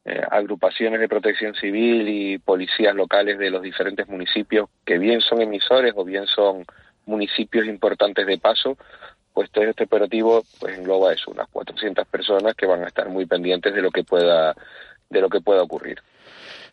eh, 0.09 0.23
agrupaciones 0.31 1.01
de 1.01 1.09
protección 1.09 1.55
civil 1.55 2.09
y 2.09 2.39
policías 2.39 2.95
locales 2.95 3.39
de 3.39 3.51
los 3.51 3.61
diferentes 3.61 4.09
municipios 4.09 4.71
que 4.87 4.97
bien 4.97 5.21
son 5.21 5.43
emisores 5.43 5.93
o 5.95 6.03
bien 6.03 6.27
son 6.27 6.65
municipios 7.05 7.67
importantes 7.67 8.27
de 8.27 8.39
paso, 8.39 8.79
pues 9.35 9.51
todo 9.51 9.65
este 9.65 9.85
operativo 9.85 10.43
pues 10.61 10.79
engloba 10.79 11.13
eso, 11.13 11.31
unas 11.31 11.47
400 11.49 12.07
personas 12.07 12.55
que 12.55 12.65
van 12.65 12.85
a 12.85 12.87
estar 12.87 13.11
muy 13.11 13.27
pendientes 13.27 13.75
de 13.75 13.83
lo 13.83 13.91
que 13.91 14.03
pueda 14.03 14.55
de 15.11 15.21
lo 15.21 15.29
que 15.29 15.43
pueda 15.43 15.63
ocurrir. 15.63 16.01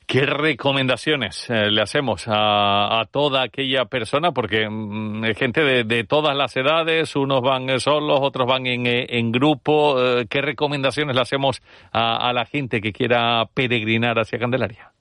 ¿Qué 0.08 0.28
recomendaciones 0.28 1.50
eh, 1.50 1.72
le 1.72 1.82
hacemos 1.82 2.26
a, 2.28 3.06
toda 3.10 3.42
aquella 3.42 3.86
persona? 3.86 4.32
Porque 4.34 4.70
mm, 4.70 5.34
gente 5.36 5.84
de, 5.84 6.04
todas 6.04 6.38
las 6.38 6.56
edades, 6.56 7.16
unos 7.16 7.42
van 7.42 7.80
solos, 7.80 8.20
otros 8.22 8.48
van 8.48 8.68
en, 8.68 8.86
eh, 8.86 9.08
grupo. 9.32 10.00
Eh, 10.00 10.28
¿Qué 10.30 10.42
recomendaciones 10.42 11.16
le 11.16 11.22
hacemos 11.22 11.62
a, 11.92 12.32
la 12.34 12.46
gente 12.46 12.82
que 12.82 12.94
quiera 12.94 13.46
peregrinar 13.52 14.20
hacia 14.20 14.38
Candelaria? 14.38 14.92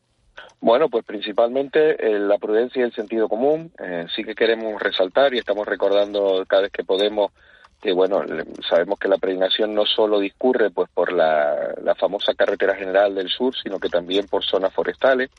Bueno, 0.61 0.89
pues 0.89 1.05
principalmente 1.05 1.97
la 2.19 2.39
prudencia 2.39 2.81
y 2.81 2.85
el 2.85 2.93
sentido 2.93 3.29
común. 3.29 3.71
sí 4.17 4.25
que 4.25 4.35
queremos 4.35 4.81
resaltar 4.81 5.35
y 5.35 5.39
estamos 5.39 5.67
recordando 5.67 6.45
cada 6.49 6.63
vez 6.63 6.73
que 6.73 6.85
podemos 6.85 7.33
que 7.81 7.93
bueno, 7.93 8.25
sabemos 8.69 8.99
que 8.99 9.09
la 9.09 9.19
peregrinación 9.19 9.75
no 9.75 9.85
solo 9.85 10.19
discurre 10.19 10.71
pues 10.71 10.89
por 10.93 11.13
la, 11.13 11.75
famosa 11.99 12.35
carretera 12.35 12.75
general 12.75 13.15
del 13.15 13.29
sur, 13.29 13.55
sino 13.55 13.79
que 13.79 13.89
también 13.89 14.27
por 14.27 14.45
zonas 14.45 14.73
forestales. 14.73 15.31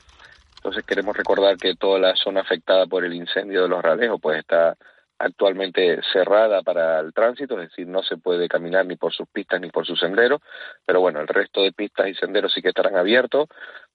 Entonces 0.56 0.84
queremos 0.84 1.16
recordar 1.16 1.56
que 1.56 1.74
toda 1.74 1.98
la 1.98 2.16
zona 2.16 2.40
afectada 2.40 2.86
por 2.86 3.04
el 3.04 3.14
incendio 3.14 3.62
de 3.62 3.68
los 3.68 3.82
Ralejos 3.82 4.20
pues 4.20 4.38
está 4.38 4.76
actualmente 5.18 6.00
cerrada 6.12 6.62
para 6.62 7.00
el 7.00 7.12
tránsito, 7.12 7.60
es 7.60 7.70
decir, 7.70 7.86
no 7.86 8.02
se 8.02 8.16
puede 8.16 8.48
caminar 8.48 8.86
ni 8.86 8.96
por 8.96 9.12
sus 9.12 9.28
pistas 9.28 9.60
ni 9.60 9.70
por 9.70 9.86
sus 9.86 9.98
senderos, 9.98 10.40
pero 10.84 11.00
bueno, 11.00 11.20
el 11.20 11.28
resto 11.28 11.62
de 11.62 11.72
pistas 11.72 12.08
y 12.08 12.14
senderos 12.14 12.52
sí 12.52 12.62
que 12.62 12.68
estarán 12.68 12.96
abiertos. 12.96 13.48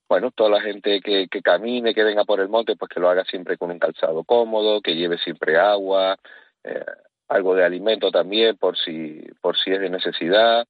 Bueno, 0.10 0.32
toda 0.32 0.50
la 0.50 0.62
gente 0.62 1.00
que, 1.00 1.28
que 1.30 1.42
camine, 1.42 1.94
que 1.94 2.04
venga 2.04 2.26
por 2.26 2.42
el 2.42 2.50
monte, 2.50 2.76
pues 2.76 2.90
que 2.90 3.00
lo 3.00 3.10
haga 3.10 3.24
siempre 3.24 3.58
con 3.58 3.72
un 3.72 3.80
calzado 3.80 4.26
cómodo, 4.26 4.82
que 4.82 4.96
lleve 4.96 5.18
siempre 5.18 5.58
agua, 5.58 6.18
eh, 6.64 6.84
algo 7.32 7.56
de 7.56 7.64
alimento 7.64 8.12
también 8.12 8.58
por 8.58 8.78
si, 8.78 9.26
por 9.40 9.58
si 9.58 9.72
es 9.72 9.80
de 9.80 9.90
necesidad, 9.90 10.68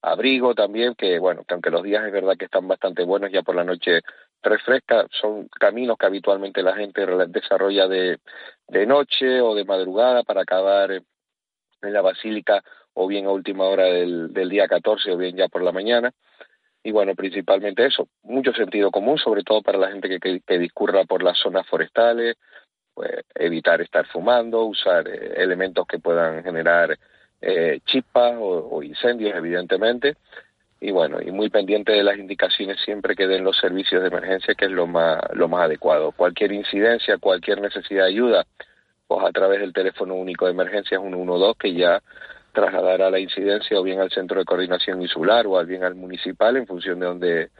abrigo 0.00 0.54
también, 0.54 0.94
que 0.94 1.18
bueno, 1.18 1.42
que 1.44 1.54
aunque 1.54 1.70
los 1.70 1.82
días 1.82 2.04
es 2.04 2.12
verdad 2.12 2.36
que 2.38 2.44
están 2.44 2.68
bastante 2.68 3.02
buenos, 3.04 3.32
ya 3.32 3.42
por 3.42 3.56
la 3.56 3.64
noche 3.64 4.02
refresca, 4.40 5.06
son 5.10 5.48
caminos 5.48 5.96
que 5.98 6.06
habitualmente 6.06 6.62
la 6.62 6.76
gente 6.76 7.04
desarrolla 7.28 7.88
de, 7.88 8.20
de 8.68 8.86
noche 8.86 9.40
o 9.40 9.56
de 9.56 9.64
madrugada 9.64 10.22
para 10.22 10.42
acabar 10.42 10.92
en 10.92 11.92
la 11.92 12.00
basílica 12.00 12.62
o 12.92 13.08
bien 13.08 13.26
a 13.26 13.30
última 13.30 13.64
hora 13.64 13.84
del, 13.84 14.32
del 14.32 14.48
día 14.48 14.68
14 14.68 15.10
o 15.10 15.16
bien 15.16 15.36
ya 15.36 15.48
por 15.48 15.64
la 15.64 15.72
mañana. 15.72 16.12
Y 16.84 16.92
bueno, 16.92 17.16
principalmente 17.16 17.86
eso, 17.86 18.06
mucho 18.22 18.52
sentido 18.52 18.92
común, 18.92 19.18
sobre 19.18 19.42
todo 19.42 19.62
para 19.62 19.78
la 19.78 19.90
gente 19.90 20.20
que, 20.20 20.40
que 20.46 20.58
discurra 20.58 21.04
por 21.06 21.24
las 21.24 21.38
zonas 21.38 21.66
forestales, 21.66 22.36
pues, 22.94 23.10
evitar 23.34 23.80
estar 23.80 24.06
fumando, 24.06 24.62
usar 24.64 25.08
eh, 25.08 25.34
elementos 25.36 25.86
que 25.86 25.98
puedan 25.98 26.42
generar 26.44 26.96
eh, 27.40 27.80
chispas 27.84 28.36
o, 28.38 28.82
incendios, 28.82 29.34
evidentemente. 29.34 30.16
Y 30.80 30.90
bueno, 30.92 31.18
y 31.20 31.30
muy 31.32 31.50
pendiente 31.50 31.92
de 31.92 32.02
las 32.04 32.18
indicaciones 32.18 32.78
siempre 32.84 33.16
que 33.16 33.26
den 33.26 33.44
los 33.44 33.58
servicios 33.58 34.02
de 34.02 34.08
emergencia, 34.08 34.54
que 34.54 34.66
es 34.66 34.70
lo 34.70 34.86
más, 34.86 35.20
lo 35.32 35.48
más 35.48 35.64
adecuado. 35.64 36.12
Cualquier 36.12 36.52
incidencia, 36.52 37.18
cualquier 37.18 37.60
necesidad 37.60 38.04
de 38.04 38.10
ayuda, 38.10 38.46
pues 39.06 39.24
a 39.24 39.32
través 39.32 39.60
del 39.60 39.72
teléfono 39.72 40.14
único 40.14 40.46
de 40.46 40.52
emergencias 40.52 41.00
112, 41.00 41.58
que 41.58 41.74
ya 41.74 42.02
trasladará 42.52 43.10
la 43.10 43.18
incidencia 43.18 43.78
o 43.78 43.82
bien 43.82 44.00
al 44.00 44.10
centro 44.10 44.38
de 44.38 44.44
coordinación 44.44 45.02
insular 45.02 45.46
o 45.46 45.64
bien 45.66 45.84
al 45.84 45.94
municipal 45.94 46.56
en 46.56 46.66
función 46.66 47.00
de 47.00 47.06
donde, 47.06 47.50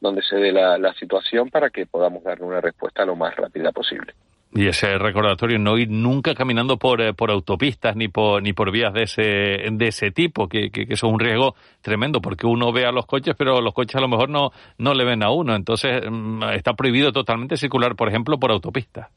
donde 0.00 0.22
se 0.22 0.36
dé 0.36 0.52
la 0.52 0.94
situación 0.94 1.50
para 1.50 1.70
que 1.70 1.86
podamos 1.86 2.22
darle 2.22 2.44
una 2.44 2.60
respuesta 2.60 3.04
lo 3.04 3.16
más 3.16 3.34
rápida 3.34 3.72
posible. 3.72 4.14
Y 4.56 4.68
ese 4.68 4.98
recordatorio, 4.98 5.58
no 5.58 5.76
ir 5.76 5.90
nunca 5.90 6.32
caminando 6.34 6.76
por, 6.76 7.00
eh, 7.00 7.12
por 7.12 7.32
autopistas 7.32 7.96
ni 7.96 8.06
por, 8.06 8.40
ni 8.40 8.52
por 8.52 8.70
vías 8.70 8.94
de 8.94 9.02
ese, 9.02 9.22
de 9.22 9.86
ese 9.88 10.12
tipo, 10.12 10.48
que, 10.48 10.70
que, 10.70 10.86
que, 10.86 10.94
es 10.94 11.02
un 11.02 11.18
riesgo 11.18 11.56
tremendo, 11.82 12.20
porque 12.20 12.46
uno 12.46 12.72
ve 12.72 12.86
a 12.86 12.92
los 12.92 13.04
coches, 13.04 13.34
pero 13.36 13.60
los 13.60 13.74
coches 13.74 13.96
a 13.96 14.00
lo 14.00 14.06
mejor 14.06 14.30
no, 14.30 14.52
no 14.78 14.94
le 14.94 15.04
ven 15.04 15.24
a 15.24 15.32
uno. 15.32 15.56
Entonces, 15.56 16.02
mm, 16.08 16.44
está 16.54 16.74
prohibido 16.74 17.10
totalmente 17.10 17.56
circular, 17.56 17.96
por 17.96 18.08
ejemplo, 18.08 18.38
por 18.38 18.52
autopistas. 18.52 19.08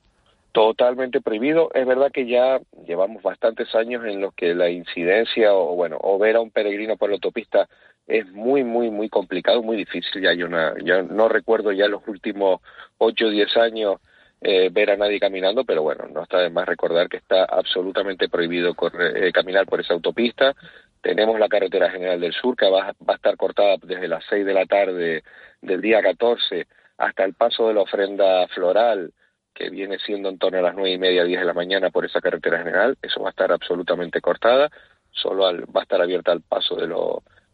Totalmente 0.53 1.21
prohibido. 1.21 1.69
Es 1.71 1.85
verdad 1.85 2.11
que 2.11 2.25
ya 2.25 2.59
llevamos 2.88 3.21
bastantes 3.21 3.75
años 3.75 4.03
en 4.05 4.21
los 4.21 4.33
que 4.33 4.55
la 4.55 4.71
incidencia 4.71 5.53
o, 5.53 5.75
bueno, 5.75 5.99
o 6.01 6.17
ver 6.17 6.38
a 6.38 6.41
un 6.41 6.49
peregrino 6.49 6.97
por 6.97 7.09
la 7.09 7.15
autopista 7.17 7.67
es 8.07 8.25
muy, 8.31 8.63
muy, 8.63 8.89
muy 8.89 9.07
complicado, 9.07 9.61
muy 9.61 9.77
difícil. 9.77 10.19
Ya 10.19 10.31
hay 10.31 10.41
una, 10.41 10.73
no 11.11 11.29
recuerdo 11.29 11.71
ya 11.73 11.88
los 11.88 12.01
últimos 12.07 12.61
ocho 12.97 13.27
o 13.27 13.29
diez 13.29 13.55
años 13.55 13.97
eh, 14.41 14.69
ver 14.71 14.91
a 14.91 14.97
nadie 14.97 15.19
caminando, 15.19 15.65
pero 15.65 15.81
bueno, 15.81 16.07
no 16.07 16.23
está 16.23 16.39
de 16.39 16.49
más 16.49 16.67
recordar 16.67 17.09
que 17.09 17.17
está 17.17 17.43
absolutamente 17.45 18.29
prohibido 18.29 18.75
eh, 18.99 19.31
caminar 19.33 19.65
por 19.65 19.79
esa 19.79 19.93
autopista. 19.93 20.55
Tenemos 21.01 21.39
la 21.39 21.47
carretera 21.47 21.89
general 21.89 22.19
del 22.19 22.33
sur 22.33 22.55
que 22.55 22.69
va, 22.69 22.93
a 23.07 23.13
estar 23.13 23.35
cortada 23.35 23.77
desde 23.81 24.07
las 24.07 24.23
6 24.29 24.45
de 24.45 24.53
la 24.53 24.65
tarde 24.65 25.23
del 25.61 25.81
día 25.81 26.01
14 26.01 26.67
hasta 26.97 27.23
el 27.23 27.33
paso 27.33 27.67
de 27.67 27.73
la 27.73 27.81
ofrenda 27.81 28.47
floral, 28.49 29.11
que 29.53 29.69
viene 29.69 29.97
siendo 29.99 30.29
en 30.29 30.38
torno 30.38 30.59
a 30.59 30.61
las 30.61 30.75
nueve 30.75 30.91
y 30.91 30.97
media, 30.99 31.23
10 31.23 31.39
de 31.39 31.45
la 31.45 31.53
mañana 31.53 31.89
por 31.89 32.05
esa 32.05 32.21
carretera 32.21 32.59
general. 32.59 32.95
Eso 33.01 33.21
va 33.21 33.29
a 33.29 33.31
estar 33.31 33.51
absolutamente 33.51 34.21
cortada. 34.21 34.69
Solo 35.11 35.43
va 35.43 35.81
a 35.81 35.83
estar 35.83 35.99
abierta 35.99 36.31
al 36.31 36.41
paso 36.41 36.75
de, 36.75 36.88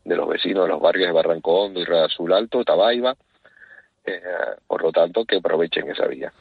de 0.04 0.16
los 0.16 0.28
vecinos 0.28 0.64
de 0.64 0.70
los 0.70 0.82
barrios 0.82 1.08
de 1.08 1.14
Barranco 1.14 1.62
Hondo 1.62 1.80
y 1.80 1.86
Red 1.86 2.04
Azul 2.04 2.34
Alto, 2.34 2.66
Tabaiba. 2.66 3.16
Eh, 4.06 4.22
por 4.68 4.84
lo 4.84 4.92
tanto, 4.92 5.24
que 5.24 5.38
aprovechen 5.38 5.90
esa 5.90 6.08
vía. 6.08 6.32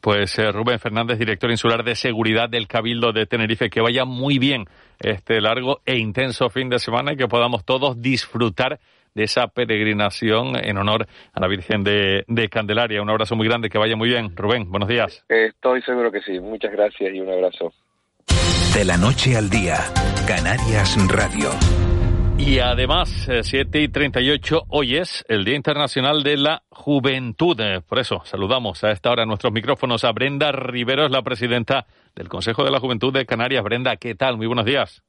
Pues 0.00 0.38
eh, 0.38 0.50
Rubén 0.50 0.78
Fernández, 0.78 1.18
director 1.18 1.50
insular 1.50 1.84
de 1.84 1.94
seguridad 1.94 2.48
del 2.48 2.66
Cabildo 2.66 3.12
de 3.12 3.26
Tenerife, 3.26 3.68
que 3.68 3.82
vaya 3.82 4.06
muy 4.06 4.38
bien 4.38 4.64
este 4.98 5.40
largo 5.40 5.80
e 5.84 5.98
intenso 5.98 6.48
fin 6.48 6.70
de 6.70 6.78
semana 6.78 7.12
y 7.12 7.16
que 7.16 7.28
podamos 7.28 7.64
todos 7.64 8.00
disfrutar 8.00 8.80
de 9.14 9.24
esa 9.24 9.48
peregrinación 9.48 10.56
en 10.56 10.78
honor 10.78 11.06
a 11.32 11.40
la 11.40 11.48
Virgen 11.48 11.82
de, 11.82 12.24
de, 12.26 12.48
Candelaria. 12.48 13.02
Un 13.02 13.10
abrazo 13.10 13.36
muy 13.36 13.46
grande, 13.46 13.68
que 13.68 13.78
vaya 13.78 13.96
muy 13.96 14.08
bien. 14.08 14.34
Rubén, 14.36 14.70
buenos 14.70 14.88
días. 14.88 15.24
Estoy 15.28 15.82
seguro 15.82 16.10
que 16.10 16.20
sí. 16.22 16.38
Muchas 16.38 16.72
gracias 16.72 17.12
y 17.12 17.20
un 17.20 17.30
abrazo. 17.30 17.72
De 18.74 18.84
la 18.84 18.96
noche 18.96 19.36
al 19.36 19.50
día, 19.50 19.76
Canarias 20.26 20.96
Radio. 21.08 21.50
Y 22.42 22.58
además, 22.58 23.28
7 23.42 23.78
eh, 23.78 23.82
y 23.82 23.88
38, 23.88 24.62
hoy 24.68 24.96
es 24.96 25.24
el 25.28 25.44
Día 25.44 25.54
Internacional 25.56 26.22
de 26.22 26.38
la 26.38 26.62
Juventud. 26.70 27.60
Eh, 27.60 27.82
por 27.86 27.98
eso 27.98 28.22
saludamos 28.24 28.82
a 28.82 28.92
esta 28.92 29.10
hora 29.10 29.24
en 29.24 29.28
nuestros 29.28 29.52
micrófonos 29.52 30.04
a 30.04 30.12
Brenda 30.12 30.50
Riveros, 30.50 31.10
la 31.10 31.20
presidenta 31.20 31.86
del 32.16 32.30
Consejo 32.30 32.64
de 32.64 32.70
la 32.70 32.80
Juventud 32.80 33.12
de 33.12 33.26
Canarias. 33.26 33.62
Brenda, 33.62 33.94
¿qué 33.96 34.14
tal? 34.14 34.38
Muy 34.38 34.46
buenos 34.46 34.64
días. 34.64 35.02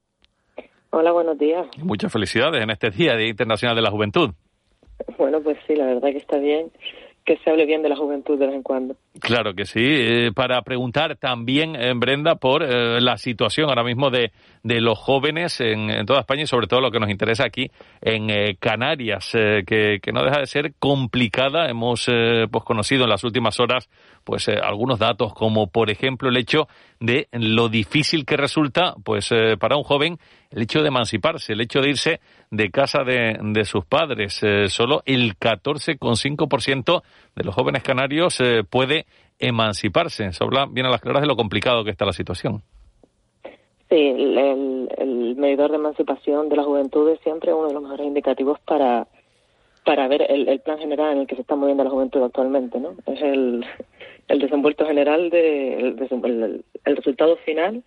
Hola, 0.89 1.13
buenos 1.13 1.39
días. 1.39 1.65
Muchas 1.77 2.11
felicidades 2.11 2.61
en 2.61 2.69
este 2.69 2.91
Día 2.91 3.15
Día 3.15 3.29
Internacional 3.29 3.77
de 3.77 3.81
la 3.81 3.91
Juventud. 3.91 4.31
Bueno, 5.17 5.41
pues 5.41 5.57
sí, 5.65 5.75
la 5.75 5.85
verdad 5.85 6.09
que 6.09 6.17
está 6.17 6.37
bien 6.37 6.69
que 7.25 7.37
se 7.37 7.49
hable 7.49 7.65
bien 7.65 7.83
de 7.83 7.89
la 7.89 7.95
juventud 7.95 8.37
de 8.37 8.47
vez 8.47 8.55
en 8.55 8.63
cuando. 8.63 8.95
Claro 9.19 9.53
que 9.53 9.65
sí. 9.65 9.79
Eh, 9.83 10.31
para 10.33 10.61
preguntar 10.63 11.17
también, 11.17 11.75
eh, 11.75 11.93
Brenda, 11.95 12.35
por 12.35 12.63
eh, 12.63 12.99
la 12.99 13.17
situación 13.17 13.69
ahora 13.69 13.83
mismo 13.83 14.09
de, 14.09 14.31
de 14.63 14.81
los 14.81 14.97
jóvenes 14.97 15.61
en, 15.61 16.05
toda 16.05 16.21
España 16.21 16.43
y 16.43 16.47
sobre 16.47 16.67
todo 16.67 16.81
lo 16.81 16.91
que 16.91 16.99
nos 16.99 17.09
interesa 17.09 17.45
aquí 17.45 17.69
en 18.01 18.55
Canarias, 18.55 19.31
que, 19.31 19.99
que, 20.01 20.11
no 20.11 20.23
deja 20.23 20.39
de 20.39 20.47
ser 20.47 20.73
complicada. 20.79 21.69
Hemos 21.69 22.05
pues, 22.05 22.63
conocido 22.63 23.03
en 23.03 23.09
las 23.09 23.23
últimas 23.23 23.59
horas 23.59 23.89
pues 24.23 24.47
algunos 24.49 24.99
datos, 24.99 25.33
como 25.33 25.67
por 25.67 25.89
ejemplo 25.89 26.29
el 26.29 26.37
hecho 26.37 26.67
de 26.99 27.27
lo 27.31 27.69
difícil 27.69 28.25
que 28.25 28.37
resulta 28.37 28.95
pues 29.03 29.29
para 29.59 29.77
un 29.77 29.83
joven 29.83 30.17
el 30.51 30.61
hecho 30.61 30.81
de 30.81 30.89
emanciparse, 30.89 31.53
el 31.53 31.61
hecho 31.61 31.81
de 31.81 31.89
irse 31.89 32.19
de 32.49 32.69
casa 32.69 33.03
de, 33.03 33.37
de 33.41 33.65
sus 33.65 33.85
padres. 33.85 34.41
solo 34.67 35.01
el 35.05 35.37
14,5% 35.37 37.01
de 37.35 37.43
los 37.43 37.55
jóvenes 37.55 37.83
canarios 37.83 38.39
eh, 38.41 38.63
puede 38.69 39.05
emanciparse. 39.39 40.31
Se 40.31 40.43
habla 40.43 40.67
bien 40.69 40.85
a 40.85 40.89
las 40.89 41.01
claras 41.01 41.21
de 41.21 41.27
lo 41.27 41.35
complicado 41.35 41.83
que 41.83 41.91
está 41.91 42.05
la 42.05 42.13
situación. 42.13 42.61
Sí, 43.89 43.97
el, 43.97 45.35
medidor 45.35 45.71
de 45.71 45.77
emancipación 45.77 46.49
de 46.49 46.55
la 46.55 46.63
juventud 46.63 47.09
es 47.09 47.19
siempre 47.21 47.53
uno 47.53 47.67
de 47.67 47.73
los 47.73 47.83
mejores 47.83 48.05
indicativos 48.05 48.59
para, 48.59 49.07
para 49.83 50.07
ver 50.07 50.27
el, 50.29 50.59
plan 50.59 50.77
general 50.77 51.13
en 51.13 51.21
el 51.21 51.27
que 51.27 51.35
se 51.35 51.41
está 51.41 51.55
moviendo 51.55 51.83
la 51.83 51.89
juventud 51.89 52.23
actualmente, 52.23 52.79
¿no? 52.79 52.91
Es 53.07 53.21
el, 53.21 53.65
el 54.27 54.39
desenvuelto 54.39 54.85
general 54.85 55.29
de 55.29 55.95
el, 56.85 56.95
resultado 56.95 57.37
final 57.37 57.83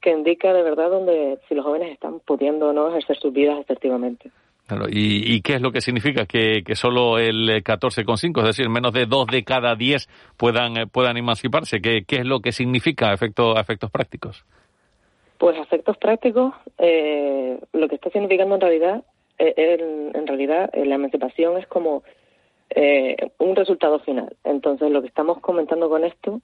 que 0.00 0.10
indica 0.10 0.52
de 0.52 0.62
verdad 0.62 0.90
donde 0.90 1.38
si 1.48 1.54
los 1.54 1.64
jóvenes 1.64 1.92
están 1.92 2.20
pudiendo 2.20 2.68
o 2.68 2.72
no 2.72 2.88
ejercer 2.88 3.16
sus 3.18 3.32
vidas 3.32 3.58
efectivamente. 3.60 4.30
Claro, 4.66 4.86
¿y, 4.90 5.40
qué 5.42 5.54
es 5.54 5.60
lo 5.60 5.70
que 5.70 5.80
significa? 5.80 6.26
Que, 6.26 6.64
que 6.64 6.74
solo 6.74 7.18
el 7.18 7.62
14,5, 7.62 8.40
es 8.40 8.46
decir, 8.46 8.68
menos 8.68 8.92
de 8.92 9.06
dos 9.06 9.26
de 9.28 9.44
cada 9.44 9.76
diez 9.76 10.08
puedan, 10.36 10.76
eh, 10.76 10.86
puedan 10.88 11.16
emanciparse. 11.16 11.80
¿Qué, 11.80 12.02
¿Qué 12.04 12.16
es 12.16 12.26
lo 12.26 12.40
que 12.40 12.50
significa 12.50 13.10
a, 13.10 13.14
efecto, 13.14 13.56
efectos 13.56 13.92
prácticos? 13.92 14.44
Pues 15.38 15.56
a 15.56 15.62
efectos 15.62 15.96
prácticos, 15.98 16.54
eh, 16.78 17.60
lo 17.72 17.88
que 17.88 17.94
está 17.94 18.10
significando 18.10 18.56
en 18.56 18.60
realidad, 18.60 19.04
eh, 19.38 20.10
en, 20.14 20.26
realidad 20.26 20.70
la 20.74 20.94
emancipación 20.94 21.58
es 21.58 21.66
como 21.68 22.02
un 23.38 23.56
resultado 23.56 23.98
final. 24.00 24.36
Entonces, 24.44 24.90
lo 24.90 25.00
que 25.02 25.08
estamos 25.08 25.40
comentando 25.40 25.88
con 25.88 26.04
esto 26.04 26.40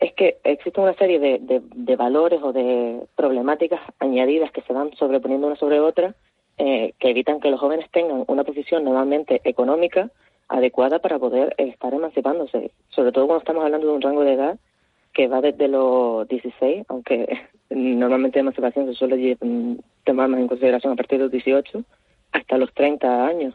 es 0.00 0.14
que 0.14 0.38
existe 0.44 0.80
una 0.80 0.94
serie 0.94 1.18
de, 1.18 1.62
de, 1.62 1.96
valores 1.96 2.40
o 2.42 2.52
de 2.52 3.02
problemáticas 3.16 3.80
añadidas 3.98 4.50
que 4.50 4.62
se 4.62 4.72
van 4.72 4.94
sobreponiendo 4.96 5.46
una 5.46 5.56
sobre 5.56 5.78
otra 5.78 6.14
eh, 6.56 6.94
que 6.98 7.10
evitan 7.10 7.40
que 7.40 7.50
los 7.50 7.60
jóvenes 7.60 7.90
tengan 7.90 8.24
una 8.26 8.44
posición 8.44 8.84
normalmente 8.84 9.42
económica 9.44 10.10
adecuada 10.48 10.98
para 10.98 11.18
poder 11.18 11.54
estar 11.58 11.92
emancipándose, 11.92 12.70
sobre 12.88 13.12
todo 13.12 13.26
cuando 13.26 13.40
estamos 13.40 13.64
hablando 13.64 13.86
de 13.86 13.92
un 13.92 14.02
rango 14.02 14.24
de 14.24 14.32
edad 14.32 14.58
que 15.12 15.28
va 15.28 15.40
desde 15.40 15.68
los 15.68 16.26
16, 16.28 16.86
aunque 16.88 17.38
normalmente 17.70 18.38
la 18.38 18.42
emancipación 18.42 18.86
se 18.86 18.94
suele 18.94 19.36
tomar 20.04 20.28
más 20.28 20.40
en 20.40 20.48
consideración 20.48 20.94
a 20.94 20.96
partir 20.96 21.18
de 21.18 21.24
los 21.24 21.32
18, 21.32 21.82
hasta 22.32 22.58
los 22.58 22.72
30 22.72 23.26
años. 23.26 23.54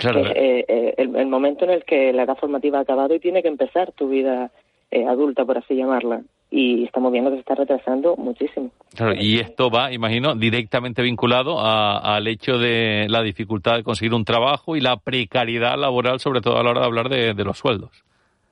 Claro. 0.00 0.26
Eh, 0.34 0.64
eh, 0.66 0.94
el, 0.96 1.26
momento 1.26 1.64
en 1.64 1.70
el 1.70 1.84
que 1.84 2.12
la 2.12 2.24
edad 2.24 2.36
formativa 2.36 2.78
ha 2.78 2.82
acabado 2.82 3.14
y 3.14 3.20
tiene 3.20 3.42
que 3.42 3.48
empezar 3.48 3.92
tu 3.92 4.08
vida 4.08 4.50
adulta, 5.06 5.44
por 5.44 5.58
así 5.58 5.76
llamarla 5.76 6.22
y 6.50 6.84
estamos 6.84 7.12
viendo 7.12 7.30
que 7.30 7.36
se 7.36 7.40
está 7.40 7.54
retrasando 7.54 8.16
muchísimo. 8.16 8.70
Claro, 8.94 9.14
y 9.14 9.38
esto 9.38 9.70
va, 9.70 9.92
imagino, 9.92 10.34
directamente 10.34 11.02
vinculado 11.02 11.60
al 11.60 12.26
hecho 12.26 12.58
de 12.58 13.06
la 13.08 13.22
dificultad 13.22 13.76
de 13.76 13.84
conseguir 13.84 14.14
un 14.14 14.24
trabajo 14.24 14.76
y 14.76 14.80
la 14.80 14.96
precariedad 14.96 15.78
laboral, 15.78 16.18
sobre 16.18 16.40
todo 16.40 16.58
a 16.58 16.64
la 16.64 16.70
hora 16.70 16.80
de 16.80 16.86
hablar 16.86 17.08
de, 17.08 17.44
los 17.44 17.58
sueldos. 17.58 17.90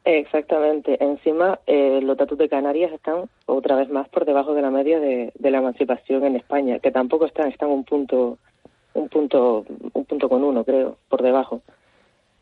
Exactamente. 0.05 1.03
Encima, 1.03 1.59
eh, 1.66 2.01
los 2.03 2.16
datos 2.16 2.38
de 2.38 2.49
Canarias 2.49 2.92
están 2.92 3.24
otra 3.46 3.76
vez 3.76 3.90
más 3.90 4.09
por 4.09 4.24
debajo 4.24 4.55
de 4.55 4.62
la 4.62 4.70
media 4.70 5.01
de, 5.01 5.32
la 5.38 5.59
emancipación 5.59 6.24
en 6.24 6.36
España, 6.36 6.78
que 6.78 6.92
tampoco 6.92 7.26
están, 7.26 7.49
están 7.49 7.70
un 7.70 7.84
punto, 7.84 8.38
un 8.99 9.09
punto, 9.09 9.64
un 9.92 10.05
punto 10.05 10.28
con 10.28 10.44
uno, 10.44 10.64
creo, 10.64 10.96
por 11.09 11.22
debajo. 11.22 11.62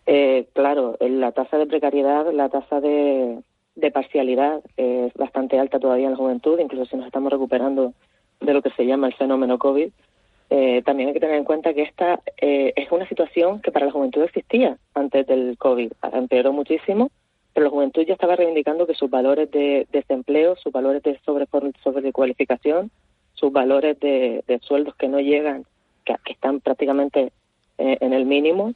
Eh, 0.07 0.47
claro, 0.53 0.97
la 1.01 1.33
tasa 1.33 1.59
de 1.59 1.67
precariedad, 1.67 2.33
la 2.33 2.49
tasa 2.49 2.81
de, 2.81 3.43
parcialidad 3.93 4.63
es 4.77 5.13
bastante 5.15 5.59
alta 5.59 5.79
todavía 5.79 6.07
en 6.07 6.13
la 6.13 6.17
juventud, 6.19 6.59
incluso 6.59 6.87
si 6.87 6.97
nos 6.97 7.07
estamos 7.07 7.33
recuperando 7.33 7.93
de 8.41 8.55
lo 8.55 8.63
que 8.63 8.71
se 8.71 8.87
llama 8.87 9.09
el 9.09 9.15
fenómeno 9.15 9.59
COVID. 9.59 9.91
Eh, 10.49 10.83
también 10.85 11.09
hay 11.09 11.15
que 11.15 11.21
tener 11.21 11.37
en 11.37 11.45
cuenta 11.45 11.75
que 11.75 11.83
esta 11.83 12.21
eh, 12.41 12.73
es 12.77 12.91
una 12.93 13.09
situación 13.09 13.61
que 13.61 13.73
para 13.73 13.87
la 13.87 13.93
juventud 13.93 14.23
existía 14.23 14.79
antes 14.95 15.27
del 15.27 15.59
COVID. 15.59 15.93
Empeoró 16.13 16.53
muchísimo, 16.53 17.11
pero 17.53 17.65
la 17.65 17.71
juventud 17.71 18.03
ya 18.03 18.13
estaba 18.13 18.37
reivindicando 18.37 18.87
que 18.87 18.95
sus 18.95 19.11
valores 19.11 19.51
de, 19.51 19.87
desempleo, 19.91 20.57
sus 20.57 20.73
valores 20.73 21.03
de 21.03 21.19
sobre, 21.25 22.13
cualificación, 22.13 22.91
sus 23.33 23.51
valores 23.51 23.99
de, 23.99 24.61
sueldos 24.63 24.95
que 24.97 25.09
no 25.09 25.21
llegan, 25.21 25.65
que, 26.07 26.33
están 26.33 26.61
prácticamente 26.61 27.33
eh, 27.79 27.99
en 28.01 28.13
el 28.13 28.25
mínimo, 28.25 28.73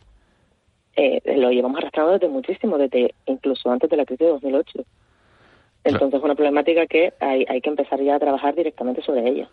eh, 0.97 1.23
lo 1.37 1.51
llevamos 1.51 1.79
arrastrando 1.79 2.13
desde 2.13 2.29
muchísimo, 2.29 2.77
desde 2.77 3.15
incluso 3.27 3.71
antes 3.71 3.89
de 3.89 3.97
la 3.97 4.05
crisis 4.05 4.27
de 4.27 4.33
2008. 4.33 4.85
Entonces 5.85 6.19
es 6.19 6.25
una 6.25 6.35
problemática 6.35 6.87
que 6.87 7.15
hay, 7.21 7.47
hay 7.49 7.61
que 7.61 7.71
empezar 7.71 8.03
ya 8.03 8.17
a 8.17 8.19
trabajar 8.19 8.55
directamente 8.55 9.03
sobre 9.03 9.27
ella. 9.27 9.49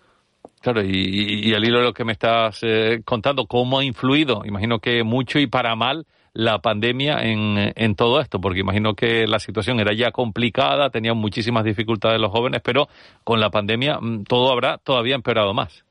Claro, 0.61 0.81
y, 0.83 1.53
al 1.53 1.63
hilo 1.63 1.79
de 1.79 1.85
lo 1.85 1.93
que 1.93 2.03
me 2.03 2.11
estás 2.11 2.59
eh, 2.63 3.01
contando, 3.05 3.45
¿cómo 3.45 3.79
ha 3.79 3.83
influido, 3.83 4.41
imagino 4.43 4.79
que 4.79 5.03
mucho 5.03 5.39
y 5.39 5.47
para 5.47 5.75
mal, 5.75 6.05
la 6.33 6.59
pandemia 6.59 7.19
en, 7.19 7.73
en 7.75 7.95
todo 7.95 8.19
esto? 8.19 8.41
Porque 8.41 8.61
imagino 8.61 8.95
que 8.95 9.27
la 9.27 9.39
situación 9.39 9.79
era 9.79 9.93
ya 9.93 10.11
complicada, 10.11 10.89
tenían 10.89 11.17
muchísimas 11.17 11.63
dificultades 11.63 12.19
los 12.19 12.31
jóvenes, 12.31 12.61
pero 12.63 12.87
con 13.23 13.39
la 13.39 13.51
pandemia 13.51 13.99
mm, 14.01 14.23
todo 14.23 14.51
habrá 14.51 14.79
todavía 14.79 15.15
empeorado 15.15 15.53
más. 15.53 15.86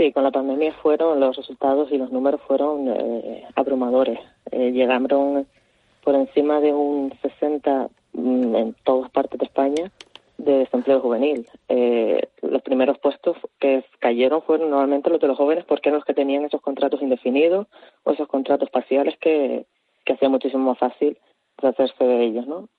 Sí, 0.00 0.12
con 0.12 0.24
la 0.24 0.30
pandemia 0.30 0.72
fueron 0.80 1.20
los 1.20 1.36
resultados 1.36 1.92
y 1.92 1.98
los 1.98 2.10
números 2.10 2.40
fueron 2.46 2.88
eh, 2.88 3.44
abrumadores. 3.54 4.18
Eh, 4.50 4.72
llegaron 4.72 5.46
por 6.02 6.14
encima 6.14 6.58
de 6.62 6.72
un 6.72 7.12
60 7.20 7.90
mm, 8.14 8.56
en 8.56 8.74
todas 8.82 9.10
partes 9.10 9.38
de 9.38 9.44
España 9.44 9.92
de 10.38 10.52
desempleo 10.60 11.00
juvenil. 11.00 11.46
Eh, 11.68 12.30
los 12.40 12.62
primeros 12.62 12.98
puestos 12.98 13.36
que 13.58 13.84
cayeron 13.98 14.40
fueron 14.40 14.70
normalmente 14.70 15.10
los 15.10 15.20
de 15.20 15.28
los 15.28 15.36
jóvenes 15.36 15.66
porque 15.66 15.90
eran 15.90 15.98
los 15.98 16.06
que 16.06 16.14
tenían 16.14 16.46
esos 16.46 16.62
contratos 16.62 17.02
indefinidos 17.02 17.66
o 18.04 18.12
esos 18.12 18.26
contratos 18.26 18.70
parciales 18.70 19.18
que, 19.20 19.66
que 20.06 20.14
hacía 20.14 20.30
muchísimo 20.30 20.64
más 20.64 20.78
fácil 20.78 21.18
hacerse 21.58 22.04
de 22.04 22.24
ellos, 22.24 22.46
¿no? 22.46 22.70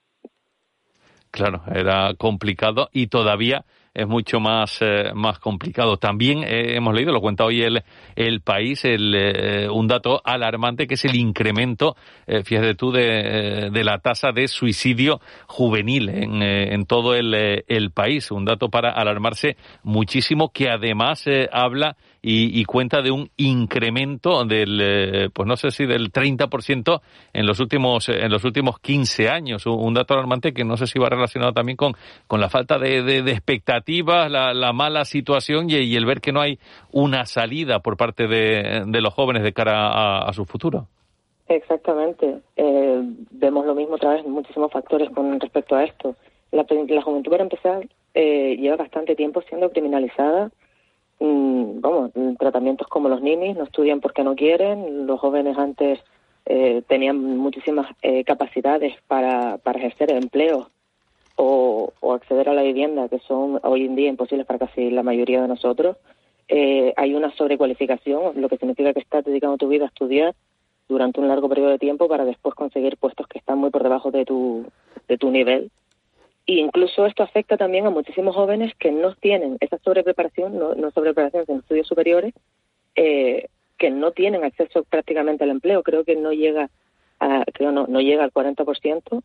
Claro, 1.30 1.62
era 1.72 2.14
complicado 2.18 2.88
y 2.92 3.06
todavía 3.06 3.64
es 3.94 4.06
mucho 4.08 4.40
más, 4.40 4.78
eh, 4.80 5.12
más 5.14 5.38
complicado. 5.38 5.98
También 5.98 6.42
eh, 6.44 6.76
hemos 6.76 6.94
leído, 6.94 7.12
lo 7.12 7.20
cuenta 7.20 7.44
hoy 7.44 7.62
el, 7.62 7.82
el 8.16 8.40
país, 8.40 8.84
el, 8.84 9.14
eh, 9.14 9.68
un 9.68 9.86
dato 9.86 10.22
alarmante 10.24 10.86
que 10.86 10.94
es 10.94 11.04
el 11.04 11.14
incremento, 11.14 11.96
fíjate 12.26 12.74
tú, 12.74 12.90
de, 12.90 13.70
de, 13.70 13.84
la 13.84 13.98
tasa 13.98 14.32
de 14.32 14.48
suicidio 14.48 15.20
juvenil 15.46 16.08
en, 16.08 16.42
en 16.42 16.86
todo 16.86 17.14
el, 17.14 17.34
el 17.34 17.90
país. 17.90 18.30
Un 18.30 18.44
dato 18.44 18.70
para 18.70 18.90
alarmarse 18.90 19.56
muchísimo 19.82 20.50
que 20.50 20.70
además 20.70 21.24
habla 21.52 21.96
y, 22.22 22.58
y, 22.58 22.64
cuenta 22.64 23.02
de 23.02 23.10
un 23.10 23.30
incremento 23.36 24.44
del, 24.44 25.30
pues 25.34 25.46
no 25.46 25.56
sé 25.56 25.70
si 25.70 25.86
del 25.86 26.12
30% 26.12 27.00
en 27.32 27.46
los 27.46 27.58
últimos, 27.60 28.08
en 28.08 28.30
los 28.30 28.44
últimos 28.44 28.78
15 28.78 29.28
años. 29.28 29.66
Un, 29.66 29.92
dato 29.92 30.14
alarmante 30.14 30.52
que 30.54 30.64
no 30.64 30.76
sé 30.76 30.86
si 30.86 30.98
va 30.98 31.08
relacionado 31.08 31.52
también 31.52 31.76
con, 31.76 31.94
con 32.26 32.40
la 32.40 32.48
falta 32.48 32.78
de, 32.78 33.02
de, 33.02 33.22
de 33.22 33.32
expectativas 33.32 33.81
la, 34.28 34.72
mala 34.72 35.04
situación 35.04 35.68
y, 35.68 35.94
el 35.96 36.06
ver 36.06 36.20
que 36.20 36.32
no 36.32 36.40
hay 36.40 36.58
una 36.92 37.26
salida 37.26 37.80
por 37.80 37.96
parte 37.96 38.26
de, 38.26 38.84
los 38.86 39.14
jóvenes 39.14 39.42
de 39.42 39.52
cara 39.52 40.18
a, 40.18 40.32
su 40.32 40.44
futuro. 40.44 40.86
Exactamente. 41.48 42.40
Eh, 42.56 43.02
vemos 43.30 43.66
lo 43.66 43.74
mismo 43.74 43.96
otra 43.96 44.14
vez, 44.14 44.26
muchísimos 44.26 44.72
factores 44.72 45.10
con 45.10 45.38
respecto 45.38 45.76
a 45.76 45.84
esto. 45.84 46.16
La, 46.50 46.64
juventud, 47.02 47.30
para 47.30 47.42
empezar, 47.42 47.86
eh, 48.14 48.56
lleva 48.56 48.76
bastante 48.76 49.14
tiempo 49.14 49.42
siendo 49.42 49.70
criminalizada. 49.70 50.50
Mm, 51.20 51.80
vamos, 51.80 52.10
tratamientos 52.38 52.86
como 52.88 53.08
los 53.08 53.22
ninis, 53.22 53.56
no 53.56 53.64
estudian 53.64 54.00
porque 54.00 54.24
no 54.24 54.34
quieren. 54.34 55.06
Los 55.06 55.20
jóvenes 55.20 55.58
antes 55.58 56.00
eh, 56.46 56.82
tenían 56.88 57.18
muchísimas 57.36 57.86
capacidades 58.26 58.94
para, 59.06 59.58
para 59.58 59.78
ejercer 59.78 60.12
empleo 60.12 60.70
o, 61.36 61.92
acceder 62.14 62.48
a 62.48 62.54
la 62.54 62.62
vivienda, 62.62 63.08
que 63.08 63.18
son 63.20 63.58
hoy 63.62 63.86
en 63.86 63.96
día 63.96 64.08
imposibles 64.08 64.46
para 64.46 64.58
casi 64.58 64.90
la 64.90 65.02
mayoría 65.02 65.42
de 65.42 65.48
nosotros, 65.48 65.96
eh, 66.48 66.92
hay 66.96 67.14
una 67.14 67.34
sobrecualificación, 67.36 68.40
lo 68.40 68.48
que 68.48 68.58
significa 68.58 68.92
que 68.92 69.00
estás 69.00 69.24
dedicando 69.24 69.56
tu 69.56 69.68
vida 69.68 69.84
a 69.84 69.88
estudiar 69.88 70.34
durante 70.88 71.20
un 71.20 71.28
largo 71.28 71.48
periodo 71.48 71.70
de 71.70 71.78
tiempo 71.78 72.08
para 72.08 72.24
después 72.24 72.54
conseguir 72.54 72.96
puestos 72.96 73.26
que 73.26 73.38
están 73.38 73.58
muy 73.58 73.70
por 73.70 73.82
debajo 73.82 74.10
de 74.10 74.24
tu, 74.24 74.66
de 75.08 75.16
tu 75.16 75.30
nivel. 75.30 75.70
E 76.46 76.54
incluso 76.54 77.06
esto 77.06 77.22
afecta 77.22 77.56
también 77.56 77.86
a 77.86 77.90
muchísimos 77.90 78.34
jóvenes 78.34 78.74
que 78.78 78.90
no 78.90 79.14
tienen 79.14 79.56
esa 79.60 79.78
sobrepreparación, 79.78 80.58
no, 80.58 80.74
no 80.74 80.90
sobrepreparación, 80.90 81.46
sino 81.46 81.60
estudios 81.60 81.86
superiores, 81.86 82.34
eh, 82.96 83.46
que 83.78 83.90
no 83.90 84.12
tienen 84.12 84.44
acceso 84.44 84.82
prácticamente 84.84 85.44
al 85.44 85.50
empleo. 85.50 85.82
Creo 85.82 86.04
que 86.04 86.16
no 86.16 86.32
llega 86.32 86.68
a, 87.20 87.44
creo 87.54 87.72
no, 87.72 87.86
no 87.86 88.00
llega 88.00 88.24
al 88.24 88.32
40%, 88.32 89.22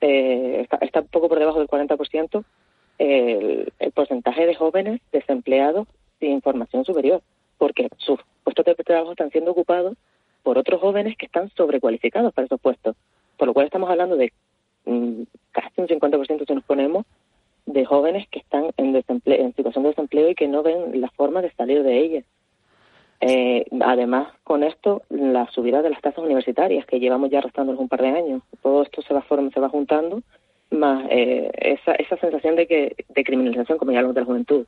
eh, 0.00 0.66
está, 0.80 1.00
un 1.00 1.08
poco 1.08 1.28
por 1.28 1.38
debajo 1.38 1.58
del 1.58 1.68
40% 1.68 2.44
el, 2.98 3.72
el 3.78 3.92
porcentaje 3.92 4.46
de 4.46 4.54
jóvenes 4.54 5.00
desempleados 5.12 5.88
sin 6.18 6.42
formación 6.42 6.84
superior, 6.84 7.22
porque 7.58 7.88
sus 7.98 8.20
puestos 8.44 8.64
de 8.64 8.74
trabajo 8.74 9.12
están 9.12 9.30
siendo 9.30 9.52
ocupados 9.52 9.96
por 10.42 10.58
otros 10.58 10.80
jóvenes 10.80 11.16
que 11.16 11.26
están 11.26 11.50
sobrecualificados 11.56 12.32
para 12.32 12.46
esos 12.46 12.60
puestos. 12.60 12.96
Por 13.36 13.48
lo 13.48 13.54
cual 13.54 13.66
estamos 13.66 13.90
hablando 13.90 14.16
de 14.16 14.32
mm, 14.84 15.22
casi 15.52 15.80
un 15.80 15.88
50% 15.88 16.46
si 16.46 16.54
nos 16.54 16.64
ponemos 16.64 17.06
de 17.66 17.84
jóvenes 17.84 18.28
que 18.28 18.40
están 18.40 18.70
en, 18.76 18.92
desempleo, 18.92 19.40
en 19.40 19.54
situación 19.54 19.84
de 19.84 19.90
desempleo 19.90 20.30
y 20.30 20.34
que 20.34 20.48
no 20.48 20.62
ven 20.62 21.00
la 21.00 21.08
forma 21.10 21.42
de 21.42 21.52
salir 21.52 21.82
de 21.82 21.98
ella. 21.98 22.22
Eh, 23.20 23.66
además, 23.80 24.28
con 24.44 24.62
esto, 24.62 25.02
la 25.10 25.46
subida 25.50 25.82
de 25.82 25.90
las 25.90 26.00
tasas 26.00 26.24
universitarias, 26.24 26.86
que 26.86 27.00
llevamos 27.00 27.30
ya 27.30 27.38
arrastrándonos 27.38 27.80
un 27.80 27.88
par 27.88 28.00
de 28.02 28.08
años, 28.08 28.42
todo 28.62 28.82
esto 28.82 29.02
se 29.02 29.12
va, 29.12 29.24
se 29.28 29.60
va 29.60 29.68
juntando, 29.68 30.22
más 30.70 31.06
eh, 31.10 31.50
esa, 31.58 31.92
esa 31.92 32.16
sensación 32.16 32.56
de, 32.56 32.66
que, 32.66 32.96
de 33.08 33.24
criminalización, 33.24 33.78
como 33.78 33.92
ya 33.92 33.98
hablamos 33.98 34.14
de 34.14 34.20
la 34.22 34.26
juventud, 34.26 34.66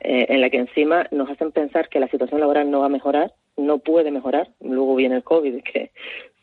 eh, 0.00 0.26
en 0.28 0.40
la 0.40 0.50
que 0.50 0.58
encima 0.58 1.06
nos 1.10 1.28
hacen 1.28 1.52
pensar 1.52 1.88
que 1.88 2.00
la 2.00 2.08
situación 2.08 2.40
laboral 2.40 2.70
no 2.70 2.80
va 2.80 2.86
a 2.86 2.90
mejorar, 2.90 3.32
no 3.56 3.78
puede 3.78 4.10
mejorar. 4.10 4.48
Luego 4.60 4.94
viene 4.94 5.16
el 5.16 5.24
COVID, 5.24 5.62
que 5.62 5.90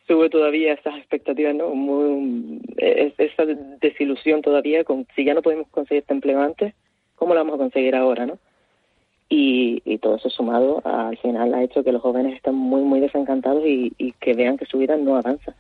sube 0.08 0.30
todavía 0.30 0.74
esas 0.74 0.96
expectativas 0.98 1.56
¿no? 1.56 1.70
muy 1.70 2.62
es, 2.78 3.14
esa 3.18 3.46
desilusión 3.46 4.42
todavía 4.42 4.84
con 4.84 5.06
si 5.16 5.26
ya 5.26 5.34
no 5.34 5.42
podemos 5.42 5.68
conseguir 5.70 6.02
este 6.02 6.14
empleo 6.14 6.42
antes, 6.42 6.74
¿cómo 7.16 7.34
lo 7.34 7.40
vamos 7.42 7.56
a 7.56 7.58
conseguir 7.58 7.96
ahora, 7.96 8.26
no? 8.26 8.38
Y, 9.30 9.82
y 9.84 9.98
todo 9.98 10.16
eso 10.16 10.30
sumado 10.30 10.82
al 10.86 11.18
final 11.18 11.54
ha 11.54 11.64
hecho 11.64 11.84
que 11.84 11.92
los 11.92 12.02
jóvenes 12.02 12.36
estén 12.36 12.56
muy, 12.56 12.82
muy 12.82 13.00
desencantados 13.00 13.64
y, 13.66 13.94
y 13.98 14.14
que 14.14 14.34
vean 14.34 14.58
que 14.58 14.66
su 14.66 14.78
vida 14.78 14.96
no 14.96 15.18
avanza. 15.18 15.54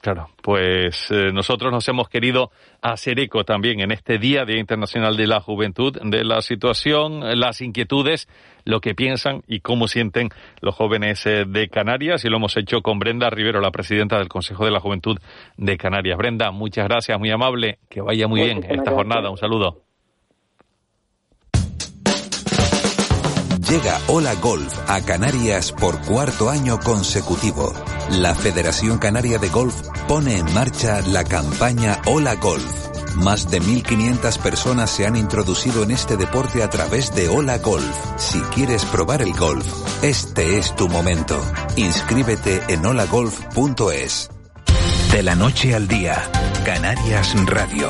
Claro, 0.00 0.28
pues 0.42 1.10
eh, 1.10 1.32
nosotros 1.32 1.72
nos 1.72 1.88
hemos 1.88 2.08
querido 2.08 2.50
hacer 2.80 3.18
eco 3.18 3.44
también 3.44 3.80
en 3.80 3.90
este 3.90 4.18
Día, 4.18 4.44
Día 4.44 4.60
Internacional 4.60 5.16
de 5.16 5.26
la 5.26 5.40
Juventud, 5.40 5.98
de 6.00 6.24
la 6.24 6.42
situación, 6.42 7.22
las 7.40 7.60
inquietudes, 7.60 8.28
lo 8.64 8.80
que 8.80 8.94
piensan 8.94 9.42
y 9.48 9.60
cómo 9.60 9.88
sienten 9.88 10.28
los 10.60 10.76
jóvenes 10.76 11.26
eh, 11.26 11.44
de 11.44 11.68
Canarias 11.68 12.24
y 12.24 12.28
lo 12.28 12.36
hemos 12.36 12.56
hecho 12.56 12.82
con 12.82 12.98
Brenda 12.98 13.30
Rivero, 13.30 13.60
la 13.60 13.70
presidenta 13.70 14.18
del 14.18 14.28
Consejo 14.28 14.64
de 14.64 14.70
la 14.70 14.80
Juventud 14.80 15.18
de 15.56 15.76
Canarias. 15.76 16.18
Brenda, 16.18 16.50
muchas 16.52 16.86
gracias, 16.86 17.18
muy 17.18 17.30
amable, 17.30 17.78
que 17.88 18.00
vaya 18.00 18.28
muy 18.28 18.42
bien 18.42 18.62
esta 18.68 18.92
jornada. 18.92 19.30
Un 19.30 19.38
saludo. 19.38 19.85
Llega 23.76 24.00
Hola 24.06 24.34
Golf 24.36 24.74
a 24.88 25.02
Canarias 25.02 25.70
por 25.70 26.00
cuarto 26.00 26.48
año 26.48 26.80
consecutivo. 26.80 27.74
La 28.10 28.34
Federación 28.34 28.96
Canaria 28.96 29.38
de 29.38 29.50
Golf 29.50 29.74
pone 30.08 30.38
en 30.38 30.50
marcha 30.54 31.02
la 31.02 31.24
campaña 31.24 32.00
Hola 32.06 32.36
Golf. 32.36 32.64
Más 33.16 33.50
de 33.50 33.60
1.500 33.60 34.38
personas 34.38 34.88
se 34.88 35.04
han 35.04 35.14
introducido 35.14 35.82
en 35.82 35.90
este 35.90 36.16
deporte 36.16 36.62
a 36.62 36.70
través 36.70 37.14
de 37.14 37.28
Hola 37.28 37.58
Golf. 37.58 37.94
Si 38.16 38.40
quieres 38.40 38.82
probar 38.86 39.20
el 39.20 39.34
golf, 39.34 39.66
este 40.02 40.56
es 40.56 40.74
tu 40.74 40.88
momento. 40.88 41.38
Inscríbete 41.76 42.62
en 42.68 42.86
holagolf.es. 42.86 44.30
De 45.12 45.22
la 45.22 45.34
noche 45.34 45.74
al 45.74 45.86
día, 45.86 46.22
Canarias 46.64 47.34
Radio. 47.44 47.88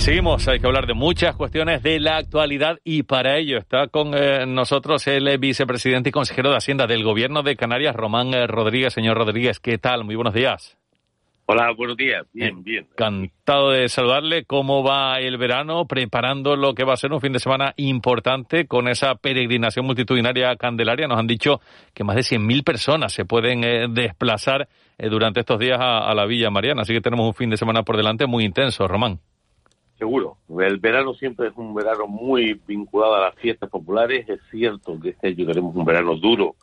Y 0.00 0.02
seguimos, 0.02 0.48
hay 0.48 0.60
que 0.60 0.66
hablar 0.66 0.86
de 0.86 0.94
muchas 0.94 1.36
cuestiones 1.36 1.82
de 1.82 2.00
la 2.00 2.16
actualidad 2.16 2.78
y 2.84 3.02
para 3.02 3.36
ello 3.36 3.58
está 3.58 3.88
con 3.88 4.14
eh, 4.14 4.46
nosotros 4.46 5.06
el 5.06 5.36
vicepresidente 5.36 6.08
y 6.08 6.12
consejero 6.12 6.48
de 6.48 6.56
Hacienda 6.56 6.86
del 6.86 7.04
Gobierno 7.04 7.42
de 7.42 7.54
Canarias, 7.54 7.94
Román 7.94 8.32
eh, 8.32 8.46
Rodríguez. 8.46 8.94
Señor 8.94 9.18
Rodríguez, 9.18 9.60
¿qué 9.60 9.76
tal? 9.76 10.04
Muy 10.04 10.14
buenos 10.14 10.32
días. 10.32 10.78
Hola, 11.44 11.74
buenos 11.76 11.98
días. 11.98 12.26
Bien, 12.32 12.64
bien. 12.64 12.86
Encantado 12.92 13.72
de 13.72 13.90
saludarle. 13.90 14.46
¿Cómo 14.46 14.82
va 14.82 15.20
el 15.20 15.36
verano? 15.36 15.84
Preparando 15.84 16.56
lo 16.56 16.72
que 16.72 16.84
va 16.84 16.94
a 16.94 16.96
ser 16.96 17.12
un 17.12 17.20
fin 17.20 17.34
de 17.34 17.38
semana 17.38 17.74
importante 17.76 18.66
con 18.66 18.88
esa 18.88 19.16
peregrinación 19.16 19.84
multitudinaria 19.84 20.56
Candelaria. 20.56 21.08
Nos 21.08 21.18
han 21.18 21.26
dicho 21.26 21.60
que 21.92 22.04
más 22.04 22.16
de 22.16 22.22
100.000 22.22 22.64
personas 22.64 23.12
se 23.12 23.26
pueden 23.26 23.64
eh, 23.64 23.86
desplazar 23.90 24.66
durante 24.98 25.40
estos 25.40 25.58
días 25.58 25.78
a, 25.78 26.10
a 26.10 26.14
la 26.14 26.24
Villa 26.24 26.48
Mariana. 26.48 26.82
Así 26.82 26.94
que 26.94 27.02
tenemos 27.02 27.26
un 27.26 27.34
fin 27.34 27.50
de 27.50 27.58
semana 27.58 27.82
por 27.82 27.98
delante 27.98 28.26
muy 28.26 28.46
intenso, 28.46 28.88
Román. 28.88 29.20
Seguro. 30.00 30.38
El 30.58 30.78
verano 30.78 31.12
siempre 31.12 31.48
es 31.48 31.52
un 31.56 31.74
verano 31.74 32.06
muy 32.06 32.58
vinculado 32.66 33.16
a 33.16 33.20
las 33.20 33.34
fiestas 33.34 33.68
populares. 33.68 34.26
Es 34.30 34.40
cierto 34.50 34.98
que 34.98 35.10
este 35.10 35.28
año 35.28 35.46
tenemos 35.46 35.76
un 35.76 35.84
verano 35.84 36.16
duro, 36.16 36.56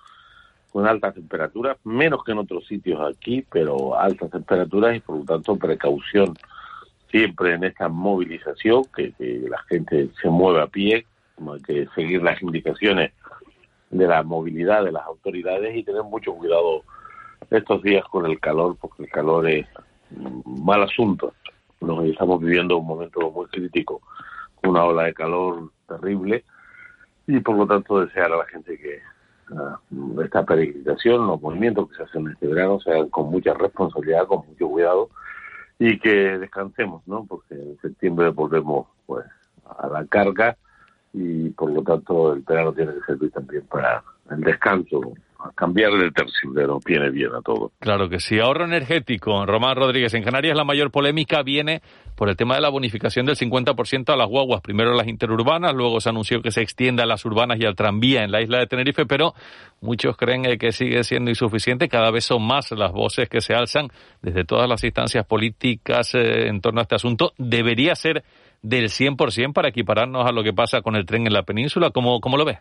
con 0.72 0.88
altas 0.88 1.14
temperaturas, 1.14 1.78
menos 1.84 2.24
que 2.24 2.32
en 2.32 2.40
otros 2.40 2.66
sitios 2.66 3.00
aquí, 3.00 3.46
pero 3.48 3.96
altas 3.96 4.32
temperaturas 4.32 4.96
y 4.96 5.02
por 5.02 5.18
lo 5.18 5.24
tanto 5.24 5.56
precaución 5.56 6.34
siempre 7.12 7.54
en 7.54 7.66
esta 7.66 7.88
movilización, 7.90 8.86
que, 8.86 9.14
la 9.48 9.60
gente 9.70 10.10
se 10.20 10.30
mueve 10.32 10.64
a 10.64 10.68
pie, 10.68 11.06
hay 11.38 11.62
que 11.62 11.88
seguir 11.94 12.24
las 12.24 12.42
indicaciones 12.42 13.12
de 13.92 14.08
la 14.08 14.24
movilidad 14.24 14.84
de 14.84 14.94
las 14.94 15.06
autoridades 15.06 15.78
y 15.78 15.84
tener 15.84 16.02
mucho 16.02 16.34
cuidado 16.34 16.82
estos 17.52 17.84
días 17.84 18.04
con 18.06 18.26
el 18.26 18.40
calor, 18.40 18.76
porque 18.82 19.04
el 19.04 19.10
calor 19.10 19.48
es 19.48 19.68
un 20.10 20.66
mal 20.66 20.82
asunto 20.82 21.36
nos 21.82 22.06
estamos 22.06 22.40
viviendo 22.42 22.78
un 22.78 22.88
momento 22.88 23.32
muy 23.32 23.46
crítico, 23.48 24.02
una 24.64 24.84
ola 24.84 25.04
de 25.04 25.14
calor 25.14 25.72
terrible 25.88 26.44
y 27.28 27.40
por 27.40 27.58
lo 27.58 27.68
tanto 27.68 28.00
desear 28.00 28.32
a 28.32 28.38
la 28.38 28.46
gente 28.46 28.78
que 28.78 29.02
uh, 29.54 30.22
esta 30.22 30.44
peregrinación, 30.44 31.28
los 31.28 31.42
movimientos 31.42 31.90
que 31.90 31.98
se 31.98 32.04
hacen 32.04 32.28
este 32.28 32.48
verano 32.48 32.80
se 32.80 32.92
hagan 32.92 33.10
con 33.10 33.30
mucha 33.30 33.54
responsabilidad, 33.54 34.28
con 34.28 34.48
mucho 34.48 34.68
cuidado 34.68 35.10
y 35.80 36.00
que 36.00 36.38
descansemos, 36.40 37.08
¿no? 37.08 37.26
Porque 37.26 37.54
en 37.54 37.78
septiembre 37.82 38.30
volvemos 38.30 38.88
pues 39.06 39.26
a 39.78 39.88
la 39.88 40.06
carga 40.06 40.58
y 41.14 41.50
por 41.50 41.72
lo 41.72 41.84
tanto 41.84 42.34
el 42.34 42.42
verano 42.42 42.74
tiene 42.74 42.94
que 42.94 43.02
servir 43.06 43.32
también 43.32 43.66
para 43.68 44.04
el 44.32 44.42
descanso 44.42 45.14
cambiar 45.56 45.92
de 45.94 46.12
tercio 46.12 46.52
viene 46.86 47.10
bien 47.10 47.34
a 47.34 47.42
todo. 47.42 47.72
Claro 47.80 48.10
que 48.10 48.20
sí. 48.20 48.40
Ahorro 48.40 48.66
energético. 48.66 49.46
Román 49.46 49.76
Rodríguez, 49.76 50.14
en 50.14 50.24
Canarias 50.24 50.56
la 50.56 50.64
mayor 50.64 50.92
polémica 50.92 51.44
viene 51.44 51.82
por 52.16 52.30
el 52.30 52.36
tema 52.36 52.56
de 52.56 52.62
la 52.62 52.70
bonificación 52.70 53.26
del 53.26 53.36
50% 53.36 54.12
a 54.12 54.16
las 54.16 54.28
guaguas. 54.28 54.62
Primero 54.62 54.94
las 54.94 55.08
interurbanas, 55.08 55.74
luego 55.74 56.02
se 56.02 56.10
anunció 56.10 56.42
que 56.42 56.52
se 56.52 56.62
extienda 56.62 57.04
a 57.04 57.06
las 57.06 57.24
urbanas 57.26 57.60
y 57.60 57.66
al 57.66 57.76
tranvía 57.76 58.24
en 58.24 58.32
la 58.32 58.42
isla 58.42 58.60
de 58.60 58.68
Tenerife, 58.68 59.06
pero 59.06 59.34
muchos 59.82 60.18
creen 60.18 60.46
eh, 60.46 60.58
que 60.58 60.72
sigue 60.72 61.04
siendo 61.04 61.30
insuficiente. 61.30 61.88
Cada 61.88 62.10
vez 62.12 62.26
son 62.26 62.46
más 62.46 62.72
las 62.72 62.92
voces 62.92 63.30
que 63.30 63.42
se 63.42 63.54
alzan 63.54 63.90
desde 64.22 64.46
todas 64.46 64.68
las 64.68 64.84
instancias 64.84 65.26
políticas 65.26 66.16
eh, 66.16 66.48
en 66.48 66.62
torno 66.62 66.80
a 66.80 66.84
este 66.84 66.96
asunto. 66.96 67.34
Debería 67.38 67.96
ser 67.96 68.24
del 68.62 68.86
100% 68.86 69.54
para 69.54 69.70
equipararnos 69.70 70.26
a 70.26 70.32
lo 70.32 70.44
que 70.44 70.54
pasa 70.54 70.82
con 70.82 70.96
el 70.96 71.06
tren 71.06 71.28
en 71.28 71.34
la 71.34 71.44
península. 71.44 71.92
¿Cómo, 71.92 72.20
cómo 72.20 72.38
lo 72.38 72.46
ve? 72.46 72.60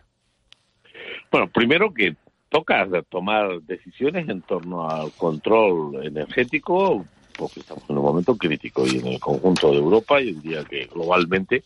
Bueno, 1.31 1.49
primero 1.53 1.93
que 1.93 2.15
toca 2.49 2.87
tomar 3.09 3.61
decisiones 3.61 4.29
en 4.29 4.41
torno 4.41 4.89
al 4.89 5.11
control 5.13 6.05
energético, 6.05 7.05
porque 7.37 7.59
estamos 7.59 7.83
en 7.89 7.97
un 7.97 8.03
momento 8.03 8.35
crítico 8.35 8.85
y 8.85 8.99
en 8.99 9.07
el 9.07 9.19
conjunto 9.19 9.71
de 9.71 9.77
Europa 9.77 10.21
y 10.21 10.29
el 10.29 10.41
día 10.41 10.63
que 10.63 10.85
globalmente 10.85 11.63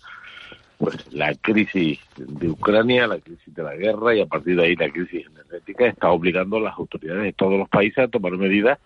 pues 0.82 1.14
la 1.14 1.36
crisis 1.36 2.00
de 2.18 2.50
Ucrania, 2.50 3.06
la 3.06 3.20
crisis 3.20 3.54
de 3.54 3.62
la 3.62 3.76
guerra 3.76 4.16
y 4.16 4.22
a 4.22 4.26
partir 4.26 4.56
de 4.56 4.64
ahí 4.64 4.76
la 4.76 4.90
crisis 4.90 5.28
energética 5.28 5.86
está 5.86 6.10
obligando 6.10 6.58
a 6.58 6.62
las 6.62 6.76
autoridades 6.76 7.22
de 7.22 7.34
todos 7.34 7.60
los 7.60 7.70
países 7.70 8.00
a 8.00 8.08
tomar 8.08 8.32
medidas 8.32 8.80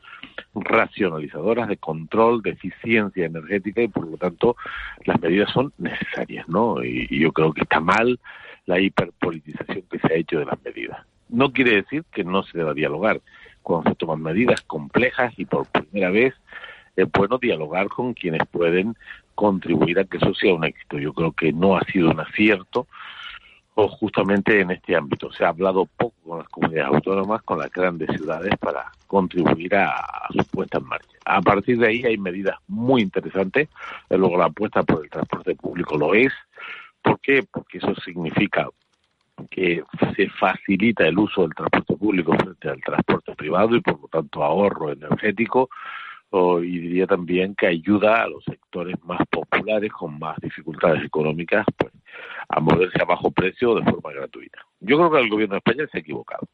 racionalizadoras 0.53 1.69
de 1.69 1.77
control, 1.77 2.41
de 2.41 2.49
eficiencia 2.49 3.25
energética 3.25 3.81
y 3.81 3.87
por 3.87 4.05
lo 4.07 4.17
tanto 4.17 4.57
las 5.05 5.21
medidas 5.21 5.49
son 5.53 5.71
necesarias, 5.77 6.45
¿no? 6.49 6.83
Y, 6.83 7.07
y 7.09 7.19
yo 7.19 7.31
creo 7.31 7.53
que 7.53 7.61
está 7.61 7.79
mal 7.79 8.19
la 8.65 8.77
hiperpolitización 8.77 9.83
que 9.89 9.99
se 9.99 10.07
ha 10.07 10.17
hecho 10.17 10.39
de 10.39 10.45
las 10.45 10.61
medidas 10.65 11.05
no 11.29 11.51
quiere 11.51 11.75
decir 11.75 12.03
que 12.11 12.23
no 12.23 12.43
se 12.43 12.57
deba 12.57 12.73
dialogar. 12.73 13.21
Cuando 13.61 13.89
se 13.89 13.95
toman 13.95 14.21
medidas 14.21 14.61
complejas 14.61 15.33
y 15.37 15.45
por 15.45 15.65
primera 15.67 16.11
vez 16.11 16.33
es 16.95 17.11
bueno 17.11 17.37
dialogar 17.37 17.87
con 17.87 18.13
quienes 18.13 18.45
pueden 18.47 18.95
contribuir 19.33 19.99
a 19.99 20.05
que 20.05 20.17
eso 20.17 20.33
sea 20.33 20.53
un 20.53 20.63
éxito. 20.63 20.97
Yo 20.97 21.13
creo 21.13 21.31
que 21.31 21.51
no 21.51 21.77
ha 21.77 21.83
sido 21.85 22.11
un 22.11 22.19
acierto 22.19 22.87
o 23.75 23.89
justamente 23.89 24.61
en 24.61 24.71
este 24.71 24.95
ámbito. 24.95 25.31
Se 25.31 25.43
ha 25.43 25.49
hablado 25.49 25.85
poco 25.85 26.15
con 26.25 26.39
las 26.39 26.49
comunidades 26.49 26.93
autónomas, 26.93 27.41
con 27.43 27.59
las 27.59 27.69
grandes 27.69 28.09
ciudades 28.15 28.53
para 28.59 28.91
contribuir 29.07 29.75
a, 29.75 30.27
su 30.29 30.43
puesta 30.45 30.77
en 30.77 30.85
marcha. 30.85 31.17
A 31.25 31.41
partir 31.41 31.77
de 31.77 31.87
ahí 31.87 32.03
hay 32.05 32.17
medidas 32.17 32.55
muy 32.67 33.01
interesantes. 33.01 33.67
Luego 34.09 34.37
la 34.37 34.45
apuesta 34.45 34.83
por 34.83 35.03
el 35.03 35.09
transporte 35.09 35.55
público 35.55 35.97
lo 35.97 36.13
es. 36.13 36.31
¿Por 37.01 37.19
qué? 37.19 37.43
Porque 37.51 37.79
eso 37.79 37.93
significa 38.03 38.69
que 39.49 39.83
se 40.15 40.29
facilita 40.29 41.07
el 41.07 41.17
uso 41.17 41.41
del 41.41 41.55
transporte 41.55 41.95
público 41.95 42.33
frente 42.33 42.69
al 42.69 42.81
transporte 42.81 43.35
privado 43.35 43.75
y 43.75 43.81
por 43.81 43.99
lo 43.99 44.07
tanto 44.07 44.43
ahorro 44.43 44.91
energético 44.91 45.69
y 46.61 46.79
diría 46.79 47.07
también 47.07 47.55
que 47.55 47.67
ayuda 47.67 48.23
a 48.23 48.27
los 48.27 48.43
sectores 48.43 49.01
más 49.03 49.21
populares 49.29 49.91
con 49.91 50.19
más 50.19 50.37
dificultades 50.41 51.03
económicas 51.05 51.65
pues, 51.77 51.93
a 52.49 52.59
moverse 52.59 53.01
a 53.01 53.05
bajo 53.05 53.31
precio 53.31 53.75
de 53.75 53.83
forma 53.83 54.11
gratuita. 54.11 54.59
Yo 54.81 54.97
creo 54.97 55.11
que 55.11 55.19
el 55.19 55.29
gobierno 55.29 55.53
de 55.55 55.59
España 55.59 55.87
se 55.91 55.97
ha 55.97 56.01
equivocado. 56.01 56.47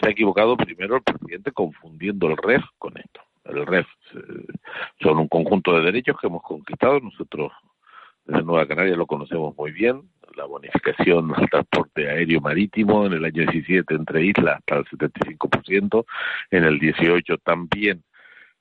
Se 0.00 0.08
ha 0.08 0.10
equivocado 0.10 0.56
primero 0.56 0.96
el 0.96 1.02
presidente 1.02 1.52
confundiendo 1.52 2.28
el 2.28 2.36
REF 2.36 2.64
con 2.78 2.96
esto. 2.96 3.20
El 3.44 3.66
REF 3.66 3.86
eh, 4.14 4.46
son 5.00 5.18
un 5.18 5.28
conjunto 5.28 5.74
de 5.74 5.84
derechos 5.84 6.16
que 6.20 6.26
hemos 6.26 6.42
conquistado. 6.42 6.98
Nosotros 7.00 7.52
desde 8.24 8.42
Nueva 8.42 8.66
Canaria 8.66 8.96
lo 8.96 9.06
conocemos 9.06 9.56
muy 9.56 9.72
bien 9.72 10.02
la 10.36 10.44
bonificación 10.44 11.32
al 11.34 11.48
transporte 11.48 12.08
aéreo 12.08 12.40
marítimo 12.40 13.06
en 13.06 13.12
el 13.14 13.24
año 13.24 13.42
17 13.42 13.94
entre 13.94 14.24
islas 14.24 14.58
hasta 14.58 14.76
el 14.76 14.84
75%, 14.86 16.04
en 16.50 16.64
el 16.64 16.78
18 16.78 17.38
también. 17.38 18.02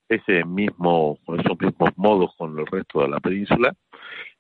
Ese 0.10 0.44
mismo, 0.44 1.18
esos 1.40 1.60
mismos 1.60 1.92
modos 1.96 2.36
con 2.38 2.60
el 2.60 2.68
resto 2.68 3.02
de 3.02 3.08
la 3.08 3.20
península. 3.20 3.74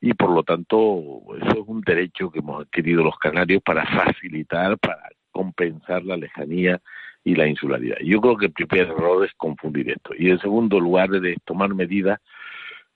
Y 0.01 0.13
por 0.13 0.32
lo 0.32 0.43
tanto 0.43 1.22
eso 1.38 1.61
es 1.61 1.67
un 1.67 1.82
derecho 1.82 2.30
que 2.30 2.39
hemos 2.39 2.65
adquirido 2.65 3.03
los 3.03 3.17
canarios 3.17 3.61
para 3.63 3.86
facilitar, 3.86 4.78
para 4.80 5.09
compensar 5.32 6.03
la 6.03 6.17
lejanía 6.17 6.82
y 7.24 7.36
la 7.36 7.47
insularidad. 7.47 7.97
Yo 8.03 8.19
creo 8.19 8.36
que 8.36 8.47
el 8.47 8.51
primer 8.51 8.88
error 8.88 9.26
es 9.26 9.32
confundir 9.36 9.89
esto. 9.91 10.13
Y 10.17 10.30
en 10.30 10.39
segundo 10.39 10.80
lugar 10.80 11.09
de 11.09 11.38
tomar 11.45 11.74
medidas 11.74 12.19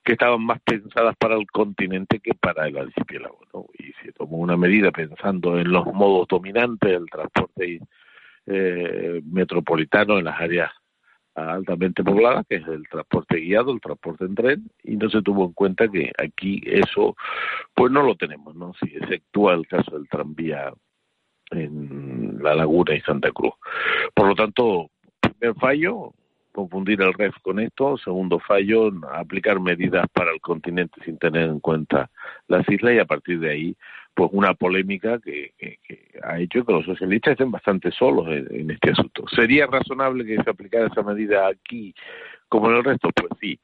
que 0.05 0.13
estaban 0.13 0.45
más 0.45 0.61
pensadas 0.61 1.15
para 1.17 1.35
el 1.35 1.47
continente 1.47 2.19
que 2.19 2.33
para 2.35 2.67
el 2.67 2.77
archipiélago. 2.77 3.39
Y 3.77 3.91
se 4.03 4.13
tomó 4.13 4.37
una 4.37 4.55
medida 4.55 4.91
pensando 4.91 5.59
en 5.59 5.71
los 5.71 5.85
modos 5.87 6.27
dominantes 6.27 6.91
del 6.91 7.09
transporte 7.09 7.81
eh, 8.45 9.21
metropolitano 9.25 10.19
en 10.19 10.25
las 10.25 10.39
áreas 10.39 10.71
altamente 11.33 12.03
poblada, 12.03 12.45
que 12.47 12.55
es 12.57 12.67
el 12.67 12.87
transporte 12.87 13.37
guiado, 13.37 13.73
el 13.73 13.81
transporte 13.81 14.23
en 14.23 14.35
tren, 14.35 14.71
y 14.83 14.95
no 14.95 15.09
se 15.09 15.21
tuvo 15.21 15.45
en 15.45 15.53
cuenta 15.53 15.89
que 15.89 16.11
aquí 16.17 16.61
eso, 16.65 17.17
pues 17.73 17.91
no 17.91 18.03
lo 18.03 18.15
tenemos, 18.15 18.55
¿no? 18.55 18.73
Si 18.79 18.95
exceptúa 18.95 19.53
el 19.53 19.67
caso 19.67 19.97
del 19.97 20.07
tranvía 20.07 20.71
en 21.51 22.41
La 22.41 22.55
Laguna 22.55 22.95
y 22.95 23.01
Santa 23.01 23.31
Cruz. 23.31 23.53
Por 24.13 24.29
lo 24.29 24.35
tanto, 24.35 24.89
primer 25.19 25.55
fallo, 25.55 26.13
confundir 26.55 27.01
el 27.01 27.13
REF 27.13 27.35
con 27.41 27.59
esto. 27.59 27.97
Segundo 27.97 28.39
fallo, 28.39 28.89
aplicar 29.11 29.59
medidas 29.59 30.05
para 30.13 30.31
el 30.31 30.39
continente 30.39 31.03
sin 31.03 31.17
tener 31.17 31.49
en 31.49 31.59
cuenta 31.59 32.09
las 32.47 32.67
islas 32.69 32.93
y 32.93 32.99
a 32.99 33.05
partir 33.05 33.41
de 33.41 33.51
ahí, 33.51 33.75
pues 34.13 34.29
una 34.31 34.53
polémica 34.53 35.19
que, 35.19 35.51
ha 36.23 36.39
hecho 36.39 36.65
que 36.65 36.71
los 36.71 36.85
socialistas 36.85 37.33
estén 37.33 37.51
bastante 37.51 37.91
solos 37.91 38.27
en, 38.29 38.71
este 38.71 38.91
asunto. 38.91 39.25
¿Sería 39.27 39.67
razonable 39.67 40.25
que 40.25 40.41
se 40.41 40.49
aplicara 40.49 40.87
esa 40.87 41.03
medida 41.03 41.47
aquí 41.47 41.93
como 42.47 42.69
en 42.69 42.77
el 42.77 42.83
resto? 42.85 43.09
Pues 43.13 43.31
sí. 43.41 43.59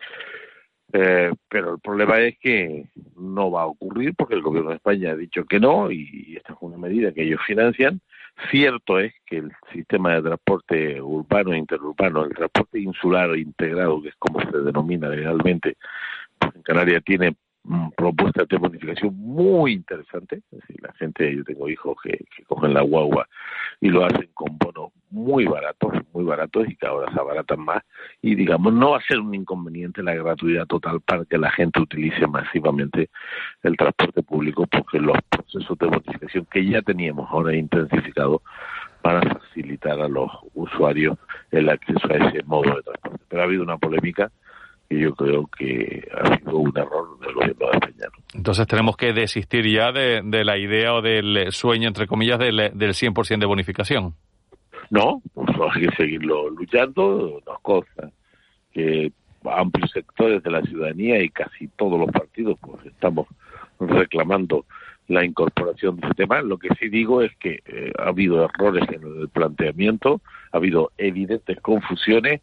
Eh, 0.91 1.31
pero 1.47 1.75
el 1.75 1.79
problema 1.79 2.19
es 2.19 2.37
que 2.39 2.89
no 3.15 3.49
va 3.49 3.61
a 3.61 3.67
ocurrir 3.67 4.13
porque 4.17 4.35
el 4.35 4.41
gobierno 4.41 4.71
de 4.71 4.75
España 4.75 5.11
ha 5.11 5.15
dicho 5.15 5.45
que 5.45 5.57
no 5.57 5.89
y 5.89 6.35
esta 6.35 6.51
es 6.51 6.59
una 6.59 6.77
medida 6.77 7.13
que 7.13 7.23
ellos 7.23 7.39
financian 7.47 8.01
Cierto 8.49 8.99
es 8.99 9.13
que 9.25 9.37
el 9.37 9.51
sistema 9.71 10.15
de 10.15 10.23
transporte 10.23 11.01
urbano 11.01 11.53
e 11.53 11.57
interurbano, 11.57 12.25
el 12.25 12.33
transporte 12.33 12.79
insular 12.79 13.37
integrado, 13.37 14.01
que 14.01 14.09
es 14.09 14.15
como 14.15 14.41
se 14.41 14.57
denomina 14.57 15.09
legalmente, 15.09 15.77
pues 16.39 16.55
en 16.55 16.61
Canarias 16.63 17.03
tiene 17.05 17.35
propuestas 17.95 18.47
de 18.47 18.57
bonificación 18.57 19.15
muy 19.15 19.73
interesantes. 19.73 20.43
la 20.81 20.93
gente, 20.93 21.35
yo 21.35 21.43
tengo 21.43 21.69
hijos 21.69 21.95
que, 22.03 22.25
cogen 22.47 22.73
la 22.73 22.81
guagua 22.81 23.27
y 23.79 23.89
lo 23.89 24.05
hacen 24.05 24.29
con 24.33 24.57
bonos 24.57 24.91
muy 25.09 25.45
baratos, 25.45 25.93
muy 26.13 26.23
baratos 26.23 26.67
y 26.67 26.75
que 26.75 26.87
ahora 26.87 27.11
se 27.11 27.19
abaratan 27.19 27.59
más. 27.59 27.83
Y 28.21 28.35
digamos, 28.35 28.73
no 28.73 28.91
va 28.91 28.97
a 28.97 29.01
ser 29.01 29.19
un 29.19 29.35
inconveniente 29.35 30.01
la 30.03 30.15
gratuidad 30.15 30.65
total 30.65 31.01
para 31.01 31.25
que 31.25 31.37
la 31.37 31.51
gente 31.51 31.81
utilice 31.81 32.25
masivamente 32.27 33.09
el 33.63 33.77
transporte 33.77 34.23
público, 34.23 34.65
porque 34.67 34.99
los 34.99 35.17
procesos 35.29 35.77
de 35.77 35.87
bonificación 35.87 36.45
que 36.51 36.65
ya 36.65 36.81
teníamos 36.81 37.29
ahora 37.29 37.55
intensificados 37.55 38.41
van 39.03 39.17
a 39.17 39.33
facilitar 39.33 39.99
a 39.99 40.07
los 40.07 40.29
usuarios 40.53 41.17
el 41.51 41.69
acceso 41.69 42.07
a 42.09 42.15
ese 42.15 42.43
modo 42.43 42.75
de 42.75 42.83
transporte. 42.83 43.25
Pero 43.27 43.41
ha 43.41 43.45
habido 43.45 43.63
una 43.63 43.77
polémica 43.77 44.31
yo 44.99 45.15
creo 45.15 45.47
que 45.47 46.07
ha 46.13 46.37
sido 46.37 46.57
un 46.57 46.77
error 46.77 47.19
del 47.19 47.33
gobierno 47.33 47.67
de. 47.71 47.91
Entonces 48.33 48.67
tenemos 48.67 48.97
que 48.97 49.13
desistir 49.13 49.65
ya 49.67 49.91
de, 49.91 50.43
la 50.43 50.57
idea 50.57 50.93
o 50.93 51.01
del 51.01 51.51
sueño, 51.51 51.87
entre 51.87 52.07
comillas, 52.07 52.39
del, 52.39 52.71
del 52.73 52.91
100% 52.91 53.39
de 53.39 53.45
bonificación. 53.45 54.15
No, 54.89 55.21
pues 55.33 55.49
hay 55.73 55.87
que 55.87 55.95
seguirlo 55.95 56.49
luchando, 56.49 57.41
nos 57.45 57.59
consta 57.61 58.09
que 58.73 59.11
amplios 59.45 59.91
sectores 59.91 60.43
de 60.43 60.51
la 60.51 60.61
ciudadanía 60.61 61.21
y 61.23 61.29
casi 61.29 61.67
todos 61.69 61.99
los 61.99 62.11
partidos 62.11 62.57
pues 62.61 62.85
estamos 62.85 63.27
reclamando 63.79 64.65
la 65.11 65.25
incorporación 65.25 65.97
de 65.97 66.07
ese 66.07 66.15
tema. 66.15 66.41
Lo 66.41 66.57
que 66.57 66.69
sí 66.79 66.89
digo 66.89 67.21
es 67.21 67.35
que 67.37 67.61
eh, 67.65 67.91
ha 67.99 68.09
habido 68.09 68.45
errores 68.45 68.83
en 68.89 69.03
el 69.03 69.29
planteamiento, 69.29 70.21
ha 70.51 70.57
habido 70.57 70.91
evidentes 70.97 71.59
confusiones. 71.61 72.41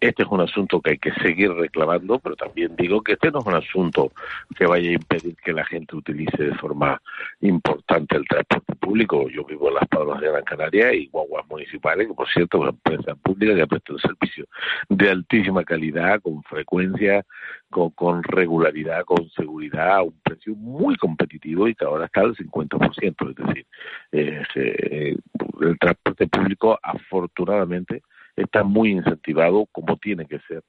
Este 0.00 0.22
es 0.22 0.28
un 0.28 0.40
asunto 0.40 0.80
que 0.80 0.90
hay 0.90 0.98
que 0.98 1.12
seguir 1.22 1.52
reclamando, 1.52 2.18
pero 2.18 2.34
también 2.36 2.74
digo 2.76 3.02
que 3.02 3.12
este 3.12 3.30
no 3.30 3.40
es 3.40 3.46
un 3.46 3.54
asunto 3.54 4.12
que 4.56 4.66
vaya 4.66 4.90
a 4.90 4.94
impedir 4.94 5.36
que 5.36 5.52
la 5.52 5.64
gente 5.64 5.94
utilice 5.94 6.42
de 6.42 6.54
forma 6.54 7.00
importante 7.40 8.16
el 8.16 8.26
transporte 8.26 8.74
público. 8.76 9.28
Yo 9.28 9.44
vivo 9.44 9.68
en 9.68 9.74
Las 9.74 9.88
Palmas 9.88 10.20
de 10.20 10.28
Gran 10.28 10.44
Canaria 10.44 10.92
y 10.94 11.06
guaguas 11.08 11.46
municipales, 11.48 12.08
que 12.08 12.14
por 12.14 12.28
cierto 12.28 12.58
es 12.58 12.62
una 12.62 12.70
empresa 12.70 13.14
pública 13.14 13.54
que 13.54 13.66
presta 13.66 13.92
un 13.92 14.00
servicio 14.00 14.46
de 14.88 15.10
altísima 15.10 15.64
calidad, 15.64 16.20
con 16.20 16.42
frecuencia, 16.44 17.24
con, 17.70 18.22
regularidad, 18.22 19.04
con 19.04 19.28
seguridad, 19.30 19.96
a 19.96 20.02
un 20.02 20.18
precio 20.22 20.54
muy 20.54 20.96
competitivo 20.96 21.68
y 21.68 21.74
que 21.74 21.84
ahora 21.84 22.06
está 22.06 22.22
al 22.22 22.34
50%. 22.34 23.30
Es 23.30 23.36
decir, 23.36 23.66
eh, 24.12 25.16
el 25.60 25.78
transporte 25.78 26.26
público 26.26 26.78
afortunadamente 26.82 28.02
está 28.36 28.62
muy 28.62 28.90
incentivado 28.90 29.66
como 29.72 29.96
tiene 29.96 30.26
que 30.26 30.38
ser 30.40 30.62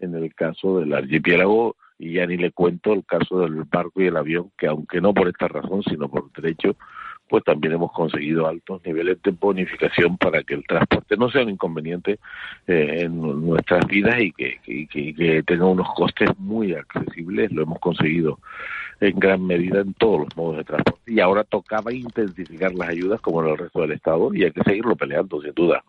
en 0.00 0.14
el 0.14 0.34
caso 0.34 0.80
del 0.80 0.94
archipiélago 0.94 1.76
y 1.98 2.14
ya 2.14 2.26
ni 2.26 2.36
le 2.36 2.50
cuento 2.50 2.92
el 2.92 3.04
caso 3.04 3.40
del 3.40 3.64
barco 3.64 4.00
y 4.00 4.06
el 4.06 4.16
avión 4.16 4.50
que 4.56 4.66
aunque 4.66 5.00
no 5.00 5.12
por 5.12 5.28
esta 5.28 5.48
razón 5.48 5.82
sino 5.82 6.08
por 6.08 6.32
derecho 6.32 6.76
pues 7.32 7.44
también 7.44 7.72
hemos 7.72 7.90
conseguido 7.92 8.46
altos 8.46 8.84
niveles 8.84 9.16
de 9.22 9.30
bonificación 9.30 10.18
para 10.18 10.42
que 10.42 10.52
el 10.52 10.66
transporte 10.66 11.16
no 11.16 11.30
sea 11.30 11.44
un 11.44 11.48
inconveniente 11.48 12.18
eh, 12.66 13.04
en 13.04 13.22
nuestras 13.46 13.86
vidas 13.86 14.20
y 14.20 14.32
que, 14.32 14.60
que, 14.62 15.42
tenga 15.46 15.64
unos 15.64 15.88
costes 15.94 16.28
muy 16.36 16.74
accesibles. 16.74 17.50
Lo 17.50 17.62
hemos 17.62 17.78
conseguido 17.78 18.38
en 19.00 19.18
gran 19.18 19.46
medida 19.46 19.80
en 19.80 19.94
todos 19.94 20.20
los 20.20 20.36
modos 20.36 20.58
de 20.58 20.64
transporte. 20.64 21.10
Y 21.10 21.20
ahora 21.20 21.42
tocaba 21.44 21.90
intensificar 21.90 22.74
las 22.74 22.90
ayudas 22.90 23.18
como 23.22 23.42
en 23.42 23.48
el 23.48 23.56
resto 23.56 23.80
del 23.80 23.92
Estado 23.92 24.34
y 24.34 24.44
hay 24.44 24.52
que 24.52 24.62
seguirlo 24.64 24.94
peleando, 24.94 25.40
sin 25.40 25.54
duda. 25.54 25.82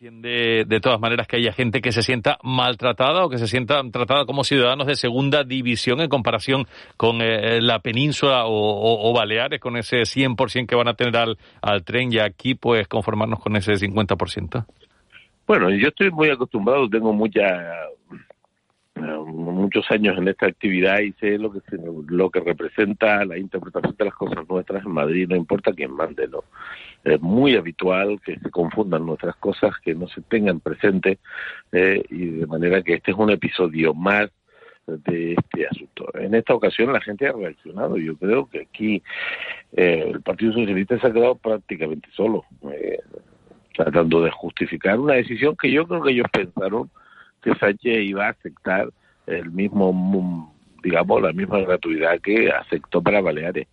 Entiende 0.00 0.64
de 0.64 0.80
todas 0.80 1.00
maneras 1.00 1.26
que 1.26 1.38
haya 1.38 1.52
gente 1.52 1.80
que 1.80 1.90
se 1.90 2.04
sienta 2.04 2.38
maltratada 2.44 3.24
o 3.24 3.28
que 3.28 3.36
se 3.36 3.48
sienta 3.48 3.82
tratada 3.90 4.26
como 4.26 4.44
ciudadanos 4.44 4.86
de 4.86 4.94
segunda 4.94 5.42
división 5.42 6.00
en 6.00 6.08
comparación 6.08 6.66
con 6.96 7.20
eh, 7.20 7.60
la 7.60 7.80
península 7.80 8.44
o, 8.46 9.12
Baleares, 9.12 9.58
con 9.58 9.76
ese 9.76 10.02
100% 10.02 10.68
que 10.68 10.76
van 10.76 10.86
a 10.86 10.94
tener 10.94 11.16
al, 11.16 11.36
al 11.62 11.82
tren 11.82 12.12
y 12.12 12.20
aquí 12.20 12.54
pues 12.54 12.86
conformarnos 12.86 13.40
con 13.40 13.56
ese 13.56 13.72
50%. 13.72 14.66
Bueno, 15.48 15.68
yo 15.70 15.88
estoy 15.88 16.12
muy 16.12 16.30
acostumbrado, 16.30 16.88
tengo 16.88 17.12
mucha 17.12 17.44
muchos 19.26 19.90
años 19.90 20.16
en 20.18 20.28
esta 20.28 20.46
actividad 20.46 21.00
y 21.00 21.12
sé 21.12 21.38
lo 21.38 21.52
que 21.52 21.60
lo 22.08 22.30
que 22.30 22.40
representa 22.40 23.24
la 23.24 23.38
interpretación 23.38 23.94
de 23.96 24.04
las 24.04 24.14
cosas 24.14 24.48
nuestras 24.48 24.84
en 24.84 24.92
Madrid, 24.92 25.28
no 25.28 25.36
importa 25.36 25.72
quién 25.72 25.92
mande, 25.92 26.28
¿no? 26.28 26.44
Es 27.04 27.20
muy 27.20 27.56
habitual 27.56 28.20
que 28.24 28.38
se 28.38 28.50
confundan 28.50 29.06
nuestras 29.06 29.36
cosas, 29.36 29.72
que 29.82 29.94
no 29.94 30.08
se 30.08 30.20
tengan 30.22 30.60
presente 30.60 31.18
eh, 31.72 32.02
y 32.10 32.26
de 32.26 32.46
manera 32.46 32.82
que 32.82 32.94
este 32.94 33.12
es 33.12 33.16
un 33.16 33.30
episodio 33.30 33.94
más 33.94 34.30
de 34.86 35.34
este 35.34 35.66
asunto. 35.66 36.06
En 36.14 36.34
esta 36.34 36.54
ocasión 36.54 36.92
la 36.92 37.00
gente 37.00 37.28
ha 37.28 37.32
reaccionado. 37.32 37.96
Yo 37.98 38.16
creo 38.16 38.46
que 38.46 38.62
aquí 38.62 39.02
eh, 39.72 40.04
el 40.08 40.22
Partido 40.22 40.52
Socialista 40.52 40.98
se 40.98 41.06
ha 41.06 41.12
quedado 41.12 41.34
prácticamente 41.36 42.08
solo, 42.14 42.44
eh, 42.72 42.98
tratando 43.74 44.22
de 44.22 44.30
justificar 44.30 44.98
una 44.98 45.14
decisión 45.14 45.56
que 45.56 45.70
yo 45.70 45.86
creo 45.86 46.02
que 46.02 46.12
ellos 46.12 46.26
pensaron 46.32 46.90
que 47.42 47.54
Sánchez 47.54 47.98
iba 48.02 48.26
a 48.26 48.30
aceptar 48.30 48.88
el 49.26 49.50
mismo, 49.50 50.54
digamos, 50.82 51.22
la 51.22 51.32
misma 51.32 51.60
gratuidad 51.60 52.20
que 52.20 52.50
aceptó 52.50 53.02
para 53.02 53.20
Baleares. 53.20 53.66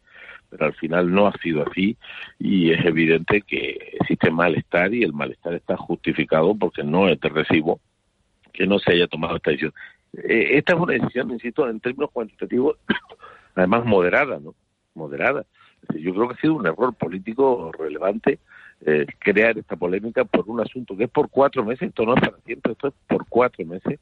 Pero 0.55 0.67
al 0.67 0.73
final 0.75 1.11
no 1.11 1.27
ha 1.27 1.33
sido 1.39 1.65
así 1.67 1.97
y 2.39 2.71
es 2.71 2.85
evidente 2.85 3.41
que 3.41 3.97
existe 3.99 4.31
malestar 4.31 4.93
y 4.93 5.03
el 5.03 5.11
malestar 5.11 5.53
está 5.53 5.75
justificado 5.75 6.55
porque 6.55 6.81
no 6.81 7.09
es 7.09 7.19
de 7.19 7.29
recibo 7.29 7.81
que 8.53 8.65
no 8.65 8.79
se 8.79 8.93
haya 8.93 9.07
tomado 9.07 9.35
esta 9.35 9.51
decisión. 9.51 9.73
Eh, 10.13 10.51
esta 10.53 10.73
es 10.73 10.79
una 10.79 10.93
decisión, 10.93 11.29
insisto, 11.31 11.69
en 11.69 11.81
términos 11.81 12.09
cuantitativos, 12.11 12.77
además 13.55 13.83
moderada, 13.83 14.39
¿no? 14.39 14.55
Moderada. 14.93 15.45
Yo 15.93 16.13
creo 16.13 16.29
que 16.29 16.35
ha 16.35 16.41
sido 16.41 16.53
un 16.55 16.65
error 16.65 16.93
político 16.95 17.71
relevante 17.77 18.39
eh, 18.85 19.05
crear 19.19 19.57
esta 19.57 19.75
polémica 19.75 20.23
por 20.23 20.47
un 20.47 20.61
asunto 20.61 20.95
que 20.95 21.03
es 21.03 21.09
por 21.09 21.29
cuatro 21.29 21.65
meses, 21.65 21.89
esto 21.89 22.05
no 22.05 22.15
es 22.15 22.21
para 22.21 22.37
siempre, 22.45 22.71
esto 22.71 22.87
es 22.87 22.93
por 23.07 23.25
cuatro 23.27 23.65
meses, 23.65 23.99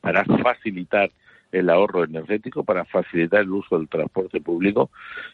para 0.00 0.24
facilitar 0.24 1.10
el 1.52 1.70
ahorro 1.70 2.04
energético, 2.04 2.64
para 2.64 2.84
facilitar 2.84 3.40
el 3.40 3.50
uso 3.50 3.78
del 3.78 3.88
transporte 3.88 4.40
público 4.40 4.90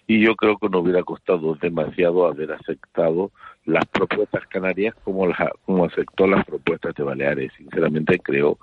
y 0.07 0.21
yo 0.21 0.35
creo 0.37 0.57
que 0.59 0.69
no 0.69 0.81
hubiera 0.81 1.03
costado 1.03 1.55
demasiado 1.55 2.27
haber 2.27 2.53
aceptado 2.53 3.31
las 3.67 3.85
propuestas 3.87 4.47
canarias 4.47 4.95
como, 5.03 5.27
como 5.65 5.85
aceptó 5.85 6.27
las 6.27 6.45
propuestas 6.45 6.95
de 6.95 7.03
Baleares. 7.03 7.53
Sinceramente 7.57 8.19
creo 8.21 8.59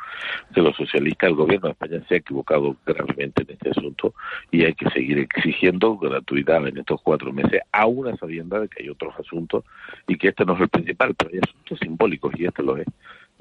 que 0.53 0.61
los 0.61 0.75
socialistas, 0.75 1.29
el 1.29 1.35
gobierno 1.35 1.67
de 1.67 1.73
España 1.73 2.01
se 2.07 2.15
ha 2.15 2.17
equivocado 2.17 2.75
gravemente 2.85 3.43
en 3.43 3.51
este 3.51 3.71
asunto 3.71 4.13
y 4.49 4.63
hay 4.63 4.73
que 4.73 4.89
seguir 4.91 5.19
exigiendo 5.19 5.97
gratuidad 5.97 6.65
en 6.67 6.77
estos 6.77 7.01
cuatro 7.01 7.33
meses, 7.33 7.61
aún 7.71 8.07
a 8.07 8.15
sabienda 8.15 8.59
de 8.61 8.69
que 8.69 8.83
hay 8.83 8.89
otros 8.89 9.13
asuntos 9.19 9.65
y 10.07 10.17
que 10.17 10.29
este 10.29 10.45
no 10.45 10.55
es 10.55 10.61
el 10.61 10.69
principal, 10.69 11.13
pero 11.15 11.31
hay 11.33 11.39
asuntos 11.39 11.79
simbólicos 11.79 12.33
y 12.37 12.45
este 12.45 12.63
lo 12.63 12.77
es 12.77 12.87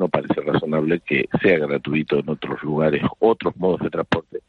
no 0.03 0.09
parece 0.09 0.41
razonable 0.41 1.01
que 1.07 1.29
sea 1.41 1.59
gratuito 1.59 2.19
en 2.19 2.29
otros 2.29 2.61
lugares, 2.65 3.03
otros 3.21 3.57
modos 3.57 3.81
de 3.83 3.91
transporte, 3.91 4.41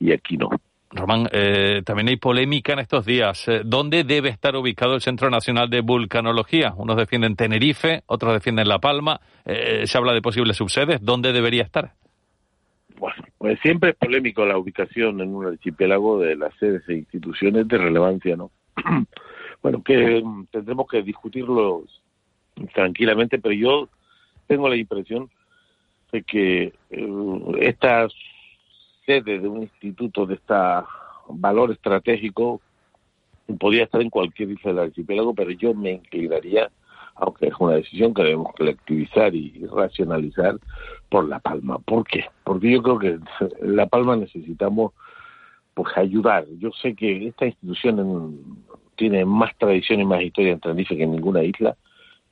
y 0.00 0.10
aquí 0.10 0.38
no. 0.38 0.48
Román, 0.90 1.28
eh, 1.32 1.82
también 1.84 2.08
hay 2.08 2.16
polémica 2.16 2.72
en 2.72 2.78
estos 2.78 3.04
días. 3.04 3.46
Eh, 3.48 3.62
¿Dónde 3.64 4.04
debe 4.04 4.30
estar 4.30 4.56
ubicado 4.56 4.94
el 4.94 5.00
Centro 5.02 5.28
Nacional 5.30 5.68
de 5.68 5.80
Vulcanología? 5.80 6.72
Unos 6.76 6.96
defienden 6.96 7.36
Tenerife, 7.36 8.02
otros 8.06 8.32
defienden 8.32 8.68
La 8.68 8.78
Palma. 8.78 9.20
Eh, 9.44 9.86
se 9.86 9.98
habla 9.98 10.12
de 10.12 10.22
posibles 10.22 10.56
subsedes. 10.56 11.02
¿Dónde 11.02 11.32
debería 11.32 11.62
estar? 11.62 11.92
Bueno, 12.98 13.22
pues 13.38 13.58
siempre 13.60 13.90
es 13.90 13.96
polémico 13.96 14.44
la 14.44 14.58
ubicación 14.58 15.20
en 15.20 15.34
un 15.34 15.46
archipiélago 15.46 16.20
de 16.20 16.36
las 16.36 16.54
sedes 16.56 16.86
e 16.88 16.94
instituciones 16.94 17.66
de 17.68 17.78
relevancia, 17.78 18.36
¿no? 18.36 18.50
bueno, 19.62 19.82
que 19.82 20.22
mm, 20.22 20.46
tendremos 20.50 20.86
que 20.88 21.02
discutirlo 21.02 21.84
tranquilamente, 22.74 23.38
pero 23.38 23.54
yo 23.54 23.88
tengo 24.52 24.68
la 24.68 24.76
impresión 24.76 25.30
de 26.12 26.22
que 26.24 26.74
eh, 26.90 27.08
esta 27.60 28.06
sede 29.06 29.38
de 29.38 29.48
un 29.48 29.62
instituto 29.62 30.26
de 30.26 30.34
este 30.34 30.54
valor 31.30 31.72
estratégico 31.72 32.60
podía 33.58 33.84
estar 33.84 34.02
en 34.02 34.10
cualquier 34.10 34.50
isla 34.50 34.72
del 34.72 34.84
archipiélago, 34.84 35.34
pero 35.34 35.52
yo 35.52 35.72
me 35.72 35.92
inclinaría, 35.92 36.70
aunque 37.14 37.46
es 37.46 37.54
una 37.58 37.76
decisión 37.76 38.12
que 38.12 38.24
debemos 38.24 38.52
colectivizar 38.52 39.34
y 39.34 39.66
racionalizar, 39.72 40.58
por 41.08 41.26
La 41.26 41.38
Palma. 41.38 41.78
¿Por 41.78 42.04
qué? 42.04 42.26
Porque 42.44 42.70
yo 42.70 42.82
creo 42.82 42.98
que 42.98 43.18
La 43.62 43.86
Palma 43.86 44.16
necesitamos 44.16 44.92
pues 45.72 45.96
ayudar. 45.96 46.44
Yo 46.58 46.72
sé 46.72 46.94
que 46.94 47.28
esta 47.28 47.46
institución 47.46 48.68
tiene 48.96 49.24
más 49.24 49.56
tradición 49.56 50.00
y 50.00 50.04
más 50.04 50.20
historia 50.22 50.52
en 50.52 50.60
Tenerife 50.60 50.94
que 50.94 51.04
en 51.04 51.12
ninguna 51.12 51.42
isla. 51.42 51.74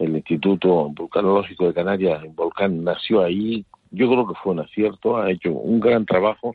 El 0.01 0.16
Instituto 0.16 0.88
Vulcanológico 0.88 1.66
de 1.66 1.74
Canarias, 1.74 2.22
el 2.24 2.30
volcán, 2.30 2.82
nació 2.82 3.22
ahí. 3.22 3.64
Yo 3.90 4.11
creo 4.11 4.26
que 4.26 4.34
fue 4.42 4.53
un 4.53 4.61
acierto, 4.61 5.18
ha 5.18 5.30
hecho 5.30 5.53
un 5.53 5.78
gran 5.78 6.07
trabajo, 6.07 6.55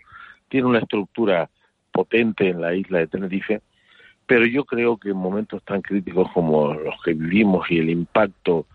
tiene 0.50 0.68
una 0.68 0.80
estructura 0.80 1.50
potente 1.91 2.50
en 2.50 2.60
la 2.60 2.74
isla 2.74 3.00
de 3.00 3.08
Tenerife, 3.08 3.62
pero 4.26 4.48
yo 4.48 4.66
creo 4.66 4.98
que 4.98 5.10
en 5.10 5.18
momentos 5.18 5.64
tan 5.64 5.84
críticos 5.84 6.28
como 6.34 6.74
los 6.74 6.96
que 7.04 7.14
vivimos 7.14 7.70
y 7.70 7.78
el 7.78 7.91
impacto 7.91 8.66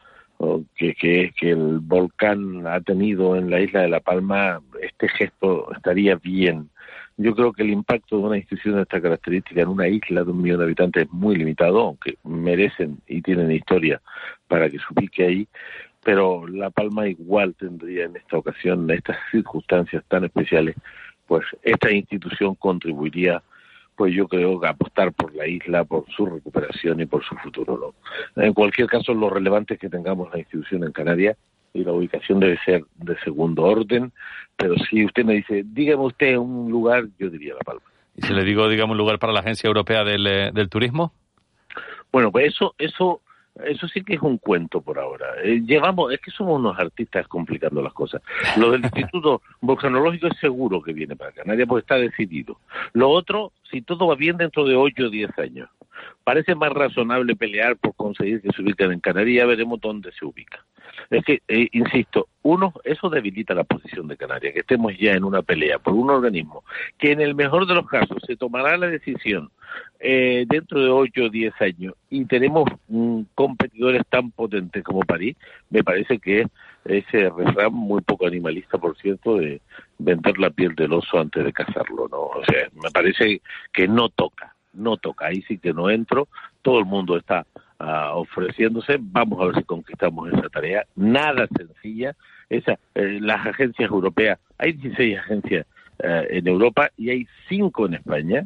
que, 0.76 0.94
que, 0.94 1.32
que 1.38 1.50
el 1.50 1.80
volcán 1.80 2.66
ha 2.66 2.80
tenido 2.80 3.36
en 3.36 3.50
la 3.50 3.60
isla 3.60 3.80
de 3.80 3.88
La 3.88 4.00
Palma, 4.00 4.60
este 4.80 5.08
gesto 5.08 5.70
estaría 5.74 6.14
bien 6.14 6.70
yo 7.22 7.34
creo 7.34 7.52
que 7.52 7.62
el 7.62 7.70
impacto 7.70 8.16
de 8.16 8.22
una 8.22 8.36
institución 8.38 8.76
de 8.76 8.82
esta 8.82 9.00
característica 9.00 9.60
en 9.60 9.68
una 9.68 9.86
isla 9.88 10.24
de 10.24 10.30
un 10.30 10.40
millón 10.40 10.58
de 10.58 10.64
habitantes 10.64 11.04
es 11.04 11.12
muy 11.12 11.36
limitado, 11.36 11.80
aunque 11.80 12.16
merecen 12.24 12.98
y 13.06 13.20
tienen 13.20 13.52
historia 13.52 14.00
para 14.48 14.70
que 14.70 14.78
se 14.78 14.84
ubique 14.90 15.24
ahí, 15.24 15.48
pero 16.02 16.46
La 16.46 16.70
Palma 16.70 17.06
igual 17.08 17.54
tendría 17.56 18.06
en 18.06 18.16
esta 18.16 18.38
ocasión, 18.38 18.90
en 18.90 18.96
estas 18.96 19.18
circunstancias 19.30 20.02
tan 20.08 20.24
especiales, 20.24 20.76
pues 21.26 21.44
esta 21.62 21.92
institución 21.92 22.54
contribuiría 22.54 23.42
pues 23.96 24.14
yo 24.14 24.26
creo 24.26 24.58
que 24.58 24.66
apostar 24.66 25.12
por 25.12 25.34
la 25.34 25.46
isla, 25.46 25.84
por 25.84 26.06
su 26.10 26.24
recuperación 26.24 27.02
y 27.02 27.06
por 27.06 27.22
su 27.22 27.36
futuro. 27.36 27.94
¿no? 28.34 28.42
En 28.42 28.54
cualquier 28.54 28.88
caso, 28.88 29.12
lo 29.12 29.28
relevante 29.28 29.74
es 29.74 29.80
que 29.80 29.90
tengamos 29.90 30.32
la 30.32 30.38
institución 30.38 30.84
en 30.84 30.92
Canarias 30.92 31.36
y 31.72 31.84
la 31.84 31.92
ubicación 31.92 32.40
debe 32.40 32.58
ser 32.64 32.84
de 32.96 33.18
segundo 33.20 33.62
orden, 33.64 34.12
pero 34.56 34.74
si 34.76 35.04
usted 35.04 35.24
me 35.24 35.34
dice, 35.34 35.62
dígame 35.64 36.04
usted 36.04 36.36
un 36.36 36.70
lugar, 36.70 37.04
yo 37.18 37.30
diría 37.30 37.54
La 37.54 37.60
Palma. 37.60 37.82
¿Y 38.16 38.22
si 38.22 38.32
le 38.34 38.44
digo, 38.44 38.68
digamos, 38.68 38.94
un 38.94 38.98
lugar 38.98 39.18
para 39.18 39.32
la 39.32 39.40
Agencia 39.40 39.68
Europea 39.68 40.04
del, 40.04 40.26
eh, 40.26 40.50
del 40.52 40.68
Turismo? 40.68 41.12
Bueno, 42.12 42.32
pues 42.32 42.48
eso, 42.48 42.74
eso, 42.76 43.22
eso 43.64 43.86
sí 43.88 44.02
que 44.02 44.14
es 44.14 44.22
un 44.22 44.38
cuento 44.38 44.80
por 44.80 44.98
ahora. 44.98 45.26
Eh, 45.42 45.62
llevamos, 45.64 46.12
es 46.12 46.20
que 46.20 46.30
somos 46.30 46.58
unos 46.58 46.78
artistas 46.78 47.26
complicando 47.28 47.80
las 47.82 47.92
cosas. 47.92 48.20
Lo 48.56 48.72
del 48.72 48.82
Instituto 48.84 49.42
Volcanológico 49.60 50.26
es 50.26 50.38
seguro 50.38 50.82
que 50.82 50.92
viene 50.92 51.16
para 51.16 51.32
Canarias 51.32 51.68
porque 51.68 51.82
está 51.82 51.96
decidido. 51.96 52.58
Lo 52.92 53.08
otro, 53.10 53.52
si 53.70 53.82
todo 53.82 54.08
va 54.08 54.16
bien 54.16 54.36
dentro 54.36 54.64
de 54.64 54.74
8 54.74 55.04
o 55.04 55.10
10 55.10 55.38
años. 55.38 55.68
Parece 56.24 56.54
más 56.54 56.70
razonable 56.72 57.36
pelear 57.36 57.76
por 57.76 57.94
conseguir 57.94 58.40
que 58.40 58.50
se 58.52 58.62
ubiquen 58.62 58.92
en 58.92 59.00
Canarias, 59.00 59.42
ya 59.42 59.46
veremos 59.46 59.80
dónde 59.80 60.12
se 60.12 60.24
ubica. 60.24 60.64
Es 61.08 61.24
que, 61.24 61.40
eh, 61.48 61.68
insisto, 61.72 62.28
uno, 62.42 62.72
eso 62.84 63.08
debilita 63.08 63.54
la 63.54 63.64
posición 63.64 64.08
de 64.08 64.16
Canarias, 64.16 64.54
que 64.54 64.60
estemos 64.60 64.96
ya 64.98 65.12
en 65.12 65.24
una 65.24 65.42
pelea 65.42 65.78
por 65.78 65.94
un 65.94 66.10
organismo 66.10 66.64
que 66.98 67.12
en 67.12 67.20
el 67.20 67.34
mejor 67.34 67.66
de 67.66 67.74
los 67.74 67.86
casos 67.86 68.18
se 68.26 68.36
tomará 68.36 68.76
la 68.76 68.88
decisión 68.88 69.50
eh, 69.98 70.44
dentro 70.48 70.82
de 70.82 70.90
8 70.90 71.24
o 71.24 71.28
10 71.28 71.60
años 71.60 71.94
y 72.08 72.24
tenemos 72.24 72.64
mm, 72.88 73.22
competidores 73.34 74.02
tan 74.08 74.30
potentes 74.30 74.82
como 74.82 75.00
París, 75.00 75.36
me 75.68 75.84
parece 75.84 76.18
que 76.18 76.46
ese 76.84 77.28
refrán 77.30 77.72
muy 77.72 78.00
poco 78.00 78.26
animalista, 78.26 78.78
por 78.78 78.96
cierto, 78.96 79.36
de 79.36 79.60
vender 79.98 80.38
la 80.38 80.50
piel 80.50 80.74
del 80.74 80.92
oso 80.92 81.18
antes 81.18 81.44
de 81.44 81.52
cazarlo, 81.52 82.08
¿no? 82.10 82.22
O 82.22 82.42
sea, 82.46 82.68
me 82.82 82.90
parece 82.90 83.42
que 83.72 83.86
no 83.86 84.08
toca, 84.08 84.54
no 84.72 84.96
toca, 84.96 85.26
ahí 85.26 85.42
sí 85.42 85.58
que 85.58 85.72
no 85.72 85.90
entro, 85.90 86.28
todo 86.62 86.78
el 86.78 86.84
mundo 86.84 87.16
está 87.16 87.46
uh, 87.80 88.18
ofreciéndose, 88.18 88.98
vamos 89.00 89.40
a 89.40 89.46
ver 89.46 89.56
si 89.56 89.64
conquistamos 89.64 90.32
esa 90.32 90.48
tarea, 90.48 90.84
nada 90.96 91.46
sencilla, 91.56 92.14
esa, 92.48 92.78
eh, 92.94 93.18
las 93.20 93.46
agencias 93.46 93.90
europeas, 93.90 94.38
hay 94.58 94.72
16 94.72 95.18
agencias 95.18 95.66
uh, 96.02 96.24
en 96.28 96.46
Europa 96.46 96.90
y 96.96 97.10
hay 97.10 97.26
5 97.48 97.86
en 97.86 97.94
España, 97.94 98.44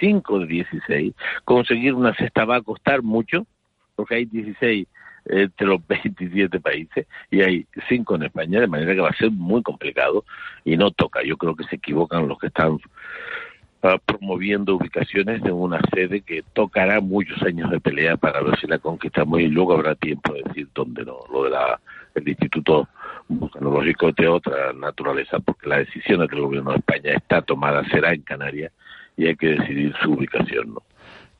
5 0.00 0.40
de 0.40 0.46
16, 0.46 1.14
conseguir 1.44 1.94
una 1.94 2.14
cesta 2.14 2.44
va 2.44 2.56
a 2.56 2.62
costar 2.62 3.02
mucho, 3.02 3.46
porque 3.94 4.16
hay 4.16 4.24
16 4.26 4.86
entre 5.26 5.66
los 5.66 5.86
27 5.86 6.60
países 6.60 7.06
y 7.30 7.42
hay 7.42 7.66
5 7.88 8.16
en 8.16 8.22
España, 8.24 8.60
de 8.60 8.66
manera 8.66 8.94
que 8.94 9.00
va 9.00 9.10
a 9.10 9.16
ser 9.16 9.30
muy 9.30 9.62
complicado 9.62 10.24
y 10.64 10.76
no 10.76 10.90
toca. 10.90 11.22
Yo 11.22 11.36
creo 11.36 11.54
que 11.54 11.64
se 11.64 11.76
equivocan 11.76 12.28
los 12.28 12.38
que 12.38 12.48
están 12.48 12.78
promoviendo 14.06 14.76
ubicaciones 14.76 15.42
de 15.42 15.50
una 15.50 15.80
sede 15.92 16.20
que 16.20 16.42
tocará 16.52 17.00
muchos 17.00 17.42
años 17.42 17.70
de 17.70 17.80
pelea 17.80 18.16
para 18.16 18.40
ver 18.40 18.58
si 18.60 18.68
la 18.68 18.78
conquistamos 18.78 19.40
y 19.40 19.48
luego 19.48 19.74
habrá 19.74 19.96
tiempo 19.96 20.32
de 20.32 20.42
decir 20.44 20.68
dónde 20.72 21.04
no. 21.04 21.18
Lo 21.32 21.44
de 21.44 21.50
la, 21.50 21.80
el 22.14 22.28
Instituto 22.28 22.88
Vulcanológico 23.28 24.12
de 24.12 24.28
otra 24.28 24.72
naturaleza 24.72 25.40
porque 25.40 25.68
la 25.68 25.78
decisión 25.78 26.20
del 26.20 26.40
gobierno 26.40 26.70
de 26.70 26.78
España 26.78 27.12
está 27.14 27.42
tomada, 27.42 27.82
será 27.88 28.12
en 28.12 28.22
Canarias 28.22 28.72
y 29.16 29.26
hay 29.26 29.36
que 29.36 29.48
decidir 29.48 29.94
su 30.02 30.12
ubicación. 30.12 30.74
¿no? 30.74 30.82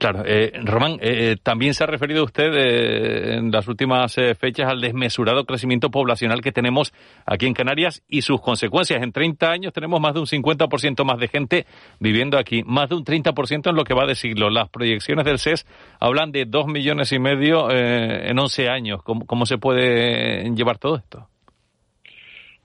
Claro, 0.03 0.25
eh, 0.27 0.51
Román, 0.65 0.95
eh, 0.95 0.99
eh, 1.31 1.37
también 1.41 1.75
se 1.75 1.85
ha 1.85 1.87
referido 1.87 2.25
usted 2.25 2.53
eh, 2.57 3.37
en 3.37 3.53
las 3.53 3.69
últimas 3.69 4.19
eh, 4.19 4.35
fechas 4.35 4.69
al 4.69 4.81
desmesurado 4.81 5.45
crecimiento 5.45 5.93
poblacional 5.93 6.41
que 6.41 6.51
tenemos 6.51 6.93
aquí 7.25 7.47
en 7.47 7.55
Canarias 7.55 8.03
y 8.09 8.23
sus 8.23 8.41
consecuencias. 8.41 9.01
En 9.01 9.13
30 9.13 9.49
años 9.49 9.73
tenemos 9.73 10.01
más 10.01 10.15
de 10.15 10.19
un 10.19 10.27
50% 10.27 11.05
más 11.05 11.21
de 11.21 11.29
gente 11.29 11.67
viviendo 12.01 12.37
aquí, 12.37 12.65
más 12.65 12.89
de 12.89 12.97
un 12.97 13.05
30% 13.05 13.71
en 13.71 13.77
lo 13.77 13.85
que 13.85 13.95
va 13.95 14.05
de 14.05 14.17
siglo. 14.17 14.51
Las 14.51 14.69
proyecciones 14.71 15.25
del 15.25 15.39
CES 15.39 15.69
hablan 16.01 16.33
de 16.33 16.47
2 16.47 16.67
millones 16.67 17.13
y 17.13 17.21
medio 17.21 17.71
en 17.71 18.37
11 18.37 18.69
años. 18.71 19.05
¿Cómo, 19.05 19.25
¿Cómo 19.25 19.47
se 19.47 19.59
puede 19.59 20.51
llevar 20.53 20.79
todo 20.79 20.97
esto? 20.97 21.29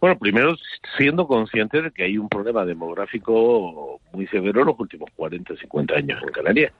Bueno, 0.01 0.17
primero 0.17 0.55
siendo 0.97 1.27
conscientes 1.27 1.83
de 1.83 1.91
que 1.91 2.03
hay 2.03 2.17
un 2.17 2.29
problema 2.29 2.65
demográfico 2.65 3.99
muy 4.11 4.25
severo 4.25 4.61
en 4.61 4.67
los 4.67 4.79
últimos 4.79 5.11
40, 5.15 5.55
50 5.55 5.93
años 5.93 6.19
en 6.23 6.29
Canarias 6.29 6.73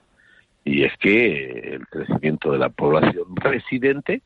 y 0.68 0.84
es 0.84 0.96
que 0.98 1.76
el 1.76 1.88
crecimiento 1.88 2.52
de 2.52 2.58
la 2.58 2.70
población 2.70 3.36
residente 3.36 4.22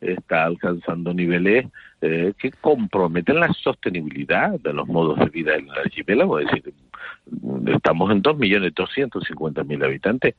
está 0.00 0.44
alcanzando 0.44 1.14
niveles 1.14 1.66
eh, 2.02 2.34
que 2.38 2.50
comprometen 2.52 3.40
la 3.40 3.50
sostenibilidad 3.54 4.60
de 4.60 4.74
los 4.74 4.86
modos 4.86 5.18
de 5.18 5.26
vida 5.26 5.54
en 5.54 5.70
el 5.70 5.78
archipiélago. 5.78 6.38
Es 6.38 6.48
decir, 6.48 6.74
estamos 7.66 8.10
en 8.10 8.22
2.250.000 8.22 9.84
habitantes. 9.84 10.34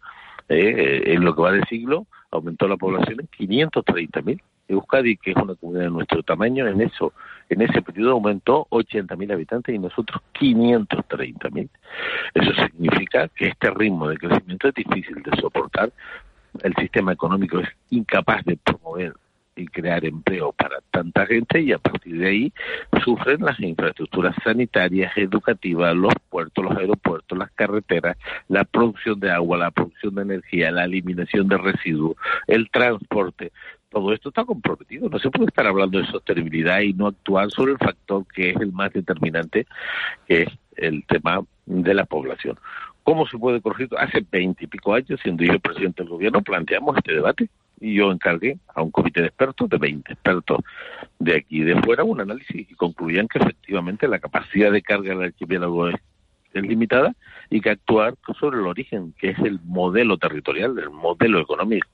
Eh, 0.50 1.04
en 1.08 1.26
lo 1.26 1.36
que 1.36 1.42
va 1.42 1.52
de 1.52 1.66
siglo 1.66 2.06
aumentó 2.32 2.68
la 2.68 2.78
población 2.78 3.20
en 3.20 3.28
530.000. 3.28 4.40
Euskadi, 4.68 5.18
que 5.18 5.32
es 5.32 5.38
una 5.38 5.56
comunidad 5.56 5.86
de 5.86 5.92
nuestro 5.92 6.24
tamaño, 6.24 6.68
en 6.68 6.82
eso, 6.82 7.14
en 7.50 7.62
ese 7.62 7.82
periodo 7.82 8.14
aumentó 8.14 8.68
80.000 8.70 9.34
habitantes 9.34 9.74
y 9.74 9.80
nosotros 9.80 10.22
530.000. 10.40 11.70
Eso 12.34 12.54
significa 12.54 13.28
que 13.30 13.48
este 13.48 13.70
ritmo 13.72 14.10
de 14.10 14.18
crecimiento 14.18 14.68
es 14.68 14.74
difícil 14.74 15.24
de 15.24 15.40
soportar. 15.40 15.92
El 16.64 16.76
sistema 16.76 17.14
económico 17.14 17.60
es 17.60 17.70
incapaz 17.90 18.44
de 18.46 18.58
promover 18.58 19.14
y 19.58 19.66
crear 19.68 20.06
empleo 20.06 20.52
para 20.54 20.78
tanta 20.92 21.26
gente 21.26 21.62
y 21.62 21.72
a 21.72 21.78
partir 21.78 22.20
de 22.20 22.28
ahí 22.28 22.54
sufren 23.04 23.42
las 23.42 23.60
infraestructuras 23.60 24.36
sanitarias, 24.44 25.12
educativas, 25.18 25.96
los 25.96 26.14
puertos, 26.30 26.64
los 26.64 26.78
aeropuertos, 26.78 27.38
las 27.38 27.52
carreteras, 27.52 28.18
la 28.48 28.64
producción 28.64 29.20
de 29.20 29.32
agua, 29.32 29.58
la 29.58 29.72
producción 29.72 30.16
de 30.16 30.22
energía, 30.22 30.72
la 30.72 30.86
eliminación 30.86 31.48
de 31.48 31.58
residuos, 31.58 32.16
el 32.48 32.70
transporte. 32.70 33.52
Todo 33.98 34.14
esto 34.14 34.30
está 34.30 34.46
comprometido. 34.46 35.10
No 35.10 35.18
se 35.18 35.32
puede 35.32 35.48
estar 35.48 35.66
hablando 35.66 35.98
de 35.98 36.06
sostenibilidad 36.06 36.82
y 36.82 36.94
no 36.94 37.08
actuar 37.08 37.50
sobre 37.50 37.72
el 37.72 37.80
factor 37.80 38.28
que 38.28 38.52
es 38.52 38.58
el 38.58 38.72
más 38.72 38.94
determinante, 38.94 39.66
que 40.28 40.44
es 40.44 40.50
el 40.76 41.04
tema 41.06 41.42
de 41.66 41.94
la 41.96 42.06
población. 42.06 42.60
¿Cómo 43.02 43.26
se 43.26 43.40
puede 43.40 43.60
corregir? 43.60 43.90
Hace 43.98 44.24
veinte 44.32 44.66
y 44.66 44.68
pico 44.68 44.94
años, 44.94 45.20
siendo 45.24 45.44
yo 45.44 45.60
presidente 45.60 46.04
del 46.04 46.12
gobierno, 46.12 46.44
planteamos 46.44 46.96
este 46.96 47.14
debate 47.14 47.50
y 47.82 47.96
yo 47.96 48.12
encargué 48.12 48.60
a 48.76 48.84
un 48.84 48.92
comité 48.92 49.22
de 49.22 49.28
expertos, 49.30 49.68
de 49.68 49.78
20 49.80 50.14
expertos 50.14 50.60
de 51.18 51.38
aquí 51.38 51.62
y 51.62 51.64
de 51.64 51.82
fuera, 51.82 52.04
un 52.04 52.22
análisis 52.22 52.70
y 52.70 52.76
concluían 52.76 53.28
que 53.28 53.40
efectivamente 53.40 54.08
la 54.08 54.20
capacidad 54.20 54.72
de 54.72 54.84
carga 54.84 55.10
del 55.10 55.24
archipiélago 55.24 55.90
es 55.90 55.96
limitada 56.54 57.16
y 57.50 57.62
que 57.62 57.70
actuar 57.70 58.16
sobre 58.40 58.58
el 58.58 58.68
origen, 58.68 59.14
que 59.18 59.30
es 59.30 59.40
el 59.40 59.60
modelo 59.64 60.18
territorial, 60.18 60.78
el 60.78 60.90
modelo 60.90 61.40
económico. 61.40 61.88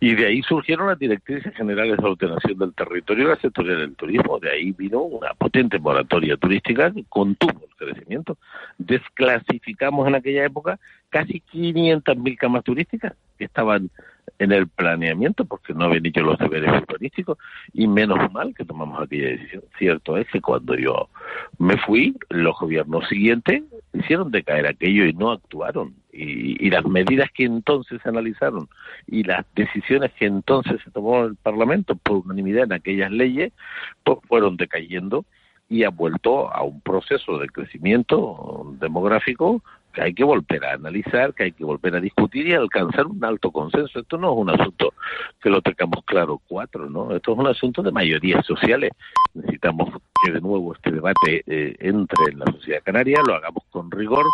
Y 0.00 0.14
de 0.14 0.26
ahí 0.26 0.42
surgieron 0.42 0.88
las 0.88 0.98
directrices 0.98 1.54
generales 1.54 1.96
de 1.96 2.04
ordenación 2.04 2.58
del 2.58 2.74
territorio 2.74 3.24
y 3.24 3.28
la 3.28 3.36
sectorial 3.36 3.78
del 3.78 3.96
turismo. 3.96 4.38
De 4.38 4.50
ahí 4.50 4.72
vino 4.72 5.00
una 5.00 5.32
potente 5.34 5.78
moratoria 5.78 6.36
turística 6.36 6.92
que 6.92 7.04
contuvo 7.08 7.62
el 7.62 7.76
crecimiento. 7.76 8.36
Desclasificamos 8.76 10.06
en 10.06 10.16
aquella 10.16 10.44
época 10.44 10.78
casi 11.08 11.42
500.000 11.52 12.36
camas 12.36 12.64
turísticas 12.64 13.14
que 13.38 13.44
estaban 13.44 13.90
en 14.38 14.52
el 14.52 14.68
planeamiento 14.68 15.44
porque 15.44 15.74
no 15.74 15.84
habían 15.84 16.06
hecho 16.06 16.22
los 16.22 16.38
deberes 16.38 16.70
urbanísticos 16.82 17.38
y 17.72 17.86
menos 17.86 18.32
mal 18.32 18.54
que 18.54 18.64
tomamos 18.64 19.00
aquella 19.00 19.28
decisión. 19.28 19.62
Cierto 19.78 20.16
es 20.16 20.26
que 20.28 20.40
cuando 20.40 20.76
yo 20.76 21.08
me 21.58 21.76
fui, 21.78 22.16
los 22.30 22.58
gobiernos 22.58 23.08
siguientes 23.08 23.62
hicieron 23.92 24.30
decaer 24.30 24.66
aquello 24.66 25.06
y 25.06 25.12
no 25.12 25.32
actuaron. 25.32 25.94
Y, 26.12 26.64
y 26.64 26.70
las 26.70 26.84
medidas 26.84 27.28
que 27.32 27.44
entonces 27.44 28.00
se 28.02 28.08
analizaron 28.08 28.68
y 29.06 29.24
las 29.24 29.44
decisiones 29.54 30.12
que 30.12 30.26
entonces 30.26 30.80
se 30.84 30.90
tomó 30.90 31.24
el 31.24 31.36
Parlamento 31.36 31.96
por 31.96 32.18
unanimidad 32.18 32.64
en 32.64 32.72
aquellas 32.72 33.10
leyes, 33.10 33.52
pues 34.04 34.18
fueron 34.28 34.56
decayendo 34.56 35.24
y 35.68 35.84
ha 35.84 35.90
vuelto 35.90 36.52
a 36.54 36.62
un 36.62 36.80
proceso 36.80 37.38
de 37.38 37.48
crecimiento 37.48 38.76
demográfico 38.78 39.62
que 39.94 40.02
hay 40.02 40.12
que 40.12 40.24
volver 40.24 40.64
a 40.64 40.74
analizar, 40.74 41.32
que 41.32 41.44
hay 41.44 41.52
que 41.52 41.64
volver 41.64 41.94
a 41.94 42.00
discutir 42.00 42.46
y 42.48 42.52
alcanzar 42.52 43.06
un 43.06 43.24
alto 43.24 43.50
consenso. 43.50 44.00
Esto 44.00 44.18
no 44.18 44.32
es 44.32 44.38
un 44.38 44.50
asunto 44.50 44.92
que 45.40 45.48
lo 45.48 45.62
tengamos 45.62 46.04
claro 46.04 46.40
cuatro, 46.46 46.90
¿no? 46.90 47.14
Esto 47.14 47.32
es 47.32 47.38
un 47.38 47.46
asunto 47.46 47.82
de 47.82 47.92
mayorías 47.92 48.44
sociales. 48.44 48.90
Necesitamos 49.32 49.90
que 50.24 50.32
de 50.32 50.40
nuevo 50.40 50.74
este 50.74 50.90
debate 50.90 51.44
eh, 51.46 51.76
entre 51.78 52.32
en 52.32 52.40
la 52.40 52.46
sociedad 52.46 52.82
canaria, 52.82 53.22
lo 53.26 53.34
hagamos 53.34 53.62
con 53.70 53.90
rigor, 53.90 54.26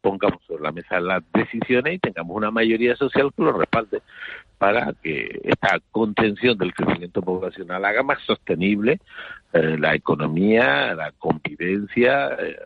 pongamos 0.00 0.40
sobre 0.46 0.62
la 0.62 0.72
mesa 0.72 1.00
las 1.00 1.22
decisiones 1.32 1.94
y 1.94 1.98
tengamos 1.98 2.36
una 2.36 2.50
mayoría 2.50 2.94
social 2.96 3.32
que 3.36 3.42
lo 3.42 3.52
respalde 3.52 4.00
para 4.58 4.92
que 5.02 5.40
esta 5.44 5.78
contención 5.90 6.58
del 6.58 6.74
crecimiento 6.74 7.22
poblacional 7.22 7.84
haga 7.84 8.02
más 8.02 8.18
sostenible 8.26 9.00
eh, 9.52 9.76
la 9.78 9.94
economía, 9.94 10.94
la 10.94 11.12
convivencia, 11.18 12.28
eh, 12.38 12.56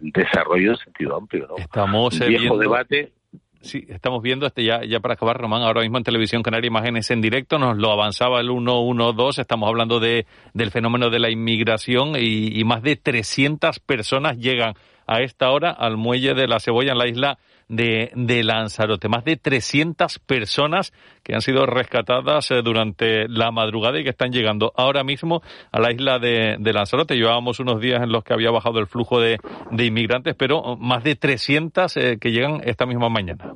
el 0.00 0.12
desarrollo 0.12 0.72
en 0.72 0.76
sentido 0.76 1.16
amplio. 1.16 1.46
¿no? 1.48 1.56
Estamos 1.56 2.12
Un 2.20 2.26
viejo 2.28 2.40
viendo- 2.42 2.58
debate 2.58 3.12
Sí, 3.60 3.84
estamos 3.88 4.22
viendo 4.22 4.46
este 4.46 4.62
ya, 4.62 4.84
ya 4.84 5.00
para 5.00 5.14
acabar, 5.14 5.36
Román, 5.36 5.62
ahora 5.62 5.80
mismo 5.80 5.98
en 5.98 6.04
Televisión 6.04 6.44
Canaria 6.44 6.68
Imágenes 6.68 7.10
en 7.10 7.20
directo, 7.20 7.58
nos 7.58 7.76
lo 7.76 7.90
avanzaba 7.90 8.40
el 8.40 8.46
112, 8.50 9.40
estamos 9.40 9.68
hablando 9.68 9.98
de, 9.98 10.26
del 10.54 10.70
fenómeno 10.70 11.10
de 11.10 11.18
la 11.18 11.28
inmigración 11.28 12.12
y, 12.16 12.56
y 12.56 12.62
más 12.62 12.82
de 12.82 12.94
300 12.94 13.80
personas 13.80 14.38
llegan 14.38 14.74
a 15.08 15.22
esta 15.22 15.50
hora 15.50 15.70
al 15.70 15.96
muelle 15.96 16.34
de 16.34 16.46
la 16.46 16.60
Cebolla 16.60 16.92
en 16.92 16.98
la 16.98 17.08
isla 17.08 17.38
de, 17.68 18.12
de 18.14 18.44
Lanzarote. 18.44 19.08
Más 19.08 19.24
de 19.24 19.36
300 19.36 20.18
personas 20.20 20.92
que 21.22 21.34
han 21.34 21.40
sido 21.40 21.66
rescatadas 21.66 22.50
eh, 22.50 22.62
durante 22.62 23.26
la 23.28 23.50
madrugada 23.50 23.98
y 23.98 24.04
que 24.04 24.10
están 24.10 24.32
llegando 24.32 24.72
ahora 24.76 25.02
mismo 25.04 25.42
a 25.72 25.80
la 25.80 25.92
isla 25.92 26.18
de, 26.18 26.58
Lanzarote. 26.60 27.16
Llevábamos 27.16 27.58
unos 27.58 27.80
días 27.80 28.02
en 28.02 28.12
los 28.12 28.22
que 28.22 28.34
había 28.34 28.50
bajado 28.50 28.78
el 28.78 28.86
flujo 28.86 29.18
de, 29.20 29.38
de 29.70 29.84
inmigrantes, 29.84 30.34
pero 30.36 30.76
más 30.76 31.02
de 31.02 31.16
300 31.16 31.96
eh, 31.96 32.18
que 32.20 32.30
llegan 32.30 32.60
esta 32.64 32.86
misma 32.86 33.08
mañana. 33.08 33.54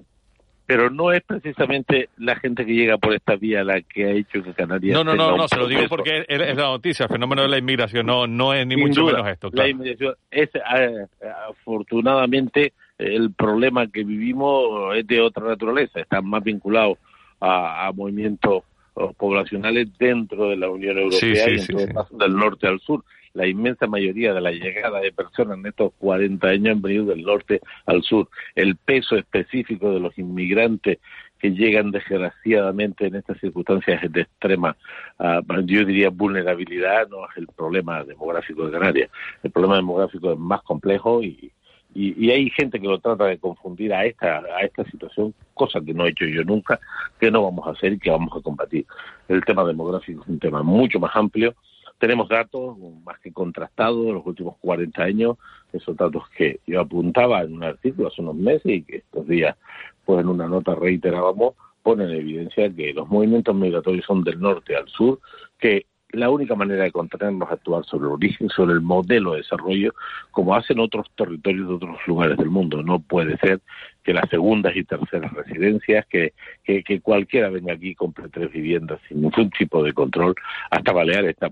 Pero 0.67 0.91
no 0.91 1.13
es 1.13 1.23
precisamente 1.23 2.09
la 2.19 2.37
gente 2.37 2.65
que 2.65 2.73
llega 2.73 2.97
por 2.99 3.15
esta 3.15 3.37
vía 3.37 3.65
la 3.65 3.81
que 3.83 4.05
ha 4.05 4.11
hecho 4.11 4.43
que 4.43 4.53
Canarias 4.55 4.95
No, 4.95 5.05
no, 5.05 5.15
no, 5.15 5.37
no, 5.37 5.49
se 5.49 5.57
lo 5.57 5.67
digo 5.67 5.83
porque 5.89 6.25
es, 6.29 6.41
es 6.41 6.57
la 6.57 6.65
noticia, 6.65 7.05
el 7.05 7.11
fenómeno 7.11 7.43
de 7.43 7.49
la 7.49 7.59
inmigración, 7.59 8.07
no, 8.07 8.27
no 8.27 8.55
es 8.55 8.67
ni 8.67 8.77
Sin 8.77 8.85
mucho 8.89 9.01
duda, 9.03 9.15
menos 9.15 9.29
esto. 9.29 9.51
La 9.53 9.69
inmigración 9.69 10.15
es, 10.31 10.51
eh, 10.55 11.07
afortunadamente, 11.49 12.73
el 12.99 13.33
problema 13.33 13.87
que 13.89 14.05
vivimos 14.05 14.97
es 14.97 15.07
de 15.07 15.21
otra 15.21 15.47
naturaleza, 15.47 16.01
está 16.01 16.21
más 16.21 16.43
vinculado 16.45 16.99
a, 17.41 17.87
a 17.89 17.93
movimientos 17.93 18.63
eh, 18.97 19.09
poblacionales 19.17 19.89
dentro 19.99 20.51
de 20.51 20.57
la 20.57 20.71
Unión 20.71 20.99
Europea 20.99 21.19
Sí, 21.19 21.35
sí, 21.37 21.51
y 21.51 21.53
en 21.55 21.59
sí, 21.61 21.73
todo 21.73 21.87
sí. 21.87 21.93
caso 21.93 22.17
del 22.17 22.37
norte 22.37 22.67
al 22.69 22.81
sur. 22.81 23.03
La 23.35 23.47
inmensa 23.47 23.87
mayoría 23.87 24.35
de 24.35 24.41
la 24.41 24.53
llegada 24.53 25.01
de 25.01 25.13
personas 25.13 25.59
en 25.59 25.67
estos 25.67 25.93
40 25.99 26.47
años 26.47 26.77
han 26.77 26.83
venido 26.83 27.07
del 27.07 27.23
norte 27.23 27.61
al 27.87 28.03
sur. 28.03 28.29
El 28.55 28.77
peso 28.77 29.17
específico 29.17 29.93
de 29.93 30.01
los 30.01 30.17
inmigrantes 30.19 30.99
que 31.39 31.51
llegan 31.51 31.91
desgraciadamente 31.91 33.07
en 33.07 33.17
estas 33.17 33.39
circunstancias 33.41 34.01
de 34.13 34.21
extrema, 34.21 34.77
ah, 35.19 35.41
yo 35.65 35.85
diría, 35.85 36.09
vulnerabilidad, 36.09 37.09
no 37.09 37.25
es 37.29 37.37
el 37.37 37.49
problema 37.49 38.05
demográfico 38.05 38.67
de 38.67 38.73
Canarias. 38.73 39.11
El 39.43 39.51
problema 39.51 39.77
demográfico 39.77 40.33
es 40.33 40.39
más 40.39 40.63
complejo 40.63 41.21
y, 41.21 41.51
y, 41.95 42.27
y 42.27 42.31
hay 42.31 42.49
gente 42.51 42.79
que 42.79 42.87
lo 42.87 43.01
trata 43.01 43.25
de 43.25 43.39
confundir 43.39 43.93
a 43.93 44.05
esta, 44.05 44.39
a 44.39 44.61
esta 44.61 44.85
situación, 44.85 45.35
cosa 45.53 45.81
que 45.81 45.93
no 45.93 46.07
he 46.07 46.11
hecho 46.11 46.27
yo 46.27 46.45
nunca, 46.45 46.79
que 47.19 47.31
no 47.31 47.43
vamos 47.43 47.67
a 47.67 47.73
hacer 47.73 47.95
y 47.95 47.99
que 47.99 48.11
vamos 48.11 48.33
a 48.37 48.41
combatir. 48.41 48.87
El 49.29 49.45
tema 49.45 49.65
demográfico 49.65 50.23
es 50.23 50.29
un 50.29 50.39
tema 50.39 50.63
mucho 50.63 51.01
más 51.01 51.11
amplio. 51.17 51.55
Tenemos 52.03 52.29
datos 52.29 52.77
más 53.05 53.21
que 53.21 53.33
contrastados 53.33 54.05
de 54.05 54.13
los 54.13 54.27
últimos 54.27 54.57
40 54.59 55.05
años, 55.05 55.37
esos 55.73 55.97
datos 55.97 56.25
que 56.37 56.59
yo 56.67 56.81
apuntaba 56.81 57.43
en 57.43 57.53
un 57.53 57.63
artículo 57.63 58.09
hace 58.09 58.23
unos 58.23 58.35
meses 58.35 58.67
y 58.67 58.83
que 58.83 58.97
estos 58.97 59.25
días, 59.29 59.57
pues 60.05 60.19
en 60.19 60.27
una 60.27 60.49
nota 60.49 60.75
reiterábamos, 60.75 61.55
ponen 61.81 62.11
en 62.11 62.17
evidencia 62.17 62.75
que 62.75 62.93
los 62.93 63.09
movimientos 63.09 63.55
migratorios 63.55 64.05
son 64.05 64.25
del 64.25 64.41
norte 64.41 64.75
al 64.75 64.89
sur, 64.89 65.21
que 65.61 65.87
la 66.11 66.29
única 66.29 66.57
manera 66.57 66.83
de 66.83 66.91
contenernos 66.91 67.47
es 67.47 67.53
actuar 67.53 67.85
sobre 67.85 68.07
el 68.07 68.15
origen, 68.15 68.49
sobre 68.49 68.73
el 68.73 68.81
modelo 68.81 69.35
de 69.35 69.39
desarrollo, 69.39 69.95
como 70.33 70.57
hacen 70.57 70.81
otros 70.81 71.07
territorios 71.15 71.69
de 71.69 71.75
otros 71.75 71.99
lugares 72.09 72.37
del 72.37 72.51
mundo. 72.51 72.83
No 72.83 72.99
puede 72.99 73.39
ser 73.39 73.61
que 74.03 74.13
las 74.13 74.29
segundas 74.29 74.75
y 74.75 74.83
terceras 74.83 75.33
residencias, 75.35 76.05
que, 76.07 76.33
que, 76.65 76.83
que 76.83 77.01
cualquiera 77.01 77.49
venga 77.49 77.75
aquí 77.75 77.91
y 77.91 77.95
compre 77.95 78.29
tres 78.29 78.51
viviendas 78.51 78.99
sin 79.07 79.23
ningún 79.23 79.51
tipo 79.51 79.85
de 79.85 79.93
control, 79.93 80.35
hasta 80.69 80.93
Baleares 80.93 81.31
está 81.31 81.49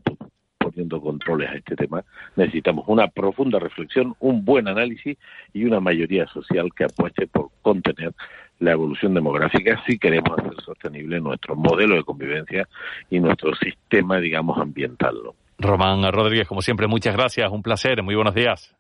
poniendo 0.61 1.01
controles 1.01 1.51
a 1.51 1.55
este 1.55 1.75
tema. 1.75 2.05
Necesitamos 2.37 2.85
una 2.87 3.09
profunda 3.09 3.59
reflexión, 3.59 4.15
un 4.21 4.45
buen 4.45 4.69
análisis 4.69 5.17
y 5.53 5.65
una 5.65 5.81
mayoría 5.81 6.27
social 6.27 6.69
que 6.77 6.85
apueste 6.85 7.27
por 7.27 7.49
contener 7.63 8.13
la 8.61 8.73
evolución 8.73 9.15
demográfica 9.15 9.83
si 9.87 9.99
queremos 9.99 10.39
hacer 10.39 10.53
sostenible 10.63 11.19
nuestro 11.21 11.57
modelo 11.57 11.97
de 11.97 12.05
convivencia 12.05 12.69
y 13.09 13.19
nuestro 13.19 13.55
sistema, 13.55 14.21
digamos, 14.21 14.59
ambiental. 14.59 15.15
¿no? 15.25 15.35
Román 15.59 16.03
Rodríguez, 16.13 16.47
como 16.47 16.61
siempre, 16.61 16.87
muchas 16.87 17.17
gracias, 17.17 17.51
un 17.51 17.63
placer, 17.63 18.03
muy 18.03 18.15
buenos 18.15 18.35
días. 18.35 18.77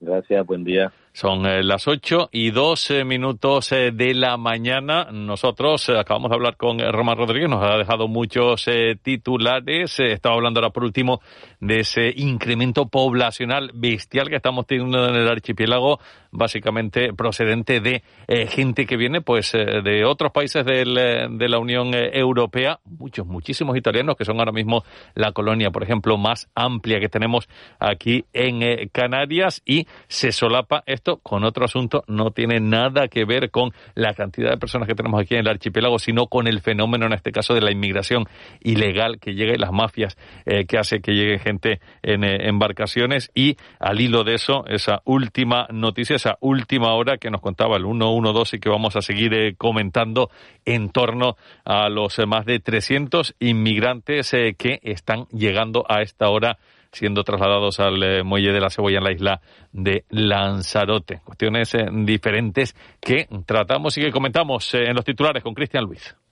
Gracias, 0.00 0.44
buen 0.44 0.64
día. 0.64 0.92
Son 1.14 1.44
eh, 1.44 1.62
las 1.62 1.88
8 1.88 2.30
y 2.32 2.52
12 2.52 3.04
minutos 3.04 3.70
eh, 3.72 3.90
de 3.92 4.14
la 4.14 4.38
mañana. 4.38 5.08
Nosotros 5.12 5.86
eh, 5.90 5.98
acabamos 5.98 6.30
de 6.30 6.36
hablar 6.36 6.56
con 6.56 6.78
Román 6.78 7.18
Rodríguez, 7.18 7.50
nos 7.50 7.62
ha 7.62 7.76
dejado 7.76 8.08
muchos 8.08 8.66
titulares. 9.02 10.00
Estaba 10.00 10.36
hablando 10.36 10.60
ahora 10.60 10.70
por 10.70 10.84
último 10.84 11.20
de 11.60 11.80
ese 11.80 12.14
incremento 12.16 12.86
poblacional 12.86 13.72
bestial 13.74 14.30
que 14.30 14.36
estamos 14.36 14.66
teniendo 14.66 15.06
en 15.06 15.14
el 15.14 15.28
archipiélago, 15.28 16.00
básicamente 16.30 17.12
procedente 17.12 17.80
de 17.80 18.02
gente 18.48 18.86
que 18.86 18.96
viene 18.96 19.20
pues 19.20 19.52
de 19.52 20.04
otros 20.04 20.32
países 20.32 20.64
de 20.64 21.48
la 21.48 21.58
Unión 21.58 21.90
Europea, 21.94 22.80
muchos, 22.84 23.26
muchísimos 23.26 23.76
italianos 23.76 24.16
que 24.16 24.24
son 24.24 24.38
ahora 24.38 24.52
mismo 24.52 24.82
la 25.14 25.32
colonia, 25.32 25.70
por 25.70 25.82
ejemplo, 25.82 26.16
más 26.16 26.48
amplia 26.54 27.00
que 27.00 27.08
tenemos 27.08 27.48
aquí 27.78 28.24
en 28.32 28.88
Canarias 28.88 29.62
y 29.66 29.86
se 30.08 30.32
solapa 30.32 30.82
con 31.22 31.44
otro 31.44 31.64
asunto, 31.64 32.04
no 32.06 32.30
tiene 32.30 32.60
nada 32.60 33.08
que 33.08 33.24
ver 33.24 33.50
con 33.50 33.72
la 33.94 34.14
cantidad 34.14 34.50
de 34.50 34.56
personas 34.56 34.88
que 34.88 34.94
tenemos 34.94 35.20
aquí 35.20 35.34
en 35.34 35.40
el 35.40 35.48
archipiélago, 35.48 35.98
sino 35.98 36.26
con 36.26 36.46
el 36.46 36.60
fenómeno, 36.60 37.06
en 37.06 37.12
este 37.12 37.32
caso, 37.32 37.54
de 37.54 37.60
la 37.60 37.72
inmigración 37.72 38.24
ilegal 38.60 39.18
que 39.18 39.34
llega 39.34 39.52
y 39.52 39.58
las 39.58 39.72
mafias 39.72 40.16
eh, 40.46 40.64
que 40.66 40.78
hace 40.78 41.00
que 41.00 41.12
llegue 41.12 41.38
gente 41.38 41.80
en 42.02 42.24
eh, 42.24 42.48
embarcaciones. 42.48 43.30
Y 43.34 43.56
al 43.80 44.00
hilo 44.00 44.24
de 44.24 44.34
eso, 44.34 44.64
esa 44.66 45.02
última 45.04 45.66
noticia, 45.70 46.16
esa 46.16 46.38
última 46.40 46.94
hora 46.94 47.18
que 47.18 47.30
nos 47.30 47.40
contaba 47.40 47.76
el 47.76 47.84
112 47.84 48.56
y 48.56 48.60
que 48.60 48.68
vamos 48.68 48.96
a 48.96 49.02
seguir 49.02 49.34
eh, 49.34 49.54
comentando 49.56 50.30
en 50.64 50.90
torno 50.90 51.36
a 51.64 51.88
los 51.88 52.18
más 52.26 52.46
de 52.46 52.60
300 52.60 53.34
inmigrantes 53.40 54.30
que 54.30 54.80
están 54.82 55.26
llegando 55.32 55.84
a 55.88 56.02
esta 56.02 56.28
hora 56.28 56.58
siendo 56.92 57.24
trasladados 57.24 57.80
al 57.80 58.02
eh, 58.02 58.22
muelle 58.22 58.52
de 58.52 58.60
la 58.60 58.70
Cebolla 58.70 58.98
en 58.98 59.04
la 59.04 59.12
isla 59.12 59.40
de 59.72 60.04
Lanzarote. 60.10 61.20
Cuestiones 61.24 61.74
eh, 61.74 61.86
diferentes 61.90 62.76
que 63.00 63.26
tratamos 63.46 63.96
y 63.96 64.02
que 64.02 64.12
comentamos 64.12 64.74
eh, 64.74 64.84
en 64.84 64.94
los 64.94 65.04
titulares 65.04 65.42
con 65.42 65.54
Cristian 65.54 65.84
Luis. 65.84 66.14